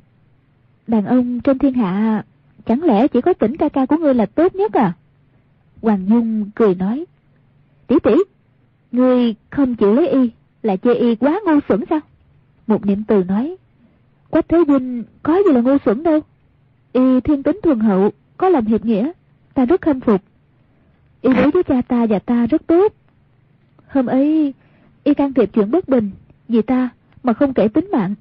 Đàn 0.87 1.05
ông 1.05 1.39
trên 1.39 1.57
thiên 1.57 1.73
hạ 1.73 2.23
chẳng 2.65 2.83
lẽ 2.83 3.07
chỉ 3.07 3.21
có 3.21 3.33
tỉnh 3.33 3.57
ca 3.57 3.69
ca 3.69 3.85
của 3.85 3.97
ngươi 3.97 4.13
là 4.13 4.25
tốt 4.25 4.55
nhất 4.55 4.73
à? 4.73 4.93
Hoàng 5.81 6.05
Dung 6.09 6.49
cười 6.55 6.75
nói. 6.75 7.05
Tỷ 7.87 7.95
tỷ, 8.03 8.15
ngươi 8.91 9.35
không 9.49 9.75
chịu 9.75 9.93
lấy 9.93 10.09
y 10.09 10.31
là 10.63 10.75
chê 10.77 10.93
y 10.93 11.15
quá 11.15 11.39
ngu 11.45 11.59
xuẩn 11.69 11.83
sao? 11.89 11.99
Một 12.67 12.85
niệm 12.85 13.03
từ 13.07 13.23
nói. 13.23 13.55
Quách 14.29 14.49
Thế 14.49 14.63
Vinh 14.67 15.03
có 15.23 15.37
gì 15.45 15.53
là 15.53 15.61
ngu 15.61 15.77
xuẩn 15.85 16.03
đâu. 16.03 16.19
Y 16.93 17.19
thiên 17.23 17.43
tính 17.43 17.59
thuần 17.63 17.79
hậu, 17.79 18.11
có 18.37 18.49
lòng 18.49 18.65
hiệp 18.65 18.85
nghĩa, 18.85 19.11
ta 19.53 19.65
rất 19.65 19.81
khâm 19.81 19.99
phục. 19.99 20.21
Y 21.21 21.33
đối 21.33 21.51
với 21.51 21.63
cha 21.63 21.81
ta 21.81 22.05
và 22.05 22.19
ta 22.19 22.45
rất 22.45 22.67
tốt. 22.67 22.93
Hôm 23.87 24.05
ấy, 24.05 24.53
y 25.03 25.13
can 25.13 25.33
thiệp 25.33 25.49
chuyện 25.53 25.71
bất 25.71 25.89
bình 25.89 26.11
vì 26.47 26.61
ta 26.61 26.89
mà 27.23 27.33
không 27.33 27.53
kể 27.53 27.67
tính 27.67 27.89
mạng. 27.91 28.15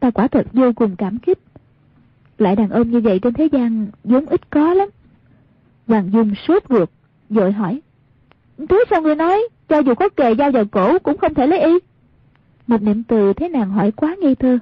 Ta 0.00 0.10
quả 0.10 0.28
thật 0.28 0.46
vô 0.52 0.72
cùng 0.76 0.96
cảm 0.96 1.18
kích. 1.18 1.38
Lại 2.38 2.56
đàn 2.56 2.70
ông 2.70 2.90
như 2.90 3.00
vậy 3.00 3.18
trên 3.18 3.34
thế 3.34 3.48
gian 3.52 3.86
vốn 4.04 4.26
ít 4.26 4.50
có 4.50 4.74
lắm. 4.74 4.88
Hoàng 5.86 6.10
Dung 6.12 6.34
sốt 6.34 6.62
ruột, 6.68 6.90
dội 7.30 7.52
hỏi. 7.52 7.80
Thế 8.68 8.84
sao 8.90 9.02
người 9.02 9.14
nói, 9.14 9.48
cho 9.68 9.78
dù 9.78 9.94
có 9.94 10.08
kề 10.08 10.34
dao 10.34 10.50
vào 10.50 10.64
cổ 10.64 10.98
cũng 10.98 11.18
không 11.18 11.34
thể 11.34 11.46
lấy 11.46 11.60
y? 11.60 11.78
Một 12.66 12.82
niệm 12.82 13.02
từ 13.02 13.32
thấy 13.32 13.48
nàng 13.48 13.70
hỏi 13.70 13.92
quá 13.92 14.16
ngây 14.20 14.34
thơ, 14.34 14.58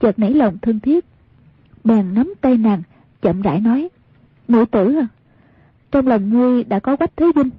chợt 0.00 0.18
nảy 0.18 0.34
lòng 0.34 0.58
thân 0.62 0.80
thiết. 0.80 1.04
Bèn 1.84 2.14
nắm 2.14 2.34
tay 2.40 2.56
nàng, 2.56 2.82
chậm 3.22 3.42
rãi 3.42 3.60
nói, 3.60 3.88
Nữ 4.48 4.64
tử 4.64 4.94
à, 4.94 5.06
trong 5.90 6.06
lòng 6.06 6.30
ngươi 6.30 6.64
đã 6.64 6.80
có 6.80 6.96
quách 6.96 7.16
thế 7.16 7.26
vinh. 7.34 7.50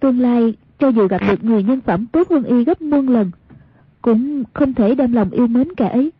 Tương 0.00 0.20
lai, 0.20 0.54
cho 0.78 0.88
dù 0.88 1.08
gặp 1.08 1.20
được 1.28 1.44
người 1.44 1.62
nhân 1.62 1.80
phẩm 1.80 2.06
tốt 2.06 2.30
hơn 2.30 2.44
y 2.44 2.64
gấp 2.64 2.82
muôn 2.82 3.08
lần, 3.08 3.30
cũng 4.02 4.44
không 4.54 4.74
thể 4.74 4.94
đem 4.94 5.12
lòng 5.12 5.30
yêu 5.30 5.46
mến 5.46 5.74
kẻ 5.74 5.88
ấy. 5.88 6.12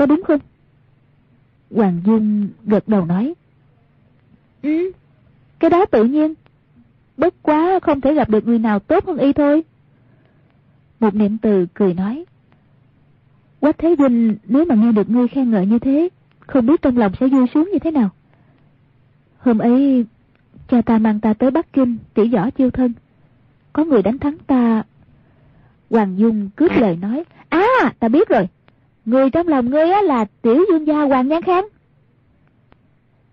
Có 0.00 0.06
đúng 0.06 0.22
không? 0.22 0.40
Hoàng 1.70 2.00
Dung 2.06 2.48
gật 2.64 2.88
đầu 2.88 3.04
nói. 3.04 3.34
Ừ, 4.62 4.92
cái 5.58 5.70
đó 5.70 5.86
tự 5.86 6.04
nhiên. 6.04 6.34
Bất 7.16 7.34
quá 7.42 7.78
không 7.82 8.00
thể 8.00 8.14
gặp 8.14 8.28
được 8.28 8.46
người 8.46 8.58
nào 8.58 8.78
tốt 8.78 9.06
hơn 9.06 9.16
y 9.16 9.32
thôi. 9.32 9.64
Một 11.00 11.14
niệm 11.14 11.38
từ 11.38 11.66
cười 11.74 11.94
nói. 11.94 12.24
Quách 13.60 13.78
Thế 13.78 13.96
Vinh 13.98 14.36
nếu 14.44 14.64
mà 14.64 14.74
nghe 14.74 14.92
được 14.92 15.10
ngươi 15.10 15.28
khen 15.28 15.50
ngợi 15.50 15.66
như 15.66 15.78
thế, 15.78 16.08
không 16.40 16.66
biết 16.66 16.82
trong 16.82 16.98
lòng 16.98 17.12
sẽ 17.20 17.28
vui 17.28 17.46
sướng 17.54 17.68
như 17.72 17.78
thế 17.78 17.90
nào. 17.90 18.10
Hôm 19.38 19.58
ấy, 19.58 20.04
cha 20.68 20.82
ta 20.82 20.98
mang 20.98 21.20
ta 21.20 21.34
tới 21.34 21.50
Bắc 21.50 21.72
Kinh 21.72 21.98
tỉ 22.14 22.28
võ 22.28 22.50
chiêu 22.50 22.70
thân. 22.70 22.92
Có 23.72 23.84
người 23.84 24.02
đánh 24.02 24.18
thắng 24.18 24.38
ta. 24.46 24.82
Hoàng 25.90 26.18
Dung 26.18 26.50
cướp 26.56 26.72
lời 26.76 26.96
nói. 26.96 27.24
À, 27.48 27.92
ta 27.98 28.08
biết 28.08 28.28
rồi. 28.28 28.48
Người 29.04 29.30
trong 29.30 29.48
lòng 29.48 29.70
ngươi 29.70 29.90
á 29.90 30.02
là 30.02 30.24
tiểu 30.42 30.64
dương 30.68 30.86
gia 30.86 31.02
Hoàng 31.02 31.28
Nhan 31.28 31.42
Khang. 31.42 31.64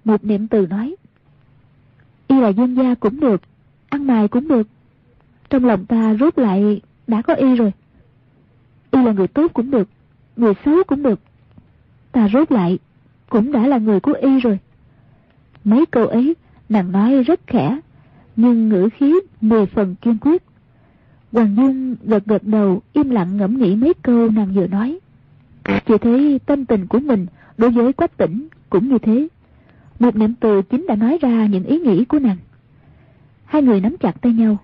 Một 0.05 0.25
niệm 0.25 0.47
từ 0.47 0.67
nói. 0.67 0.95
Y 2.27 2.39
là 2.39 2.49
dương 2.49 2.75
gia 2.75 2.95
cũng 2.95 3.19
được, 3.19 3.41
ăn 3.89 4.07
mài 4.07 4.27
cũng 4.27 4.47
được. 4.47 4.67
Trong 5.49 5.65
lòng 5.65 5.85
ta 5.85 6.13
rút 6.13 6.37
lại 6.37 6.81
đã 7.07 7.21
có 7.21 7.33
y 7.33 7.55
rồi. 7.55 7.71
Y 8.91 9.03
là 9.03 9.11
người 9.11 9.27
tốt 9.27 9.51
cũng 9.53 9.71
được, 9.71 9.89
người 10.35 10.53
xấu 10.65 10.83
cũng 10.87 11.03
được. 11.03 11.19
Ta 12.11 12.27
rút 12.27 12.51
lại 12.51 12.79
cũng 13.29 13.51
đã 13.51 13.67
là 13.67 13.77
người 13.77 13.99
của 13.99 14.13
y 14.21 14.39
rồi. 14.39 14.59
Mấy 15.63 15.85
câu 15.85 16.07
ấy 16.07 16.35
nàng 16.69 16.91
nói 16.91 17.23
rất 17.23 17.39
khẽ, 17.47 17.79
nhưng 18.35 18.69
ngữ 18.69 18.89
khí 18.97 19.19
mười 19.41 19.65
phần 19.65 19.95
kiên 19.95 20.17
quyết. 20.17 20.43
Hoàng 21.31 21.55
Dung 21.55 21.95
gật 22.03 22.25
gật 22.25 22.43
đầu 22.43 22.81
im 22.93 23.09
lặng 23.09 23.37
ngẫm 23.37 23.57
nghĩ 23.57 23.75
mấy 23.75 23.93
câu 23.93 24.29
nàng 24.29 24.53
vừa 24.55 24.67
nói. 24.67 24.99
Chỉ 25.67 25.97
thấy 26.01 26.39
tâm 26.45 26.65
tình 26.65 26.87
của 26.87 26.99
mình 26.99 27.25
đối 27.57 27.69
với 27.69 27.93
quách 27.93 28.17
tỉnh 28.17 28.47
cũng 28.69 28.89
như 28.89 28.97
thế. 28.97 29.27
Một 29.99 30.15
niệm 30.15 30.33
từ 30.39 30.61
chính 30.61 30.85
đã 30.87 30.95
nói 30.95 31.17
ra 31.21 31.45
những 31.45 31.63
ý 31.63 31.79
nghĩ 31.79 32.05
của 32.05 32.19
nàng. 32.19 32.37
Hai 33.45 33.61
người 33.61 33.81
nắm 33.81 33.97
chặt 33.97 34.21
tay 34.21 34.33
nhau, 34.33 34.57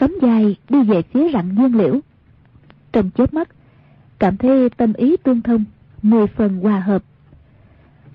sống 0.00 0.12
dài 0.22 0.56
đi 0.68 0.82
về 0.82 1.02
phía 1.02 1.32
rặng 1.32 1.54
dương 1.58 1.76
liễu. 1.76 2.00
Trong 2.92 3.10
chớp 3.10 3.34
mắt, 3.34 3.48
cảm 4.18 4.36
thấy 4.36 4.68
tâm 4.70 4.92
ý 4.92 5.16
tương 5.16 5.42
thông, 5.42 5.64
mười 6.02 6.26
phần 6.26 6.60
hòa 6.60 6.80
hợp. 6.80 7.02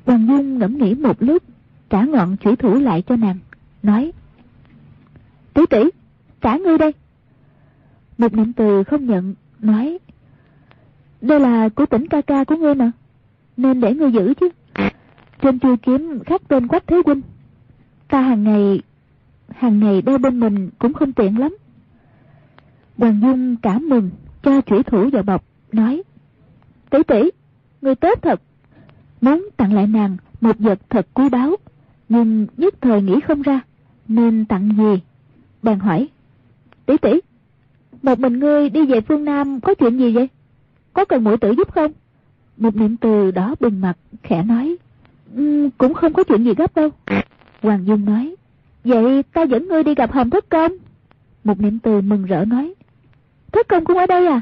Hoàng 0.05 0.27
Dung 0.27 0.59
ngẫm 0.59 0.77
nghĩ 0.77 0.93
một 0.93 1.23
lúc, 1.23 1.43
trả 1.89 2.05
ngọn 2.05 2.37
chủy 2.37 2.55
thủ 2.55 2.75
lại 2.75 3.01
cho 3.01 3.15
nàng, 3.15 3.37
nói 3.83 4.11
Tỷ 5.53 5.61
tỷ, 5.69 5.83
trả 6.41 6.57
ngươi 6.57 6.77
đây. 6.77 6.91
Một 8.17 8.33
niệm 8.33 8.53
từ 8.53 8.83
không 8.83 9.05
nhận, 9.05 9.35
nói 9.59 9.97
đây 11.25 11.39
là 11.39 11.69
của 11.69 11.85
tỉnh 11.85 12.07
ca 12.07 12.21
ca 12.21 12.43
của 12.43 12.55
ngươi 12.55 12.75
mà, 12.75 12.91
nên 13.57 13.81
để 13.81 13.93
ngươi 13.93 14.11
giữ 14.11 14.33
chứ. 14.33 14.49
Trên 15.41 15.59
chuôi 15.59 15.77
kiếm 15.77 16.19
khắc 16.25 16.47
tên 16.47 16.67
quách 16.67 16.87
thế 16.87 17.01
huynh. 17.05 17.21
Ta 18.07 18.21
hàng 18.21 18.43
ngày, 18.43 18.81
hàng 19.49 19.79
ngày 19.79 20.01
đeo 20.01 20.17
bên 20.17 20.39
mình 20.39 20.69
cũng 20.79 20.93
không 20.93 21.13
tiện 21.13 21.39
lắm. 21.39 21.57
Hoàng 22.97 23.19
Dung 23.21 23.55
cảm 23.55 23.89
mừng, 23.89 24.09
cho 24.43 24.61
chủy 24.61 24.83
thủ 24.83 25.09
vào 25.13 25.23
bọc, 25.23 25.43
nói 25.71 26.03
Tỷ 26.89 27.03
tỷ, 27.03 27.31
người 27.81 27.95
tốt 27.95 28.19
thật. 28.21 28.41
Muốn 29.21 29.49
tặng 29.57 29.73
lại 29.73 29.87
nàng 29.87 30.17
một 30.41 30.59
vật 30.59 30.79
thật 30.89 31.07
quý 31.13 31.29
báu, 31.29 31.55
nhưng 32.09 32.47
nhất 32.57 32.73
thời 32.81 33.01
nghĩ 33.01 33.19
không 33.27 33.41
ra, 33.41 33.61
nên 34.07 34.45
tặng 34.45 34.69
gì? 34.77 35.01
Bèn 35.63 35.79
hỏi, 35.79 36.07
tỷ 36.85 36.97
tỷ, 36.97 37.19
một 38.03 38.19
mình 38.19 38.39
ngươi 38.39 38.69
đi 38.69 38.85
về 38.85 39.01
phương 39.01 39.25
Nam 39.25 39.59
có 39.59 39.73
chuyện 39.73 39.97
gì 39.97 40.13
vậy? 40.13 40.29
Có 40.95 41.05
cần 41.05 41.23
mũi 41.23 41.37
tử 41.37 41.51
giúp 41.51 41.71
không? 41.71 41.91
Một 42.57 42.75
niệm 42.75 42.97
từ 42.97 43.31
đó 43.31 43.55
bừng 43.59 43.81
mặt, 43.81 43.97
khẽ 44.23 44.43
nói, 44.43 44.75
um, 45.35 45.69
cũng 45.77 45.93
không 45.93 46.13
có 46.13 46.23
chuyện 46.23 46.43
gì 46.43 46.53
gấp 46.53 46.75
đâu. 46.75 46.89
Hoàng 47.61 47.85
Dung 47.85 48.05
nói, 48.05 48.35
vậy 48.83 49.23
ta 49.23 49.43
dẫn 49.43 49.67
ngươi 49.67 49.83
đi 49.83 49.95
gặp 49.95 50.11
Hồng 50.11 50.29
Thất 50.29 50.49
Công. 50.49 50.71
Một 51.43 51.59
niệm 51.59 51.79
từ 51.79 52.01
mừng 52.01 52.25
rỡ 52.25 52.45
nói, 52.45 52.73
Thất 53.51 53.67
Công 53.67 53.85
cũng 53.85 53.97
ở 53.97 54.05
đây 54.05 54.27
à? 54.27 54.41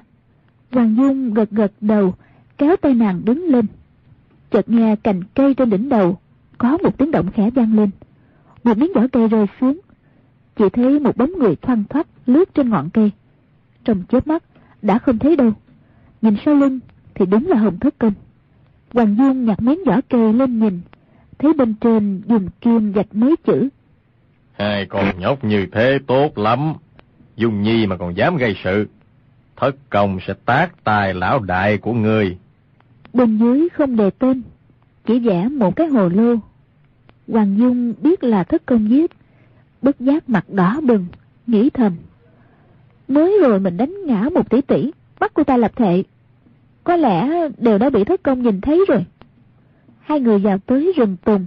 Hoàng 0.72 0.96
Dung 0.98 1.34
gật 1.34 1.52
gật 1.52 1.72
đầu, 1.82 2.14
kéo 2.58 2.76
tay 2.76 2.94
nàng 2.94 3.22
đứng 3.26 3.46
lên. 3.48 3.66
Chợt 4.52 4.70
nghe 4.70 4.96
cành 4.96 5.24
cây 5.34 5.54
trên 5.54 5.70
đỉnh 5.70 5.90
đầu, 5.90 6.18
có 6.58 6.78
một 6.84 6.98
tiếng 6.98 7.12
động 7.12 7.32
khẽ 7.32 7.50
vang 7.50 7.76
lên. 7.76 7.90
Một 8.64 8.78
miếng 8.78 8.94
vỏ 8.96 9.02
cây 9.12 9.28
rơi 9.28 9.46
xuống, 9.62 9.80
chỉ 10.56 10.70
thấy 10.70 11.00
một 11.00 11.18
bóng 11.18 11.32
người 11.40 11.56
thoăn 11.56 11.84
thoắt 11.90 12.08
lướt 12.26 12.54
trên 12.54 12.70
ngọn 12.70 12.90
cây. 12.90 13.12
Trong 13.86 14.04
chớp 14.10 14.28
mắt, 14.28 14.44
đã 14.82 15.00
không 15.00 15.20
thấy 15.20 15.36
đâu. 15.36 15.54
Nhìn 16.24 16.36
sau 16.46 16.56
lưng 16.56 16.80
thì 17.16 17.26
đúng 17.26 17.48
là 17.48 17.58
Hồng 17.58 17.80
Thất 17.80 17.94
Công. 18.00 18.14
Hoàng 18.94 19.16
Dung 19.18 19.46
nhặt 19.46 19.62
miếng 19.62 19.84
vỏ 19.86 20.02
cây 20.10 20.34
lên 20.34 20.60
nhìn, 20.60 20.82
thấy 21.40 21.54
bên 21.54 21.76
trên 21.82 22.22
dùng 22.28 22.50
kim 22.62 22.92
gạch 22.92 23.16
mấy 23.16 23.36
chữ. 23.46 23.70
Hai 24.54 24.86
con 24.86 25.20
nhóc 25.20 25.44
như 25.44 25.66
thế 25.72 26.00
tốt 26.08 26.38
lắm, 26.38 26.74
Dung 27.36 27.62
Nhi 27.62 27.88
mà 27.88 27.98
còn 27.98 28.18
dám 28.18 28.38
gây 28.38 28.56
sự. 28.64 28.88
Thất 29.56 29.76
công 29.90 30.20
sẽ 30.28 30.34
tác 30.46 30.84
tài 30.84 31.14
lão 31.14 31.40
đại 31.40 31.78
của 31.78 31.94
người. 31.94 32.38
Bên 33.14 33.38
dưới 33.38 33.70
không 33.70 33.96
đề 33.96 34.10
tên, 34.10 34.42
chỉ 35.06 35.20
vẽ 35.20 35.48
một 35.48 35.76
cái 35.76 35.88
hồ 35.88 36.10
lô. 36.10 36.36
Hoàng 37.28 37.58
Dung 37.58 37.94
biết 38.02 38.24
là 38.24 38.44
thất 38.44 38.66
công 38.66 38.90
giết, 38.90 39.12
bất 39.82 40.00
giác 40.00 40.30
mặt 40.30 40.46
đỏ 40.50 40.80
bừng, 40.84 41.06
nghĩ 41.48 41.70
thầm. 41.70 41.96
Mới 43.08 43.38
rồi 43.42 43.60
mình 43.60 43.78
đánh 43.78 43.96
ngã 44.06 44.30
một 44.34 44.50
tỷ 44.50 44.62
tỷ, 44.62 44.92
bắt 45.20 45.32
cô 45.34 45.44
ta 45.44 45.58
lập 45.58 45.72
thệ. 45.76 46.04
Có 46.84 46.96
lẽ 46.96 47.30
đều 47.58 47.78
đã 47.78 47.90
bị 47.90 48.04
thất 48.04 48.24
công 48.24 48.42
nhìn 48.42 48.62
thấy 48.62 48.86
rồi. 48.88 49.06
Hai 50.00 50.20
người 50.20 50.40
vào 50.40 50.58
tới 50.58 50.94
rừng 50.98 51.18
tùng, 51.26 51.46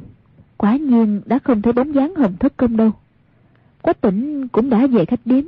quả 0.57 0.77
nhiên 0.77 1.21
đã 1.27 1.39
không 1.39 1.63
thấy 1.63 1.73
bóng 1.73 1.95
dáng 1.95 2.15
hồng 2.15 2.37
thất 2.41 2.57
công 2.57 2.77
đâu. 2.77 2.91
Quách 3.83 4.01
tỉnh 4.01 4.49
cũng 4.49 4.71
đã 4.71 4.87
về 4.87 5.05
khách 5.05 5.21
điếm. 5.25 5.45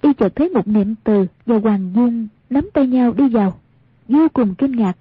Y 0.00 0.12
chợt 0.12 0.36
thấy 0.36 0.48
một 0.48 0.68
niệm 0.68 0.94
từ 1.04 1.26
và 1.46 1.58
Hoàng 1.58 1.92
Dung 1.94 2.28
nắm 2.50 2.68
tay 2.74 2.86
nhau 2.86 3.12
đi 3.12 3.28
vào, 3.28 3.54
vô 4.08 4.28
cùng 4.32 4.54
kinh 4.54 4.72
ngạc, 4.72 4.96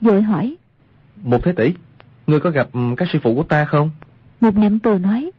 vội 0.00 0.22
hỏi. 0.22 0.56
Một 1.22 1.44
thế 1.44 1.52
tỷ, 1.52 1.72
ngươi 2.26 2.40
có 2.40 2.50
gặp 2.50 2.68
các 2.96 3.08
sư 3.12 3.18
phụ 3.22 3.34
của 3.34 3.42
ta 3.42 3.64
không? 3.64 3.90
Một 4.40 4.56
niệm 4.56 4.78
từ 4.78 4.98
nói, 4.98 5.30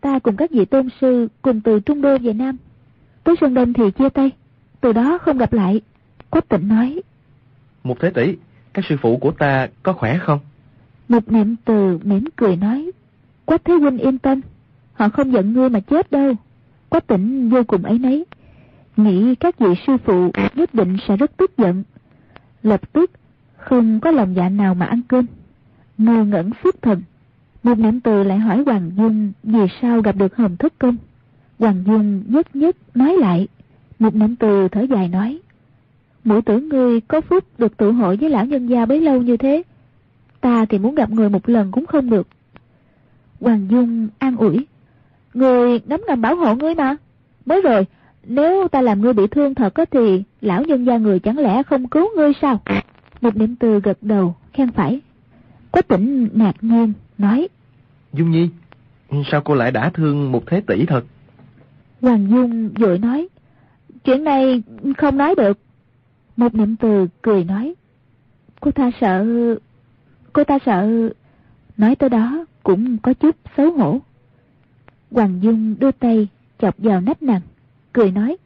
ta 0.00 0.18
cùng 0.18 0.36
các 0.36 0.50
vị 0.50 0.64
tôn 0.64 0.88
sư 1.00 1.28
cùng 1.42 1.60
từ 1.60 1.80
Trung 1.80 2.02
Đô 2.02 2.18
về 2.18 2.32
Nam. 2.32 2.56
Tới 3.24 3.34
Sơn 3.40 3.54
Đông 3.54 3.72
thì 3.72 3.90
chia 3.90 4.08
tay, 4.08 4.30
từ 4.80 4.92
đó 4.92 5.18
không 5.18 5.38
gặp 5.38 5.52
lại. 5.52 5.80
Quách 6.30 6.48
tịnh 6.48 6.68
nói. 6.68 7.02
Một 7.86 8.00
thế 8.00 8.10
tỷ, 8.10 8.36
các 8.74 8.84
sư 8.88 8.96
phụ 9.02 9.16
của 9.16 9.30
ta 9.30 9.68
có 9.82 9.92
khỏe 9.92 10.18
không? 10.18 10.38
Một 11.08 11.32
niệm 11.32 11.56
từ 11.64 11.98
mỉm 12.02 12.24
cười 12.36 12.56
nói, 12.56 12.90
Quách 13.44 13.64
Thế 13.64 13.74
Huynh 13.74 13.98
yên 13.98 14.18
tâm, 14.18 14.40
họ 14.92 15.08
không 15.08 15.32
giận 15.32 15.52
ngươi 15.52 15.68
mà 15.68 15.80
chết 15.80 16.10
đâu. 16.10 16.34
Quách 16.88 17.06
tỉnh 17.06 17.50
vô 17.50 17.62
cùng 17.66 17.82
ấy 17.82 17.98
nấy, 17.98 18.24
nghĩ 18.96 19.34
các 19.34 19.58
vị 19.58 19.68
sư 19.86 19.96
phụ 20.04 20.30
nhất 20.54 20.74
định 20.74 20.96
sẽ 21.08 21.16
rất 21.16 21.36
tức 21.36 21.58
giận. 21.58 21.82
Lập 22.62 22.92
tức, 22.92 23.10
không 23.56 24.00
có 24.00 24.10
lòng 24.10 24.34
dạ 24.36 24.48
nào 24.48 24.74
mà 24.74 24.86
ăn 24.86 25.00
cơm. 25.08 25.26
Ngơ 25.98 26.24
ngẩn 26.24 26.50
xuất 26.64 26.82
thần. 26.82 27.02
Một 27.62 27.78
niệm 27.78 28.00
từ 28.00 28.22
lại 28.22 28.38
hỏi 28.38 28.62
Hoàng 28.66 28.90
Dung 28.96 29.32
vì 29.42 29.66
sao 29.82 30.00
gặp 30.00 30.16
được 30.16 30.36
Hồng 30.36 30.56
Thất 30.56 30.78
Công. 30.78 30.96
Hoàng 31.58 31.84
Dung 31.86 32.22
nhất 32.26 32.56
nhất 32.56 32.76
nói 32.94 33.16
lại. 33.20 33.48
Một 33.98 34.14
niệm 34.14 34.36
từ 34.36 34.68
thở 34.68 34.82
dài 34.82 35.08
nói. 35.08 35.40
Mũi 36.26 36.42
tử 36.42 36.60
ngươi 36.60 37.00
có 37.00 37.20
phúc 37.20 37.44
được 37.58 37.76
tự 37.76 37.92
hội 37.92 38.16
với 38.16 38.30
lão 38.30 38.46
nhân 38.46 38.66
gia 38.66 38.86
bấy 38.86 39.00
lâu 39.00 39.22
như 39.22 39.36
thế. 39.36 39.62
Ta 40.40 40.64
thì 40.64 40.78
muốn 40.78 40.94
gặp 40.94 41.10
người 41.10 41.28
một 41.30 41.48
lần 41.48 41.72
cũng 41.72 41.86
không 41.86 42.10
được. 42.10 42.28
Hoàng 43.40 43.66
Dung 43.70 44.08
an 44.18 44.36
ủi. 44.36 44.66
Người 45.34 45.80
nắm 45.86 46.00
ngầm 46.06 46.20
bảo 46.20 46.36
hộ 46.36 46.54
ngươi 46.54 46.74
mà. 46.74 46.96
Mới 47.46 47.62
rồi, 47.62 47.86
nếu 48.24 48.68
ta 48.68 48.82
làm 48.82 49.00
ngươi 49.00 49.12
bị 49.12 49.26
thương 49.26 49.54
thật 49.54 49.74
á 49.74 49.84
thì 49.90 50.22
lão 50.40 50.62
nhân 50.62 50.84
gia 50.84 50.96
người 50.96 51.18
chẳng 51.18 51.38
lẽ 51.38 51.62
không 51.62 51.88
cứu 51.88 52.08
ngươi 52.16 52.32
sao? 52.42 52.60
Một 53.20 53.36
niệm 53.36 53.56
từ 53.56 53.80
gật 53.80 53.98
đầu, 54.02 54.34
khen 54.52 54.72
phải. 54.72 55.00
Quách 55.70 55.88
tỉnh 55.88 56.28
ngạc 56.32 56.54
nhiên, 56.60 56.92
nói. 57.18 57.48
Dung 58.12 58.30
Nhi, 58.30 58.48
sao 59.30 59.40
cô 59.40 59.54
lại 59.54 59.70
đã 59.70 59.90
thương 59.90 60.32
một 60.32 60.42
thế 60.46 60.60
tỷ 60.66 60.86
thật? 60.86 61.04
Hoàng 62.00 62.30
Dung 62.30 62.68
vội 62.68 62.98
nói. 62.98 63.28
Chuyện 64.04 64.24
này 64.24 64.62
không 64.96 65.18
nói 65.18 65.34
được. 65.34 65.58
Một 66.36 66.54
niệm 66.54 66.76
từ 66.76 67.06
cười 67.22 67.44
nói. 67.44 67.74
Cô 68.60 68.70
ta 68.70 68.90
sợ... 69.00 69.24
Cô 70.32 70.44
ta 70.44 70.58
sợ... 70.66 71.10
Nói 71.76 71.96
tới 71.96 72.08
đó 72.08 72.44
cũng 72.62 72.98
có 72.98 73.14
chút 73.14 73.36
xấu 73.56 73.70
hổ. 73.72 73.98
Hoàng 75.10 75.38
Dung 75.42 75.76
đưa 75.78 75.90
tay 75.90 76.28
chọc 76.58 76.74
vào 76.78 77.00
nách 77.00 77.22
nàng, 77.22 77.40
cười 77.92 78.10
nói. 78.10 78.36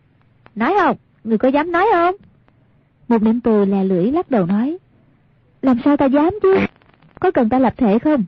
Nói 0.55 0.75
không? 0.81 0.97
Người 1.25 1.39
có 1.39 1.49
dám 1.49 1.73
nói 1.73 1.87
không? 1.93 2.15
Một 3.09 3.23
niệm 3.23 3.41
từ 3.41 3.65
lè 3.65 3.85
lưỡi 3.85 4.13
lắc 4.13 4.31
đầu 4.31 4.47
nói. 4.47 4.79
Làm 5.63 5.79
sao 5.85 5.97
ta 5.97 6.07
dám 6.07 6.39
chứ? 6.43 6.57
Có 7.21 7.31
cần 7.31 7.49
ta 7.49 7.59
lập 7.59 7.75
thể 7.77 7.99
không? 7.99 8.25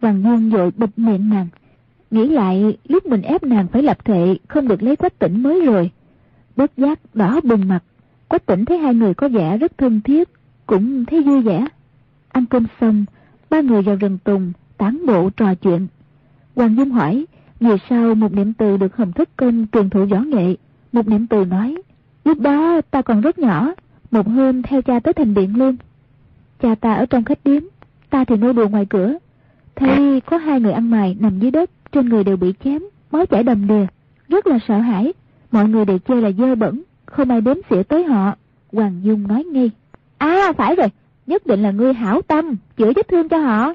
Hoàng 0.00 0.22
Dung 0.22 0.50
vội 0.50 0.70
bịt 0.76 0.90
miệng 0.96 1.30
nàng. 1.30 1.48
Nghĩ 2.10 2.28
lại 2.28 2.78
lúc 2.88 3.06
mình 3.06 3.22
ép 3.22 3.42
nàng 3.42 3.66
phải 3.66 3.82
lập 3.82 4.04
thể 4.04 4.38
không 4.48 4.68
được 4.68 4.82
lấy 4.82 4.96
quách 4.96 5.18
tỉnh 5.18 5.42
mới 5.42 5.66
rồi. 5.66 5.90
Bất 6.56 6.76
giác 6.76 7.14
đỏ 7.14 7.40
bừng 7.44 7.68
mặt. 7.68 7.82
Quách 8.30 8.46
tỉnh 8.46 8.64
thấy 8.64 8.78
hai 8.78 8.94
người 8.94 9.14
có 9.14 9.28
vẻ 9.28 9.58
rất 9.58 9.78
thân 9.78 10.00
thiết, 10.00 10.28
cũng 10.66 11.04
thấy 11.04 11.22
vui 11.22 11.42
vẻ. 11.42 11.66
Ăn 12.28 12.46
cơm 12.46 12.66
xong, 12.80 13.04
ba 13.50 13.60
người 13.60 13.82
vào 13.82 13.96
rừng 13.96 14.18
tùng, 14.24 14.52
tán 14.76 15.02
bộ 15.06 15.30
trò 15.30 15.54
chuyện. 15.54 15.86
Hoàng 16.56 16.76
Dung 16.76 16.90
hỏi, 16.90 17.26
vì 17.60 17.70
sao 17.90 18.14
một 18.14 18.32
niệm 18.32 18.52
từ 18.52 18.76
được 18.76 18.96
hồng 18.96 19.12
thất 19.12 19.36
công 19.36 19.66
truyền 19.72 19.90
thụ 19.90 20.04
võ 20.04 20.18
nghệ? 20.20 20.56
Một 20.92 21.08
niệm 21.08 21.26
từ 21.26 21.44
nói, 21.44 21.76
lúc 22.24 22.40
đó 22.40 22.80
ta 22.90 23.02
còn 23.02 23.20
rất 23.20 23.38
nhỏ, 23.38 23.74
một 24.10 24.28
hôm 24.28 24.62
theo 24.62 24.82
cha 24.82 25.00
tới 25.00 25.14
thành 25.14 25.34
điện 25.34 25.56
luôn. 25.56 25.76
Cha 26.62 26.74
ta 26.74 26.94
ở 26.94 27.06
trong 27.06 27.24
khách 27.24 27.44
điếm, 27.44 27.62
ta 28.10 28.24
thì 28.24 28.36
nô 28.36 28.52
đùa 28.52 28.68
ngoài 28.68 28.86
cửa. 28.90 29.14
Thấy 29.76 30.20
có 30.20 30.36
hai 30.36 30.60
người 30.60 30.72
ăn 30.72 30.90
mày 30.90 31.16
nằm 31.20 31.38
dưới 31.38 31.50
đất, 31.50 31.70
trên 31.92 32.08
người 32.08 32.24
đều 32.24 32.36
bị 32.36 32.54
chém, 32.64 32.82
máu 33.10 33.26
chảy 33.26 33.42
đầm 33.42 33.66
đìa, 33.66 33.86
rất 34.28 34.46
là 34.46 34.58
sợ 34.68 34.78
hãi. 34.78 35.12
Mọi 35.52 35.68
người 35.68 35.84
đều 35.84 35.98
chơi 35.98 36.22
là 36.22 36.30
dơ 36.30 36.54
bẩn, 36.54 36.82
không 37.10 37.30
ai 37.30 37.40
đếm 37.40 37.56
xỉa 37.70 37.82
tới 37.82 38.04
họ. 38.04 38.34
Hoàng 38.72 39.00
Dung 39.02 39.28
nói 39.28 39.44
ngay, 39.44 39.70
À 40.18 40.52
phải 40.56 40.76
rồi, 40.76 40.88
nhất 41.26 41.46
định 41.46 41.62
là 41.62 41.70
ngươi 41.70 41.94
hảo 41.94 42.22
tâm, 42.22 42.56
chữa 42.76 42.92
vết 42.96 43.08
thương 43.08 43.28
cho 43.28 43.38
họ. 43.38 43.74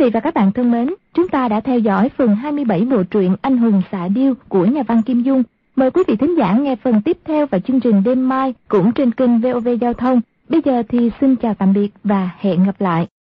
Vị 0.00 0.10
và 0.10 0.20
các 0.20 0.34
bạn 0.34 0.52
thân 0.52 0.70
mến, 0.70 0.94
chúng 1.14 1.28
ta 1.28 1.48
đã 1.48 1.60
theo 1.60 1.78
dõi 1.78 2.08
phần 2.08 2.34
27 2.34 2.84
bộ 2.84 3.02
truyện 3.02 3.36
Anh 3.42 3.58
hùng 3.58 3.82
xạ 3.92 4.08
điêu 4.08 4.34
của 4.48 4.64
nhà 4.64 4.82
văn 4.82 5.02
Kim 5.02 5.22
Dung. 5.22 5.42
Mời 5.76 5.90
quý 5.90 6.02
vị 6.08 6.16
thính 6.16 6.38
giả 6.38 6.52
nghe 6.52 6.76
phần 6.76 7.02
tiếp 7.02 7.18
theo 7.24 7.46
vào 7.46 7.60
chương 7.60 7.80
trình 7.80 8.02
đêm 8.02 8.28
mai 8.28 8.54
cũng 8.68 8.92
trên 8.92 9.12
kênh 9.12 9.40
VOV 9.40 9.68
Giao 9.80 9.94
thông. 9.94 10.20
Bây 10.48 10.60
giờ 10.64 10.82
thì 10.88 11.10
xin 11.20 11.36
chào 11.36 11.54
tạm 11.54 11.72
biệt 11.72 11.88
và 12.04 12.30
hẹn 12.38 12.64
gặp 12.64 12.80
lại. 12.80 13.06